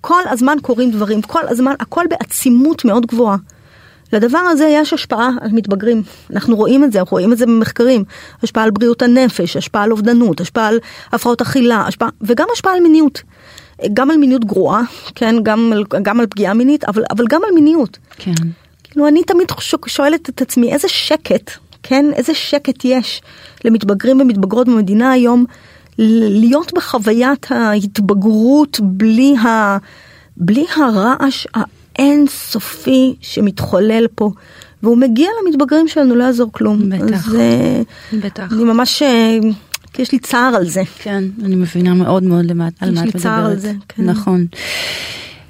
כל 0.00 0.22
הזמן 0.30 0.56
קורים 0.62 0.90
דברים, 0.90 1.22
כל 1.22 1.48
הזמן, 1.48 1.74
הכל 1.80 2.04
בעצימות 2.10 2.84
מאוד 2.84 3.06
גבוהה. 3.06 3.36
לדבר 4.12 4.38
הזה 4.38 4.64
יש 4.64 4.92
השפעה 4.92 5.30
על 5.40 5.50
מתבגרים, 5.52 6.02
אנחנו 6.30 6.56
רואים 6.56 6.84
את 6.84 6.92
זה, 6.92 6.98
אנחנו 6.98 7.14
רואים 7.14 7.32
את 7.32 7.38
זה 7.38 7.46
במחקרים, 7.46 8.04
השפעה 8.42 8.64
על 8.64 8.70
בריאות 8.70 9.02
הנפש, 9.02 9.56
השפעה 9.56 9.82
על 9.82 9.92
אובדנות, 9.92 10.40
השפעה 10.40 10.68
על 10.68 10.78
הפרעות 11.12 11.40
אכילה, 11.40 11.84
השפעה, 11.86 12.08
וגם 12.20 12.46
השפעה 12.52 12.72
על 12.72 12.80
מיניות. 12.80 13.22
גם 13.94 14.10
על 14.10 14.16
מיניות 14.16 14.44
גרועה, 14.44 14.82
כן, 15.14 15.42
גם 15.42 15.72
על, 15.72 15.84
גם 16.02 16.20
על 16.20 16.26
פגיעה 16.26 16.54
מינית, 16.54 16.84
אבל, 16.84 17.02
אבל 17.10 17.24
גם 17.28 17.40
על 17.48 17.54
מיניות. 17.54 17.98
כן. 18.16 18.32
כאילו 18.84 19.08
אני 19.08 19.24
תמיד 19.24 19.48
שואלת 19.86 20.28
את 20.28 20.42
עצמי 20.42 20.72
איזה 20.72 20.88
שקט, 20.88 21.50
כן, 21.82 22.04
איזה 22.14 22.34
שקט 22.34 22.84
יש 22.84 23.22
למתבגרים 23.64 24.20
ומתבגרות 24.20 24.66
במדינה 24.66 25.10
היום 25.10 25.44
להיות 25.98 26.72
בחוויית 26.74 27.46
ההתבגרות 27.50 28.80
בלי, 28.82 29.36
ה, 29.36 29.78
בלי 30.36 30.66
הרעש 30.76 31.46
האינסופי 31.98 33.14
שמתחולל 33.20 34.06
פה. 34.14 34.30
והוא 34.82 34.96
מגיע 34.96 35.28
למתבגרים 35.42 35.88
שלנו, 35.88 36.14
לא 36.14 36.24
יעזור 36.24 36.52
כלום. 36.52 36.90
בטח. 36.90 37.28
אז, 37.28 37.34
אה, 37.34 37.82
בטח. 38.12 38.52
אני 38.52 38.64
ממש, 38.64 39.02
אה, 39.02 39.38
כי 39.92 40.02
יש 40.02 40.12
לי 40.12 40.18
צער 40.18 40.54
על 40.56 40.68
זה. 40.68 40.82
כן, 40.98 41.24
אני 41.44 41.56
מבינה 41.56 41.94
מאוד 41.94 42.22
מאוד 42.22 42.44
למה, 42.44 42.68
על 42.80 42.88
יש 42.88 42.94
מה 42.94 43.04
לי 43.04 43.10
את 43.10 43.14
מדברת. 43.14 43.22
צער 43.22 43.46
על 43.46 43.56
זה, 43.56 43.72
כן. 43.88 44.04
נכון. 44.04 44.46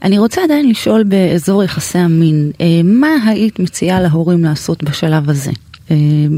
אני 0.02 0.18
רוצה 0.18 0.44
עדיין 0.44 0.70
לשאול 0.70 1.02
באזור 1.04 1.64
יחסי 1.64 1.98
המין, 1.98 2.50
אה, 2.60 2.66
מה 2.84 3.08
היית 3.26 3.58
מציעה 3.58 4.00
להורים 4.00 4.44
לעשות 4.44 4.82
בשלב 4.82 5.30
הזה? 5.30 5.50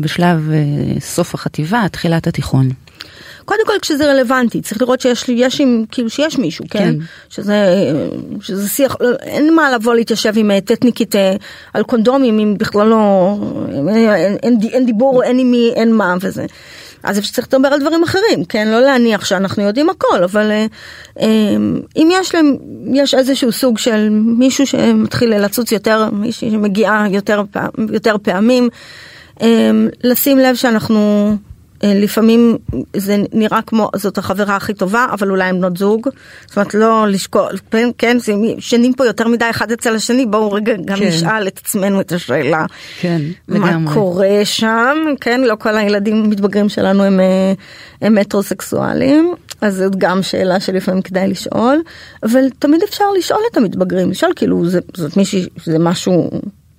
בשלב 0.01 0.51
סוף 1.01 1.35
החטיבה, 1.35 1.89
תחילת 1.93 2.27
התיכון. 2.27 2.69
קודם 3.49 3.67
כל 3.67 3.73
כשזה 3.83 4.13
רלוונטי 4.13 4.61
צריך 4.61 4.83
לראות 4.83 5.01
שיש 5.01 5.25
יש 5.29 5.61
עם 5.61 5.85
כאילו 5.91 6.11
שיש 6.11 6.39
מישהו 6.39 6.65
כן, 6.71 6.79
כן. 6.79 6.95
שזה 7.29 7.55
שזה 8.41 8.69
שיח 8.69 8.97
לא, 9.01 9.09
אין 9.23 9.55
מה 9.55 9.71
לבוא 9.71 9.95
להתיישב 9.95 10.33
עם 10.37 10.51
אה, 10.51 10.61
טטניקית 10.61 11.17
אה, 11.17 11.37
על 11.75 11.83
קונדומים 11.83 12.39
אם 12.39 12.55
בכלל 12.59 12.87
לא 12.87 13.35
אין, 13.89 14.37
אין, 14.43 14.59
אין 14.63 14.87
דיבור 14.87 15.23
אין 15.23 15.39
עם 15.39 15.51
מי 15.51 15.73
אין 15.77 15.93
מה 15.93 16.15
וזה. 16.21 16.47
אז 17.03 17.19
אפשר 17.19 17.33
צריך 17.33 17.49
לדבר 17.49 17.69
על 17.69 17.81
דברים 17.81 18.03
אחרים 18.03 18.45
כן 18.45 18.69
לא 18.69 18.81
להניח 18.81 19.25
שאנחנו 19.25 19.63
יודעים 19.63 19.91
הכל 19.91 20.25
אבל 20.25 20.51
אה, 20.51 20.67
אה, 21.21 21.27
אם 21.97 22.09
יש 22.13 22.35
להם 22.35 22.57
יש 22.95 23.15
איזשהו 23.15 23.53
סוג 23.53 23.79
של 23.79 24.09
מישהו 24.11 24.67
שמתחיל 24.67 25.39
לצוץ 25.39 25.73
יותר 25.73 26.11
מישהי 26.11 26.51
שמגיעה 26.51 27.07
יותר 27.11 27.43
פעם, 27.51 27.71
יותר 27.93 28.17
פעמים 28.23 28.69
אה, 29.43 29.71
לשים 30.05 30.39
לב 30.39 30.55
שאנחנו 30.55 31.29
אה, 31.31 31.48
לפעמים 31.83 32.57
זה 32.97 33.17
נראה 33.33 33.63
כמו 33.63 33.91
זאת 33.97 34.19
החברה 34.19 34.57
הכי 34.57 34.75
טובה 34.75 35.07
אבל 35.13 35.31
אולי 35.31 35.45
הם 35.45 35.59
בנות 35.59 35.77
זוג 35.77 36.09
זאת 36.47 36.57
אומרת 36.57 36.75
לא 36.75 37.09
לשקול 37.09 37.51
כן, 37.71 37.89
כן 37.99 38.17
שנים 38.59 38.93
פה 38.93 39.07
יותר 39.07 39.29
מדי 39.29 39.51
אחד 39.51 39.73
אצל 39.73 39.95
השני 39.95 40.27
בואו 40.27 40.53
רגע 40.53 40.73
גם 40.85 40.99
כן. 40.99 41.07
נשאל 41.07 41.49
את 41.49 41.59
עצמנו 41.59 42.01
את 42.01 42.13
השאלה 42.13 42.67
כן, 43.01 43.21
מה 43.49 43.71
לגמרי. 43.71 43.95
קורה 43.95 44.41
שם 44.45 44.97
כן 45.21 45.41
לא 45.41 45.55
כל 45.55 45.77
הילדים 45.77 46.25
המתבגרים 46.25 46.69
שלנו 46.69 47.03
הם, 47.03 47.21
אה, 47.21 47.53
הם 48.03 48.15
מטרוסקסואלים 48.15 49.35
אז 49.61 49.77
זאת 49.77 49.97
גם 49.97 50.23
שאלה 50.23 50.61
שלפעמים 50.61 51.03
כדאי 51.03 51.29
לשאול 51.29 51.83
אבל 52.23 52.45
תמיד 52.59 52.83
אפשר 52.83 53.05
לשאול 53.19 53.41
את 53.53 53.57
המתבגרים 53.57 54.11
לשאול 54.11 54.33
כאילו 54.37 54.69
זה, 54.69 54.81
זאת 54.97 55.17
מישהי 55.17 55.47
זה 55.65 55.79
משהו 55.79 56.31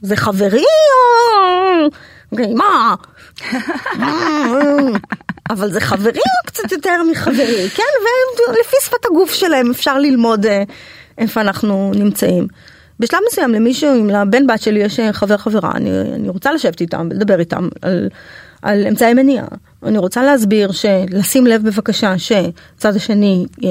זה 0.01 0.15
חברי 0.15 0.59
או 0.59 1.89
מה 2.31 2.95
אבל 5.49 5.71
זה 5.71 5.81
חברי 5.81 6.11
או 6.11 6.45
קצת 6.45 6.71
יותר 6.71 7.03
מחברי, 7.11 7.69
כן? 7.69 7.83
ולפי 8.49 8.75
שפת 8.81 9.05
הגוף 9.05 9.33
שלהם 9.33 9.71
אפשר 9.71 9.99
ללמוד 9.99 10.45
אה, 10.45 10.63
איפה 11.17 11.41
אנחנו 11.41 11.91
נמצאים. 11.95 12.47
בשלב 12.99 13.19
מסוים 13.31 13.53
למישהו, 13.53 13.89
אם 13.99 14.09
לבן 14.09 14.47
בת 14.47 14.61
שלי 14.61 14.79
יש 14.79 14.99
אה, 14.99 15.13
חבר 15.13 15.37
חברה, 15.37 15.71
אני, 15.75 16.01
אני 16.15 16.29
רוצה 16.29 16.53
לשבת 16.53 16.81
איתם 16.81 17.07
ולדבר 17.11 17.39
איתם 17.39 17.67
על, 17.81 18.09
על 18.61 18.87
אמצעי 18.87 19.13
מניעה. 19.13 19.47
אני 19.83 19.97
רוצה 19.97 20.23
להסביר 20.23 20.71
שלשים 20.71 21.47
לב 21.47 21.63
בבקשה 21.63 22.13
שצד 22.17 22.95
השני 22.95 23.45
אה, 23.63 23.69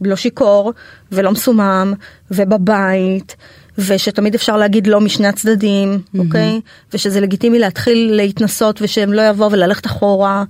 לא 0.00 0.16
שיכור 0.16 0.72
ולא 1.12 1.30
מסומם 1.30 1.92
ובבית. 2.30 3.36
ושתמיד 3.78 4.34
אפשר 4.34 4.56
להגיד 4.56 4.86
לא 4.86 5.00
משני 5.00 5.26
הצדדים, 5.26 5.98
mm-hmm. 5.98 6.18
אוקיי? 6.18 6.60
ושזה 6.92 7.20
לגיטימי 7.20 7.58
להתחיל 7.58 8.12
להתנסות 8.16 8.82
ושהם 8.82 9.12
לא 9.12 9.22
יבואו 9.22 9.52
וללכת 9.52 9.86
אחורה, 9.86 10.44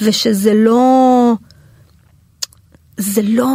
ושזה 0.00 0.54
לא... 0.54 1.32
זה 2.96 3.22
לא 3.24 3.48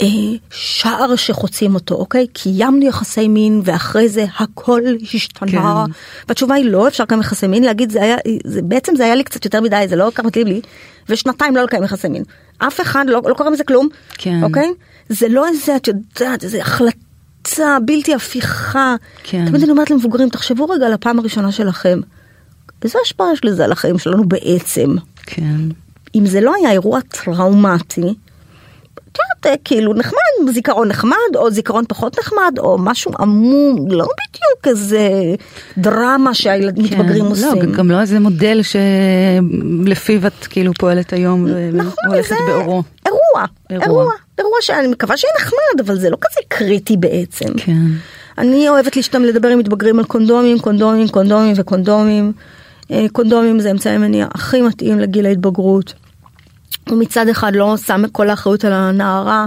אה, 0.00 0.06
שער 0.50 1.16
שחוצים 1.16 1.74
אותו, 1.74 1.94
אוקיי? 1.94 2.26
קיימנו 2.26 2.86
יחסי 2.86 3.28
מין 3.28 3.60
ואחרי 3.64 4.08
זה 4.08 4.26
הכל 4.38 4.80
השתנה. 5.14 5.50
כן. 5.86 5.92
והתשובה 6.28 6.54
היא 6.54 6.64
לא, 6.64 6.88
אפשר 6.88 7.04
לקיים 7.04 7.20
יחסי 7.20 7.46
מין, 7.46 7.64
להגיד 7.64 7.90
זה 7.90 8.02
היה, 8.02 8.16
זה, 8.44 8.62
בעצם 8.62 8.96
זה 8.96 9.04
היה 9.04 9.14
לי 9.14 9.24
קצת 9.24 9.44
יותר 9.44 9.60
מדי, 9.60 9.84
זה 9.88 9.96
לא 9.96 10.10
כמה 10.14 10.26
מתאים 10.26 10.46
לי, 10.46 10.60
ושנתיים 11.08 11.56
לא 11.56 11.62
לקיים 11.62 11.84
יחסי 11.84 12.08
מין. 12.08 12.22
אף 12.58 12.80
אחד 12.80 13.04
לא, 13.08 13.20
לא 13.24 13.34
קורה 13.34 13.50
מזה 13.50 13.64
כלום, 13.64 13.88
כן. 14.18 14.40
אוקיי? 14.42 14.70
זה 15.08 15.28
לא 15.28 15.48
איזה, 15.48 15.76
את 15.76 15.88
יודעת, 15.88 16.44
איזה 16.44 16.60
החלטה. 16.60 17.07
בלתי 17.84 18.14
הפיכה. 18.14 18.94
כן. 19.22 19.46
תמיד 19.46 19.62
אני 19.62 19.70
אומרת 19.70 19.90
למבוגרים, 19.90 20.28
תחשבו 20.28 20.68
רגע 20.68 20.86
על 20.86 20.92
הפעם 20.92 21.18
הראשונה 21.18 21.52
שלכם. 21.52 22.00
איזה 22.82 22.98
השפעה 23.04 23.32
יש 23.32 23.44
לזה 23.44 23.64
על 23.64 23.72
החיים 23.72 23.98
שלנו 23.98 24.28
בעצם? 24.28 24.96
כן. 25.26 25.56
אם 26.14 26.26
זה 26.26 26.40
לא 26.40 26.54
היה 26.54 26.70
אירוע 26.70 27.00
טראומטי, 27.00 28.14
את 29.12 29.18
יודעת, 29.44 29.60
כאילו 29.64 29.94
נחמד, 29.94 30.52
זיכרון 30.52 30.88
נחמד, 30.88 31.36
או 31.36 31.50
זיכרון 31.50 31.84
פחות 31.88 32.18
נחמד, 32.18 32.58
או 32.58 32.78
משהו 32.78 33.12
עמום, 33.20 33.90
לא 33.90 34.04
בדיוק 34.04 34.66
איזה 34.66 35.08
דרמה 35.78 36.34
שהילדים 36.34 36.84
מתבגרים 36.84 37.24
כן. 37.24 37.30
עושים. 37.30 37.62
לא, 37.62 37.76
גם 37.76 37.90
לא 37.90 38.00
איזה 38.00 38.20
מודל 38.20 38.60
שלפיו 38.62 40.26
את 40.26 40.46
כאילו 40.50 40.72
פועלת 40.74 41.12
היום 41.12 41.46
נכון, 41.72 41.92
והולכת 42.04 42.28
זה 42.28 42.34
באורו. 42.52 42.82
אירוע, 43.30 43.46
אירוע. 43.70 43.86
אירוע, 43.86 44.12
אירוע 44.38 44.58
שאני 44.60 44.86
מקווה 44.86 45.16
שיהיה 45.16 45.32
נחמד, 45.40 45.80
אבל 45.86 45.98
זה 45.98 46.10
לא 46.10 46.16
כזה 46.20 46.40
קריטי 46.48 46.96
בעצם. 46.96 47.48
כן. 47.56 47.86
אני 48.38 48.68
אוהבת 48.68 48.96
להשתמש 48.96 49.28
לדבר 49.28 49.48
עם 49.48 49.58
מתבגרים 49.58 49.98
על 49.98 50.04
קונדומים, 50.04 50.58
קונדומים, 50.58 51.08
קונדומים 51.08 51.54
וקונדומים. 51.56 52.32
אה, 52.90 53.06
קונדומים 53.12 53.60
זה 53.60 53.70
אמצעי 53.70 53.98
מניעה 53.98 54.28
הכי 54.34 54.62
מתאים 54.62 54.98
לגיל 54.98 55.26
ההתבגרות. 55.26 55.94
הוא 56.88 56.98
מצד 56.98 57.28
אחד 57.28 57.56
לא 57.56 57.76
שם 57.76 58.02
כל 58.12 58.30
האחריות 58.30 58.64
על 58.64 58.72
הנערה, 58.72 59.46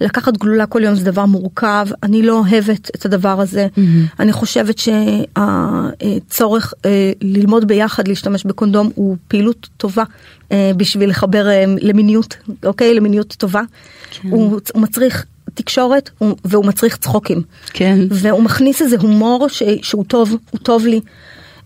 לקחת 0.00 0.36
גלולה 0.36 0.66
כל 0.66 0.84
יום 0.84 0.94
זה 0.94 1.04
דבר 1.04 1.26
מורכב, 1.26 1.86
אני 2.02 2.22
לא 2.22 2.38
אוהבת 2.38 2.90
את 2.96 3.06
הדבר 3.06 3.40
הזה. 3.40 3.66
Mm-hmm. 3.76 4.20
אני 4.20 4.32
חושבת 4.32 4.78
שהצורך 4.78 6.74
אה, 6.84 7.12
ללמוד 7.22 7.68
ביחד 7.68 8.08
להשתמש 8.08 8.44
בקונדום 8.44 8.90
הוא 8.94 9.16
פעילות 9.28 9.68
טובה 9.76 10.04
בשביל 10.76 11.10
לחבר 11.10 11.48
אה, 11.48 11.64
למיניות, 11.80 12.36
אוקיי? 12.64 12.94
למיניות 12.94 13.34
טובה. 13.38 13.62
כן. 14.10 14.28
הוא, 14.28 14.60
הוא 14.74 14.82
מצריך 14.82 15.24
תקשורת 15.54 16.10
והוא 16.44 16.64
מצריך 16.64 16.96
צחוקים. 16.96 17.42
כן. 17.72 17.98
והוא 18.10 18.42
מכניס 18.42 18.82
איזה 18.82 18.96
הומור 19.00 19.48
ש, 19.48 19.62
שהוא 19.82 20.04
טוב, 20.04 20.36
הוא 20.50 20.60
טוב 20.62 20.86
לי. 20.86 21.00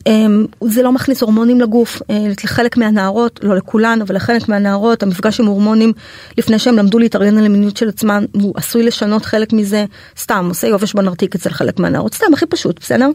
אמ, 0.07 0.47
זה 0.61 0.83
לא 0.83 0.93
מכניס 0.93 1.23
הורמונים 1.23 1.61
לגוף, 1.61 2.03
אה, 2.11 2.27
לחלק 2.45 2.77
מהנערות, 2.77 3.41
לא 3.43 3.57
לכולן, 3.57 4.03
אבל 4.03 4.17
לחלק 4.17 4.49
מהנערות, 4.49 5.03
המפגש 5.03 5.41
עם 5.41 5.47
הורמונים, 5.47 5.93
לפני 6.39 6.59
שהם 6.59 6.77
למדו 6.77 6.99
להתארגן 6.99 7.39
על 7.39 7.47
המיניות 7.47 7.77
של 7.77 7.89
עצמן, 7.89 8.25
הוא 8.33 8.53
עשוי 8.57 8.83
לשנות 8.83 9.25
חלק 9.25 9.53
מזה, 9.53 9.85
סתם, 10.19 10.47
עושה 10.49 10.67
יובש 10.67 10.95
בנרתיק 10.95 11.35
אצל 11.35 11.51
חלק 11.51 11.79
מהנערות, 11.79 12.15
סתם, 12.15 12.27
הכי 12.33 12.47
פשוט, 12.47 12.81
בסדר? 12.81 13.11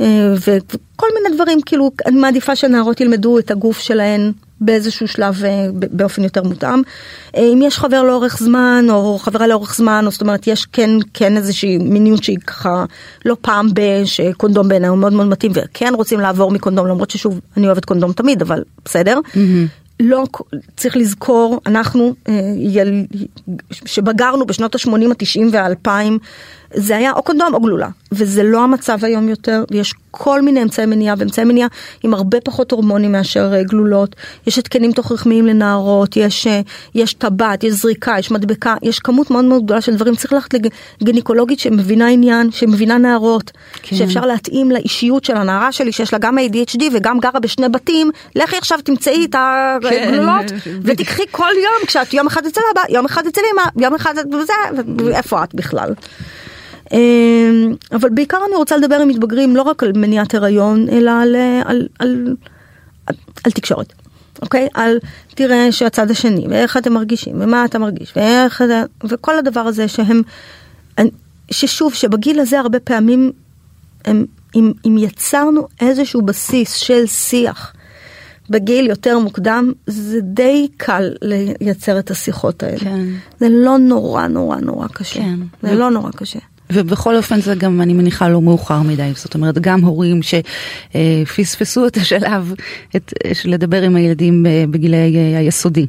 אה, 0.00 0.34
וכל 0.34 1.06
מיני 1.14 1.34
דברים, 1.34 1.60
כאילו, 1.66 1.90
אני 2.06 2.16
מעדיפה 2.16 2.56
שהנערות 2.56 3.00
ילמדו 3.00 3.38
את 3.38 3.50
הגוף 3.50 3.78
שלהן 3.78 4.32
באיזשהו 4.60 5.08
שלב 5.08 5.44
אה, 5.44 5.66
באופן 5.72 6.24
יותר 6.24 6.42
מותאם. 6.42 6.82
אה, 7.36 7.42
אם 7.52 7.62
יש 7.62 7.78
חבר 7.78 8.02
לאורך 8.02 8.38
זמן 8.38 8.86
או 8.90 9.18
חברה 9.18 9.46
לאורך 9.46 9.74
זמן, 9.76 10.02
או 10.06 10.10
זאת 10.10 10.20
אומרת 10.20 10.46
יש 10.46 10.66
כן, 10.66 10.90
כן 11.14 11.36
איזושהי 11.36 11.78
מיניות 11.78 12.24
שהיא 12.24 12.38
ככה 12.38 12.84
לא 13.24 13.36
פעם 13.40 13.68
בשקונדום 13.74 14.68
בעיניי 14.68 14.88
הוא 14.88 14.98
מאוד 14.98 15.12
מאוד 15.12 15.26
מתאים 15.26 15.52
וכן 15.54 15.92
רוצים 15.94 16.20
לעבור 16.20 16.50
מקונדום 16.50 16.86
למרות 16.86 17.10
ששוב 17.10 17.40
אני 17.56 17.66
אוהבת 17.66 17.84
קונדום 17.84 18.12
תמיד 18.12 18.42
אבל 18.42 18.62
בסדר. 18.84 19.20
Mm-hmm. 19.24 19.86
לא 20.00 20.24
צריך 20.76 20.96
לזכור 20.96 21.60
אנחנו 21.66 22.14
אה, 22.28 22.34
שבגרנו 23.70 24.46
בשנות 24.46 24.74
ה-80, 24.74 24.90
ה-90 24.90 25.40
וה-2000 25.52 25.90
זה 26.74 26.96
היה 26.96 27.12
או 27.12 27.22
קונדום 27.22 27.54
או 27.54 27.60
גלולה 27.60 27.88
וזה 28.12 28.42
לא 28.42 28.64
המצב 28.64 29.04
היום 29.04 29.28
יותר 29.28 29.64
ויש 29.70 29.94
כל 30.10 30.42
מיני 30.42 30.62
אמצעי 30.62 30.86
מניעה 30.86 31.14
ואמצעי 31.18 31.44
מניעה 31.44 31.68
עם 32.02 32.14
הרבה 32.14 32.40
פחות 32.40 32.72
הורמונים 32.72 33.12
מאשר 33.12 33.52
אה, 33.54 33.62
גלולות 33.62 34.16
יש 34.46 34.58
התקנים 34.58 34.92
תוך 34.92 35.12
רחמיים 35.12 35.46
לנערות 35.46 36.16
יש 36.16 36.46
אה, 36.46 36.60
יש 36.94 37.14
טבעת 37.14 37.64
יש 37.64 37.72
זריקה 37.72 38.14
יש 38.18 38.30
מדבקה 38.30 38.74
יש 38.82 38.98
כמות 38.98 39.30
מאוד 39.30 39.44
מאוד 39.44 39.64
גדולה 39.64 39.80
של 39.80 39.94
דברים 39.94 40.16
צריך 40.16 40.32
ללכת 40.32 40.54
לגניקולוגית 41.00 41.60
שמבינה 41.60 42.08
עניין 42.08 42.50
שמבינה 42.50 42.98
נערות 42.98 43.50
כן. 43.82 43.96
שאפשר 43.96 44.26
להתאים 44.26 44.70
לאישיות 44.70 45.24
של 45.24 45.36
הנערה 45.36 45.72
שלי 45.72 45.92
שיש 45.92 46.12
לה 46.12 46.18
גם 46.18 46.38
ADHD 46.38 46.82
וגם 46.92 47.18
גרה 47.18 47.40
בשני 47.40 47.68
בתים 47.68 48.10
לכי 48.34 48.56
עכשיו 48.56 48.78
תמצאי 48.84 49.24
את 49.24 49.34
הגלולות 49.38 50.50
כן. 50.64 50.70
ותקחי 50.82 51.22
כל 51.30 51.52
יום 51.64 51.86
כשאת 51.86 52.14
יום 52.14 52.26
אחד 52.26 52.46
אצל 52.46 52.60
אבא 52.72 52.82
יום 52.88 53.04
אחד 53.04 53.26
אצל 53.26 53.40
אמא 53.54 53.84
יום 53.84 53.94
אחד 53.94 54.14
וזה 54.32 54.52
איפה 55.16 55.44
את 55.44 55.54
בכלל. 55.54 55.94
אמ, 56.92 57.74
אבל 57.92 58.08
בעיקר 58.08 58.38
אני 58.48 58.56
רוצה 58.56 58.76
לדבר 58.76 58.96
עם 58.96 59.08
מתבגרים 59.08 59.56
לא 59.56 59.62
רק 59.62 59.82
על 59.82 59.92
מניעת 59.94 60.34
הריון, 60.34 60.88
אלא 60.88 61.10
על, 61.10 61.36
על, 61.64 61.88
על, 61.98 62.36
על, 63.06 63.14
על 63.44 63.52
תקשורת. 63.52 63.92
אוקיי? 64.42 64.68
על 64.74 64.98
תראה 65.34 65.72
שהצד 65.72 66.10
השני, 66.10 66.46
ואיך 66.48 66.76
אתם 66.76 66.92
מרגישים, 66.92 67.40
ומה 67.40 67.64
אתה 67.64 67.78
מרגיש, 67.78 68.12
ואיך 68.16 68.62
אתה, 68.62 68.82
וכל 69.04 69.38
הדבר 69.38 69.60
הזה 69.60 69.88
שהם, 69.88 70.22
ששוב, 71.50 71.94
שבגיל 71.94 72.40
הזה 72.40 72.60
הרבה 72.60 72.80
פעמים, 72.80 73.32
הם, 74.04 74.24
אם, 74.54 74.72
אם 74.86 74.96
יצרנו 74.98 75.68
איזשהו 75.80 76.22
בסיס 76.22 76.72
של 76.72 77.06
שיח 77.06 77.72
בגיל 78.50 78.86
יותר 78.86 79.18
מוקדם, 79.18 79.72
זה 79.86 80.20
די 80.20 80.68
קל 80.76 81.10
לייצר 81.22 81.98
את 81.98 82.10
השיחות 82.10 82.62
האלה. 82.62 82.78
כן. 82.78 83.06
זה 83.40 83.48
לא 83.50 83.78
נורא 83.78 84.26
נורא 84.26 84.56
נורא 84.56 84.88
קשה. 84.88 85.20
כן. 85.20 85.40
זה. 85.62 85.74
לא 85.74 85.90
נורא 85.90 86.10
קשה. 86.10 86.38
ובכל 86.70 87.16
אופן 87.16 87.40
זה 87.40 87.54
גם, 87.54 87.80
אני 87.80 87.92
מניחה, 87.92 88.28
לא 88.28 88.42
מאוחר 88.42 88.82
מדי. 88.82 89.12
זאת 89.14 89.34
אומרת, 89.34 89.58
גם 89.58 89.80
הורים 89.80 90.20
שפספסו 90.22 91.86
את 91.86 91.96
השלב 91.96 92.54
את, 92.96 93.12
של 93.32 93.50
לדבר 93.50 93.82
עם 93.82 93.96
הילדים 93.96 94.46
אה, 94.46 94.64
בגילי 94.70 95.16
אה, 95.16 95.38
היסודי. 95.38 95.86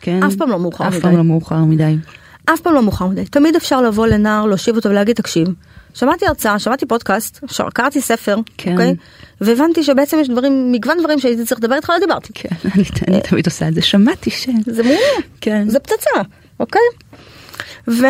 כן? 0.00 0.22
אף 0.22 0.34
פעם 0.34 0.50
לא 0.50 0.58
מאוחר 0.58 0.88
אף 0.88 0.88
מדי. 0.88 0.98
אף 0.98 1.02
פעם 1.02 1.16
לא 1.16 1.24
מאוחר 1.24 1.64
מדי. 1.64 1.96
אף 2.44 2.60
פעם 2.60 2.74
לא 2.74 2.82
מאוחר 2.82 3.06
מדי. 3.06 3.24
תמיד 3.24 3.56
אפשר 3.56 3.82
לבוא 3.82 4.06
לנער, 4.06 4.46
להושיב 4.46 4.76
אותו 4.76 4.88
ולהגיד, 4.88 5.16
תקשיב, 5.16 5.48
שמעתי 5.94 6.26
הרצאה, 6.26 6.58
שמעתי 6.58 6.86
פודקאסט, 6.86 7.44
קראתי 7.74 8.00
ספר, 8.00 8.36
כן. 8.56 8.72
אוקיי? 8.72 8.94
והבנתי 9.40 9.84
שבעצם 9.84 10.18
יש 10.20 10.28
דברים, 10.28 10.72
מגוון 10.72 10.98
דברים 10.98 11.18
שהייתי 11.18 11.44
צריך 11.44 11.60
לדבר 11.60 11.74
איתך, 11.76 11.90
לא 11.90 11.98
דיברתי. 11.98 12.32
כן, 12.34 12.48
אני, 12.74 12.84
אני 13.08 13.20
תמיד 13.20 13.46
עושה 13.46 13.68
את 13.68 13.74
זה, 13.74 13.82
שמעתי 13.82 14.30
ש... 14.30 14.48
זה 14.66 14.82
מעולה, 14.82 14.98
כן. 15.40 15.68
זה 15.68 15.78
פצצה, 15.78 16.10
אוקיי? 16.60 16.82
ו... 17.90 18.06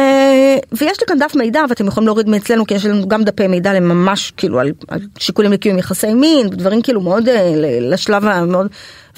ויש 0.72 1.00
לי 1.00 1.06
כאן 1.06 1.18
דף 1.18 1.34
מידע 1.34 1.64
ואתם 1.68 1.86
יכולים 1.86 2.06
להוריד 2.06 2.28
מאצלנו 2.28 2.66
כי 2.66 2.74
יש 2.74 2.86
לנו 2.86 3.08
גם 3.08 3.24
דפי 3.24 3.46
מידע 3.46 3.72
לממש 3.72 4.32
כאילו 4.36 4.60
על, 4.60 4.72
על 4.88 5.00
שיקולים 5.18 5.52
לקיום 5.52 5.78
יחסי 5.78 6.14
מין 6.14 6.48
דברים 6.48 6.82
כאילו 6.82 7.00
מאוד 7.00 7.28
אה, 7.28 7.52
לשלב 7.80 8.24
המאוד 8.24 8.66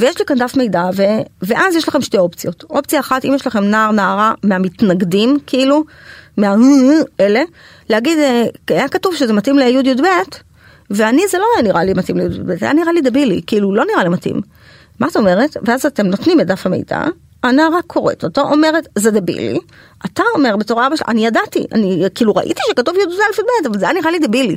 ויש 0.00 0.18
לי 0.18 0.24
כאן 0.24 0.38
דף 0.38 0.56
מידע 0.56 0.84
ו... 0.96 1.02
ואז 1.42 1.76
יש 1.76 1.88
לכם 1.88 2.02
שתי 2.02 2.18
אופציות. 2.18 2.64
אופציה 2.70 3.00
אחת 3.00 3.24
אם 3.24 3.34
יש 3.34 3.46
לכם 3.46 3.64
נער 3.64 3.92
נערה 3.92 4.34
מהמתנגדים 4.42 5.38
כאילו 5.46 5.84
מהאלה 6.36 7.42
להגיד 7.90 8.18
אה, 8.18 8.44
היה 8.68 8.88
כתוב 8.88 9.14
שזה 9.14 9.32
מתאים 9.32 9.58
לי' 9.58 9.78
י"ב 9.84 10.06
ואני 10.90 11.22
זה 11.30 11.38
לא 11.38 11.44
היה 11.56 11.62
נראה 11.62 11.84
לי 11.84 11.94
מתאים 11.94 12.16
לי' 12.16 12.28
זה 12.58 12.64
היה 12.64 12.72
נראה 12.72 12.92
לי 12.92 13.00
דבילי 13.00 13.40
כאילו 13.46 13.74
לא 13.74 13.84
נראה 13.92 14.02
לי 14.02 14.08
מתאים. 14.08 14.40
מה 15.00 15.06
זאת 15.08 15.16
אומרת? 15.16 15.56
ואז 15.62 15.86
אתם 15.86 16.06
נותנים 16.06 16.40
את 16.40 16.46
דף 16.46 16.66
המידע 16.66 17.04
הנערה 17.43 17.82
קוראת 17.86 18.24
אותו, 18.24 18.40
אומרת 18.40 18.88
זה 18.99 19.11
דבילי, 19.11 19.59
אתה 20.07 20.22
אומר 20.34 20.57
בתור 20.57 20.86
אבא 20.86 20.97
שלך, 20.97 21.09
אני 21.09 21.26
ידעתי, 21.26 21.66
אני 21.72 22.05
כאילו 22.14 22.34
ראיתי 22.36 22.61
שכתוב 22.70 22.95
י"ז 22.97 23.20
אלף 23.28 23.38
אבל 23.66 23.78
זה 23.78 23.84
היה 23.84 23.95
נראה 23.95 24.11
לי 24.11 24.18
דבילי. 24.18 24.57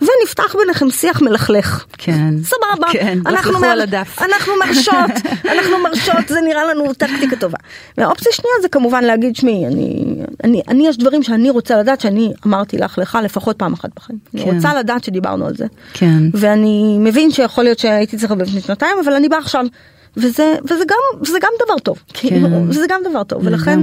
ונפתח 0.00 0.56
ביניכם 0.58 0.90
שיח 0.90 1.22
מלכלך. 1.22 1.84
כן. 1.98 2.34
סבבה. 2.42 2.86
כן, 2.92 3.18
אנחנו, 3.26 3.60
מר... 3.60 3.66
על 3.66 3.80
הדף. 3.80 4.22
אנחנו 4.22 4.52
מרשות, 4.66 5.10
אנחנו 5.52 5.78
מרשות, 5.82 6.28
זה 6.28 6.40
נראה 6.40 6.64
לנו 6.64 6.94
טקטיקה 6.94 7.36
טובה. 7.36 7.58
והאופציה 7.98 8.32
שנייה 8.32 8.54
זה 8.62 8.68
כמובן 8.68 9.04
להגיד, 9.04 9.36
שמי, 9.36 9.66
אני, 9.66 10.04
אני, 10.44 10.62
אני, 10.68 10.88
יש 10.88 10.98
דברים 10.98 11.22
שאני 11.22 11.50
רוצה 11.50 11.78
לדעת 11.78 12.00
שאני 12.00 12.32
אמרתי 12.46 12.78
לך 12.78 12.98
לך 12.98 13.18
לפחות 13.24 13.58
פעם 13.58 13.72
אחת 13.72 13.90
בחיים. 13.96 14.18
כן. 14.32 14.38
אני 14.38 14.56
רוצה 14.56 14.74
לדעת 14.74 15.04
שדיברנו 15.04 15.46
על 15.46 15.56
זה. 15.56 15.66
כן. 15.92 16.18
ואני 16.34 16.96
מבין 16.98 17.30
שיכול 17.30 17.64
להיות 17.64 17.78
שהייתי 17.78 18.16
צריכה 18.16 18.34
לפני 18.34 18.60
שנתיים, 18.60 18.96
אבל 19.04 19.12
אני 19.12 19.28
באה 19.28 19.38
עכשיו 19.38 19.66
וזה, 20.16 20.54
וזה, 20.64 20.84
גם, 20.88 21.20
וזה 21.20 21.38
גם 21.42 21.50
דבר 21.66 21.78
טוב, 21.78 22.02
כן. 22.08 22.28
כאילו, 22.28 22.48
וזה 22.68 22.86
גם 22.88 23.00
דבר 23.10 23.24
טוב, 23.24 23.46
ולכן 23.46 23.80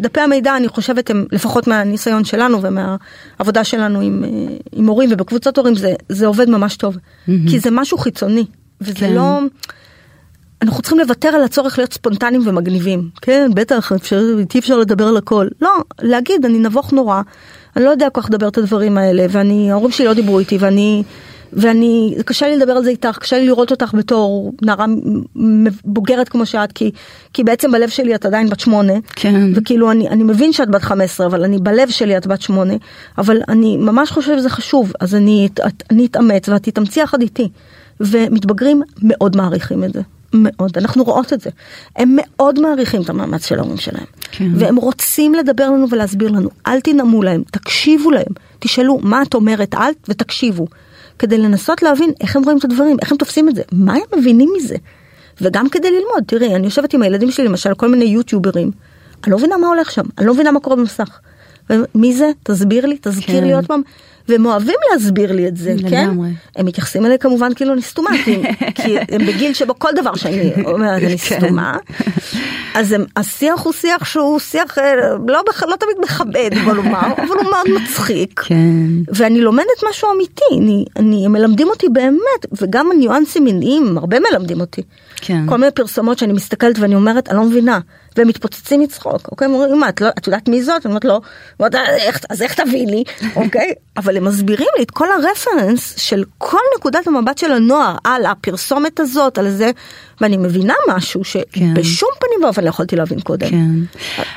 דפי 0.00 0.20
המידע 0.20 0.56
אני 0.56 0.68
חושבת 0.68 1.10
הם 1.10 1.26
לפחות 1.32 1.66
מהניסיון 1.66 2.24
שלנו 2.24 2.58
ומהעבודה 2.62 3.64
שלנו 3.64 4.00
עם, 4.00 4.24
אה, 4.24 4.56
עם 4.72 4.86
הורים 4.86 5.08
ובקבוצות 5.12 5.58
הורים 5.58 5.74
זה, 5.74 5.94
זה 6.08 6.26
עובד 6.26 6.50
ממש 6.50 6.76
טוב, 6.76 6.96
mm-hmm. 6.96 7.30
כי 7.50 7.60
זה 7.60 7.70
משהו 7.70 7.98
חיצוני, 7.98 8.46
וזה 8.80 8.94
כן. 8.94 9.12
לא... 9.12 9.40
אנחנו 10.62 10.82
צריכים 10.82 10.98
לוותר 10.98 11.28
על 11.28 11.42
הצורך 11.42 11.78
להיות 11.78 11.92
ספונטניים 11.92 12.42
ומגניבים. 12.46 13.08
כן, 13.22 13.50
בטח, 13.54 13.92
אפשר, 13.92 14.20
אי 14.54 14.58
אפשר 14.58 14.78
לדבר 14.78 15.08
על 15.08 15.16
הכל. 15.16 15.48
לא, 15.60 15.70
להגיד, 16.02 16.44
אני 16.44 16.58
נבוך 16.58 16.92
נורא, 16.92 17.22
אני 17.76 17.84
לא 17.84 17.90
יודע 17.90 18.10
כל 18.10 18.20
כך 18.20 18.28
לדבר 18.30 18.48
את 18.48 18.58
הדברים 18.58 18.98
האלה, 18.98 19.26
ואני, 19.30 19.70
ההורים 19.70 19.90
שלי 19.90 20.06
לא 20.06 20.14
דיברו 20.14 20.38
איתי, 20.38 20.58
ואני 20.60 21.02
ואני, 21.56 22.14
קשה 22.24 22.48
לי 22.48 22.56
לדבר 22.56 22.72
על 22.72 22.84
זה 22.84 22.90
איתך, 22.90 23.18
קשה 23.18 23.38
לי 23.38 23.46
לראות 23.46 23.70
אותך 23.70 23.94
בתור 23.94 24.52
נערה 24.62 24.86
בוגרת 25.84 26.28
כמו 26.28 26.46
שאת, 26.46 26.72
כי, 26.72 26.90
כי 27.32 27.44
בעצם 27.44 27.72
בלב 27.72 27.88
שלי 27.88 28.14
את 28.14 28.26
עדיין 28.26 28.50
בת 28.50 28.60
שמונה. 28.60 28.92
כן. 29.16 29.50
וכאילו 29.54 29.90
אני, 29.90 30.08
אני 30.08 30.22
מבין 30.22 30.52
שאת 30.52 30.70
בת 30.70 30.82
חמש 30.82 31.04
עשרה, 31.04 31.26
אבל 31.26 31.44
אני 31.44 31.58
בלב 31.58 31.90
שלי 31.90 32.16
את 32.16 32.26
בת 32.26 32.42
שמונה, 32.42 32.74
אבל 33.18 33.40
אני 33.48 33.76
ממש 33.76 34.10
חושב 34.10 34.38
שזה 34.38 34.50
חשוב, 34.50 34.92
אז 35.00 35.14
אני, 35.14 35.48
את, 35.66 35.82
אני 35.90 36.06
אתאמץ 36.06 36.48
ואת 36.48 36.62
תתאמצי 36.62 37.00
יחד 37.00 37.22
איתי. 37.22 37.48
ומתבגרים 38.00 38.82
מאוד 39.02 39.36
מעריכים 39.36 39.84
את 39.84 39.92
זה. 39.92 40.00
מאוד, 40.34 40.78
אנחנו 40.78 41.04
רואות 41.04 41.32
את 41.32 41.40
זה. 41.40 41.50
הם 41.96 42.16
מאוד 42.20 42.60
מעריכים 42.60 43.02
את 43.02 43.10
המאמץ 43.10 43.46
של 43.46 43.58
ההורים 43.58 43.76
שלהם. 43.76 44.04
כן. 44.30 44.50
והם 44.54 44.76
רוצים 44.76 45.34
לדבר 45.34 45.64
לנו 45.64 45.90
ולהסביר 45.90 46.30
לנו. 46.30 46.48
אל 46.66 46.80
תנאמו 46.80 47.22
להם, 47.22 47.42
תקשיבו 47.50 48.10
להם. 48.10 48.32
תשאלו 48.58 48.98
מה 49.02 49.22
את 49.22 49.34
אומרת 49.34 49.74
אל 49.74 49.92
ותקשיבו. 50.08 50.66
כדי 51.18 51.38
לנסות 51.38 51.82
להבין 51.82 52.12
איך 52.20 52.36
הם 52.36 52.42
רואים 52.42 52.58
את 52.58 52.64
הדברים, 52.64 52.96
איך 53.02 53.12
הם 53.12 53.18
תופסים 53.18 53.48
את 53.48 53.54
זה, 53.54 53.62
מה 53.72 53.94
הם 53.94 54.18
מבינים 54.18 54.52
מזה. 54.56 54.76
וגם 55.40 55.68
כדי 55.68 55.90
ללמוד, 55.90 56.24
תראי, 56.26 56.54
אני 56.54 56.64
יושבת 56.64 56.94
עם 56.94 57.02
הילדים 57.02 57.30
שלי, 57.30 57.44
למשל, 57.44 57.74
כל 57.74 57.88
מיני 57.88 58.04
יוטיוברים, 58.04 58.70
אני 59.24 59.32
לא 59.32 59.38
מבינה 59.38 59.56
מה 59.56 59.66
הולך 59.66 59.90
שם, 59.90 60.02
אני 60.18 60.26
לא 60.26 60.34
מבינה 60.34 60.52
מה 60.52 60.60
קורה 60.60 60.76
במסך. 60.76 61.18
מי 61.94 62.14
זה? 62.14 62.30
תסביר 62.42 62.86
לי, 62.86 62.98
תזכיר 63.00 63.40
כן. 63.40 63.46
לי 63.46 63.54
עוד 63.54 63.66
פעם. 63.66 63.82
והם 64.28 64.46
אוהבים 64.46 64.76
להסביר 64.92 65.32
לי 65.32 65.48
את 65.48 65.56
זה, 65.56 65.74
כן? 65.90 66.08
לגמרי. 66.08 66.28
הם 66.56 66.66
מתייחסים 66.66 67.06
אליי 67.06 67.18
כמובן 67.18 67.54
כאילו 67.54 67.72
אני 67.72 67.82
סתומה, 67.82 68.10
כי, 68.24 68.42
כי 68.82 68.98
הם 68.98 69.26
בגיל 69.26 69.54
שבו 69.54 69.78
כל 69.78 69.90
דבר 69.96 70.14
שאני 70.14 70.52
אומרת 70.64 71.02
אני 71.02 71.18
כן. 71.18 71.36
סתומה. 71.40 71.76
אז 72.74 72.92
הם, 72.92 73.04
השיח 73.16 73.60
הוא 73.60 73.72
שיח 73.72 74.04
שהוא 74.04 74.38
שיח 74.38 74.78
אה, 74.78 74.94
לא, 75.28 75.42
לא 75.68 75.76
תמיד 75.76 75.96
מכבד, 76.02 76.50
בוא 76.64 76.72
נאמר, 76.72 77.06
אבל 77.22 77.36
הוא 77.36 77.50
מאוד 77.50 77.82
מצחיק. 77.82 78.40
כן. 78.40 79.14
ואני 79.14 79.40
לומדת 79.40 79.84
משהו 79.90 80.08
אמיתי, 80.14 80.44
אני, 80.58 80.84
אני, 80.96 81.26
הם 81.26 81.32
מלמדים 81.32 81.68
אותי 81.68 81.88
באמת, 81.88 82.60
וגם 82.62 82.90
הניואנסים 82.90 83.44
מיניים, 83.44 83.98
הרבה 83.98 84.16
מלמדים 84.20 84.60
אותי. 84.60 84.82
כן. 85.16 85.46
כל 85.48 85.56
מיני 85.58 85.70
פרסומות 85.72 86.18
שאני 86.18 86.32
מסתכלת 86.32 86.78
ואני 86.78 86.94
אומרת, 86.94 87.28
אני 87.28 87.36
לא 87.36 87.44
מבינה, 87.44 87.78
והם 88.16 88.28
מתפוצצים 88.28 88.80
מצחוק, 88.80 89.28
אוקיי? 89.30 89.44
הם 89.48 89.54
אומרים, 89.54 89.80
מה, 89.80 89.88
את, 89.88 90.00
לא, 90.00 90.08
את 90.18 90.26
יודעת 90.26 90.48
מי 90.48 90.62
זאת? 90.62 90.86
אני 90.86 90.92
אומרת, 90.92 91.04
לא. 91.04 91.20
אומרת, 91.60 91.74
"איך- 91.74 92.20
אז 92.30 92.42
איך 92.42 92.54
תביאי 92.60 92.86
לי, 92.86 93.04
אוקיי? 93.36 93.72
אבל 93.96 94.16
הם 94.16 94.24
מסבירים 94.24 94.68
לי 94.78 94.82
את 94.82 94.90
כל 94.90 95.06
הרפרנס 95.12 95.94
של 95.98 96.24
כל 96.38 96.58
נקודת 96.78 97.06
המבט 97.06 97.38
של 97.38 97.52
הנוער, 97.52 97.96
על 98.04 98.26
הפרסומת 98.26 99.00
הזאת, 99.00 99.38
על 99.38 99.50
זה, 99.50 99.70
ואני 100.20 100.36
מבינה 100.36 100.74
משהו 100.88 101.20
כן. 101.24 101.40
שבשום 101.74 102.08
פנים 102.20 102.44
ואופן 102.44 102.64
לא 102.64 102.68
יכולתי 102.68 102.96
להבין 102.96 103.20
קודם. 103.20 103.48
כן. 103.50 103.70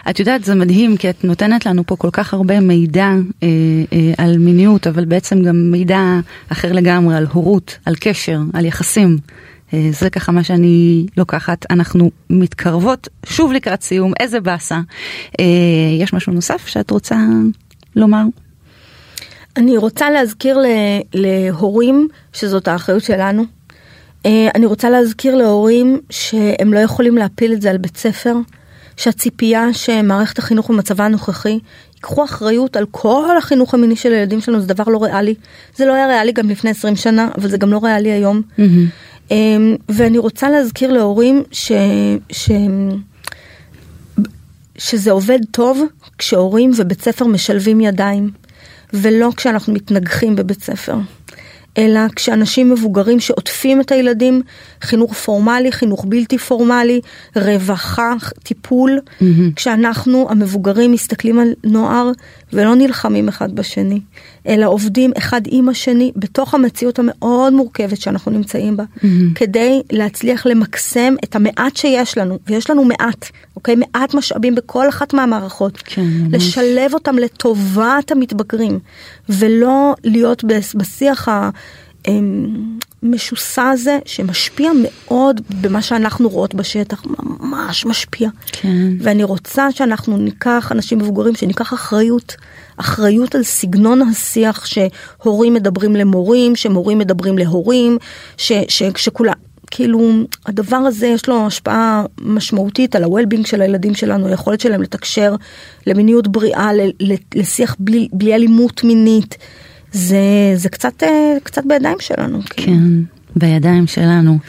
את 0.09 0.19
יודעת, 0.19 0.43
זה 0.43 0.55
מדהים, 0.55 0.97
כי 0.97 1.09
את 1.09 1.23
נותנת 1.23 1.65
לנו 1.65 1.83
פה 1.85 1.95
כל 1.95 2.09
כך 2.11 2.33
הרבה 2.33 2.59
מידע 2.59 3.05
אה, 3.43 3.47
אה, 3.93 4.13
על 4.25 4.37
מיניות, 4.37 4.87
אבל 4.87 5.05
בעצם 5.05 5.41
גם 5.43 5.71
מידע 5.71 5.99
אחר 6.51 6.71
לגמרי 6.71 7.15
על 7.15 7.25
הורות, 7.33 7.77
על 7.85 7.95
קשר, 7.99 8.39
על 8.53 8.65
יחסים. 8.65 9.17
אה, 9.73 9.89
זה 9.91 10.09
ככה 10.09 10.31
מה 10.31 10.43
שאני 10.43 11.05
לוקחת. 11.17 11.65
אנחנו 11.69 12.11
מתקרבות 12.29 13.07
שוב 13.25 13.51
לקראת 13.51 13.81
סיום, 13.81 14.13
איזה 14.19 14.39
באסה. 14.39 14.79
אה, 15.39 15.45
יש 15.99 16.13
משהו 16.13 16.33
נוסף 16.33 16.67
שאת 16.67 16.91
רוצה 16.91 17.17
לומר? 17.95 18.23
אני 19.57 19.77
רוצה 19.77 20.09
להזכיר 20.09 20.59
להורים 21.13 22.07
שזאת 22.33 22.67
האחריות 22.67 23.03
שלנו. 23.03 23.43
אה, 24.25 24.47
אני 24.55 24.65
רוצה 24.65 24.89
להזכיר 24.89 25.35
להורים 25.35 25.99
שהם 26.09 26.73
לא 26.73 26.79
יכולים 26.79 27.17
להפיל 27.17 27.53
את 27.53 27.61
זה 27.61 27.69
על 27.69 27.77
בית 27.77 27.97
ספר, 27.97 28.35
שהציפייה 28.97 29.73
שמערכת 29.73 30.39
החינוך 30.39 30.71
במצבה 30.71 31.05
הנוכחי 31.05 31.59
ייקחו 31.95 32.25
אחריות 32.25 32.75
על 32.75 32.85
כל 32.91 33.37
החינוך 33.37 33.73
המיני 33.73 33.95
של 33.95 34.13
הילדים 34.13 34.41
שלנו, 34.41 34.59
זה 34.59 34.67
דבר 34.67 34.83
לא 34.83 35.03
ריאלי. 35.03 35.35
זה 35.75 35.85
לא 35.85 35.93
היה 35.93 36.07
ריאלי 36.07 36.31
גם 36.31 36.49
לפני 36.49 36.69
20 36.69 36.95
שנה, 36.95 37.29
אבל 37.37 37.49
זה 37.49 37.57
גם 37.57 37.71
לא 37.71 37.79
ריאלי 37.83 38.11
היום. 38.11 38.41
אמ, 38.59 38.85
ואני 39.89 40.17
רוצה 40.17 40.49
להזכיר 40.49 40.91
להורים 40.91 41.43
ש... 41.51 41.71
ש... 42.31 42.51
שזה 44.77 45.11
עובד 45.11 45.39
טוב 45.51 45.83
כשהורים 46.17 46.71
ובית 46.77 47.01
ספר 47.01 47.25
משלבים 47.25 47.81
ידיים, 47.81 48.29
ולא 48.93 49.29
כשאנחנו 49.37 49.73
מתנגחים 49.73 50.35
בבית 50.35 50.63
ספר. 50.63 50.95
אלא 51.77 51.99
כשאנשים 52.15 52.69
מבוגרים 52.69 53.19
שעוטפים 53.19 53.81
את 53.81 53.91
הילדים, 53.91 54.41
חינוך 54.81 55.13
פורמלי, 55.13 55.71
חינוך 55.71 56.05
בלתי 56.07 56.37
פורמלי, 56.37 57.01
רווחה, 57.35 58.13
טיפול, 58.43 58.99
mm-hmm. 58.99 59.23
כשאנחנו 59.55 60.27
המבוגרים 60.29 60.91
מסתכלים 60.91 61.39
על 61.39 61.53
נוער 61.63 62.11
ולא 62.53 62.75
נלחמים 62.75 63.27
אחד 63.27 63.55
בשני, 63.55 63.99
אלא 64.47 64.65
עובדים 64.65 65.11
אחד 65.17 65.41
עם 65.47 65.69
השני 65.69 66.11
בתוך 66.15 66.53
המציאות 66.53 66.99
המאוד 66.99 67.53
מורכבת 67.53 68.01
שאנחנו 68.01 68.31
נמצאים 68.31 68.77
בה, 68.77 68.83
mm-hmm. 68.83 69.07
כדי 69.35 69.81
להצליח 69.91 70.45
למקסם 70.45 71.15
את 71.23 71.35
המעט 71.35 71.77
שיש 71.77 72.17
לנו, 72.17 72.39
ויש 72.47 72.69
לנו 72.69 72.85
מעט, 72.85 73.25
אוקיי? 73.55 73.75
מעט 73.75 74.13
משאבים 74.13 74.55
בכל 74.55 74.89
אחת 74.89 75.13
מהמערכות. 75.13 75.77
כן, 75.85 76.01
ממש. 76.01 76.33
לשלב 76.33 76.93
אותם 76.93 77.15
לטובת 77.15 78.11
המתבגרים, 78.11 78.79
ולא 79.29 79.95
להיות 80.03 80.43
בשיח 80.75 81.27
המשוסע 83.03 83.69
הזה, 83.69 83.99
שמשפיע 84.05 84.71
מאוד 84.83 85.41
במה 85.61 85.81
שאנחנו 85.81 86.29
רואות 86.29 86.55
בשטח, 86.55 87.03
ממש 87.39 87.85
משפיע. 87.85 88.29
כן. 88.51 88.87
ואני 88.99 89.23
רוצה 89.23 89.71
שאנחנו 89.71 90.17
ניקח, 90.17 90.71
אנשים 90.71 90.97
מבוגרים, 90.97 91.35
שניקח 91.35 91.73
אחריות, 91.73 92.35
אחריות 92.77 93.35
על 93.35 93.43
סגנון 93.43 94.01
השיח 94.01 94.65
שהורים 94.65 95.53
מדברים 95.53 95.95
למורים, 95.95 96.55
שמורים 96.55 96.97
מדברים 96.97 97.37
להורים, 97.37 97.97
ש, 98.37 98.51
ש, 98.67 98.83
שכולם... 98.97 99.33
כאילו 99.71 100.11
הדבר 100.45 100.75
הזה 100.75 101.07
יש 101.07 101.27
לו 101.27 101.47
השפעה 101.47 102.03
משמעותית 102.21 102.95
על 102.95 103.03
ה-well-being 103.03 103.47
של 103.47 103.61
הילדים 103.61 103.95
שלנו, 103.95 104.27
היכולת 104.27 104.59
שלהם 104.59 104.81
לתקשר 104.81 105.35
למיניות 105.87 106.27
בריאה, 106.27 106.73
ל- 106.73 106.91
ל- 106.99 107.39
לשיח 107.39 107.75
בלי, 107.79 108.07
בלי 108.13 108.35
אלימות 108.35 108.83
מינית. 108.83 109.37
זה, 109.97 110.53
זה 110.55 110.69
קצת, 110.69 111.03
אה, 111.03 111.37
קצת 111.43 111.65
בידיים 111.65 111.97
שלנו. 111.99 112.39
כאילו. 112.49 112.67
כן, 112.67 112.83
בידיים 113.35 113.87
שלנו. 113.87 114.39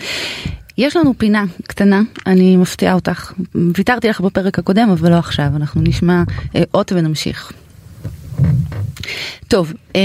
יש 0.78 0.96
לנו 0.96 1.14
פינה 1.18 1.44
קטנה, 1.66 2.02
אני 2.26 2.56
מפתיעה 2.56 2.94
אותך. 2.94 3.32
ויתרתי 3.76 4.08
לך 4.08 4.20
בפרק 4.20 4.58
הקודם, 4.58 4.90
אבל 4.90 5.10
לא 5.10 5.16
עכשיו. 5.16 5.46
אנחנו 5.56 5.80
נשמע 5.80 6.22
אה, 6.56 6.62
אות 6.74 6.92
ונמשיך. 6.92 7.52
טוב, 9.48 9.72
אה, 9.96 10.00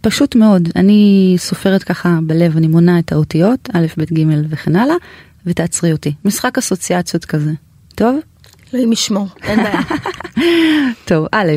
פשוט 0.00 0.34
מאוד, 0.34 0.68
אני 0.76 1.34
סופרת 1.38 1.82
ככה 1.82 2.18
בלב, 2.22 2.56
אני 2.56 2.66
מונה 2.66 2.98
את 2.98 3.12
האותיות, 3.12 3.68
א', 3.72 3.86
ב', 3.96 4.14
ג' 4.14 4.24
וכן 4.50 4.76
הלאה, 4.76 4.96
ותעצרי 5.46 5.92
אותי. 5.92 6.12
משחק 6.24 6.58
אסוציאציות 6.58 7.24
כזה. 7.24 7.52
טוב? 7.94 8.18
אלוהים 8.74 8.92
ישמור, 8.92 9.28
אין 9.42 9.62
בעיה. 9.62 9.80
טוב, 11.08 11.26
א', 11.32 11.52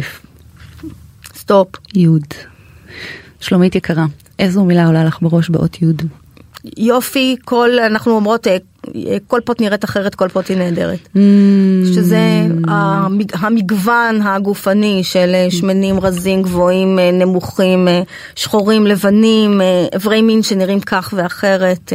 סטופ. 1.46 1.68
י'. 1.96 2.08
שלומית 3.40 3.76
יקרה, 3.76 4.06
איזו 4.40 4.66
מילה 4.66 4.86
עולה 4.86 5.04
לך 5.04 5.18
בראש 5.22 5.50
באות 5.50 5.82
י'? 5.82 5.86
יופי, 6.78 7.36
כל, 7.46 7.70
אנחנו 7.80 8.12
אומרות, 8.12 8.48
אה, 8.48 8.58
אה, 8.96 9.18
כל 9.28 9.40
פות 9.46 9.62
נראית 9.62 9.84
אחרת, 9.86 10.16
כל 10.16 10.28
פות 10.30 10.50
היא 10.50 10.58
נהדרת. 10.58 11.00
Mm. 11.16 11.20
שזה 11.96 12.20
המג- 12.68 13.32
המגוון 13.34 14.22
הגופני 14.22 15.02
של 15.04 15.32
אה, 15.34 15.48
שמנים, 15.52 16.00
רזים, 16.00 16.42
גבוהים, 16.42 17.00
נמוכים, 17.14 17.88
שחורים, 18.36 18.88
לבנים, 18.88 19.62
איברי 19.94 20.22
מין 20.22 20.44
שנראים 20.44 20.80
כך 20.80 21.14
ואחרת. 21.18 21.94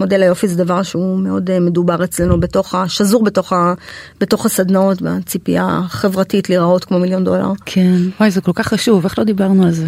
מודל 0.00 0.22
היופי 0.22 0.48
זה 0.48 0.56
דבר 0.64 0.82
שהוא 0.82 1.18
מאוד 1.18 1.50
אה, 1.50 1.60
מדובר 1.60 2.04
אצלנו 2.04 2.40
בתוך, 2.40 2.74
ה- 2.74 2.88
שזור 2.88 3.24
בתוך, 3.24 3.52
ה- 3.52 3.74
בתוך 4.20 4.46
הסדנאות, 4.46 5.02
בציפייה 5.02 5.80
החברתית 5.84 6.48
להיראות 6.48 6.84
כמו 6.84 6.98
מיליון 6.98 7.24
דולר. 7.24 7.52
כן, 7.66 7.96
וואי 8.20 8.30
זה 8.30 8.40
כל 8.40 8.52
כך 8.54 8.68
חשוב, 8.68 9.04
איך 9.04 9.18
לא 9.18 9.24
דיברנו 9.24 9.64
על 9.64 9.70
זה? 9.70 9.86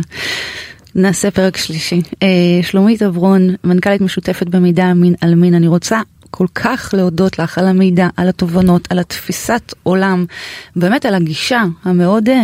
נעשה 0.95 1.31
פרק 1.31 1.57
שלישי. 1.57 2.03
אה, 2.23 2.29
שלומית 2.63 3.03
אברון, 3.03 3.49
מנכ"לית 3.65 4.01
משותפת 4.01 4.49
במידע 4.49 4.93
מין 4.93 5.15
על 5.21 5.35
מין, 5.35 5.55
אני 5.55 5.67
רוצה 5.69 6.01
כל 6.31 6.47
כך 6.55 6.95
להודות 6.97 7.39
לך 7.39 7.59
על 7.59 7.67
המידע, 7.67 8.09
על 8.17 8.29
התובנות, 8.29 8.89
על 8.91 8.99
התפיסת 8.99 9.75
עולם, 9.83 10.25
באמת 10.77 11.07
על 11.07 11.15
הגישה 11.15 11.63
המאוד, 11.85 12.29
אה, 12.29 12.35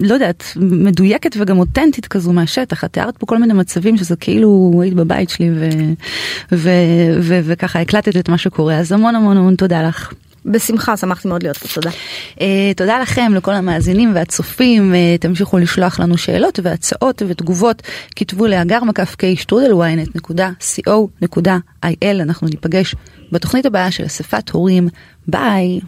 לא 0.00 0.14
יודעת, 0.14 0.44
מדויקת 0.56 1.36
וגם 1.40 1.58
אותנטית 1.58 2.06
כזו 2.06 2.32
מהשטח. 2.32 2.84
את 2.84 2.92
תיארת 2.92 3.16
פה 3.16 3.26
כל 3.26 3.38
מיני 3.38 3.52
מצבים 3.52 3.96
שזה 3.96 4.16
כאילו 4.16 4.80
היית 4.82 4.94
בבית 4.94 5.30
שלי 5.30 5.50
ו, 5.50 5.68
ו, 6.52 6.70
ו, 7.20 7.40
וככה 7.44 7.80
הקלטת 7.80 8.16
את 8.16 8.28
מה 8.28 8.38
שקורה, 8.38 8.78
אז 8.78 8.92
המון 8.92 9.14
המון 9.14 9.36
המון 9.36 9.56
תודה 9.56 9.88
לך. 9.88 10.12
בשמחה, 10.44 10.96
שמחתי 10.96 11.28
מאוד 11.28 11.42
להיות 11.42 11.56
פה, 11.56 11.68
תודה. 11.74 11.90
Uh, 12.36 12.40
תודה 12.76 12.98
לכם, 12.98 13.32
לכל 13.34 13.52
המאזינים 13.52 14.14
והצופים, 14.14 14.92
uh, 14.92 14.96
תמשיכו 15.20 15.58
לשלוח 15.58 16.00
לנו 16.00 16.18
שאלות 16.18 16.60
והצעות 16.62 17.22
ותגובות, 17.28 17.82
כתבו 18.16 18.46
לאגר 18.46 18.84
מקף 18.84 19.16
ק 19.18 19.24
שטרודל 19.34 19.72
ynet.co.il, 19.72 22.22
אנחנו 22.22 22.48
ניפגש 22.48 22.94
בתוכנית 23.32 23.66
הבאה 23.66 23.90
של 23.90 24.06
אספת 24.06 24.50
הורים, 24.50 24.88
ביי. 25.28 25.80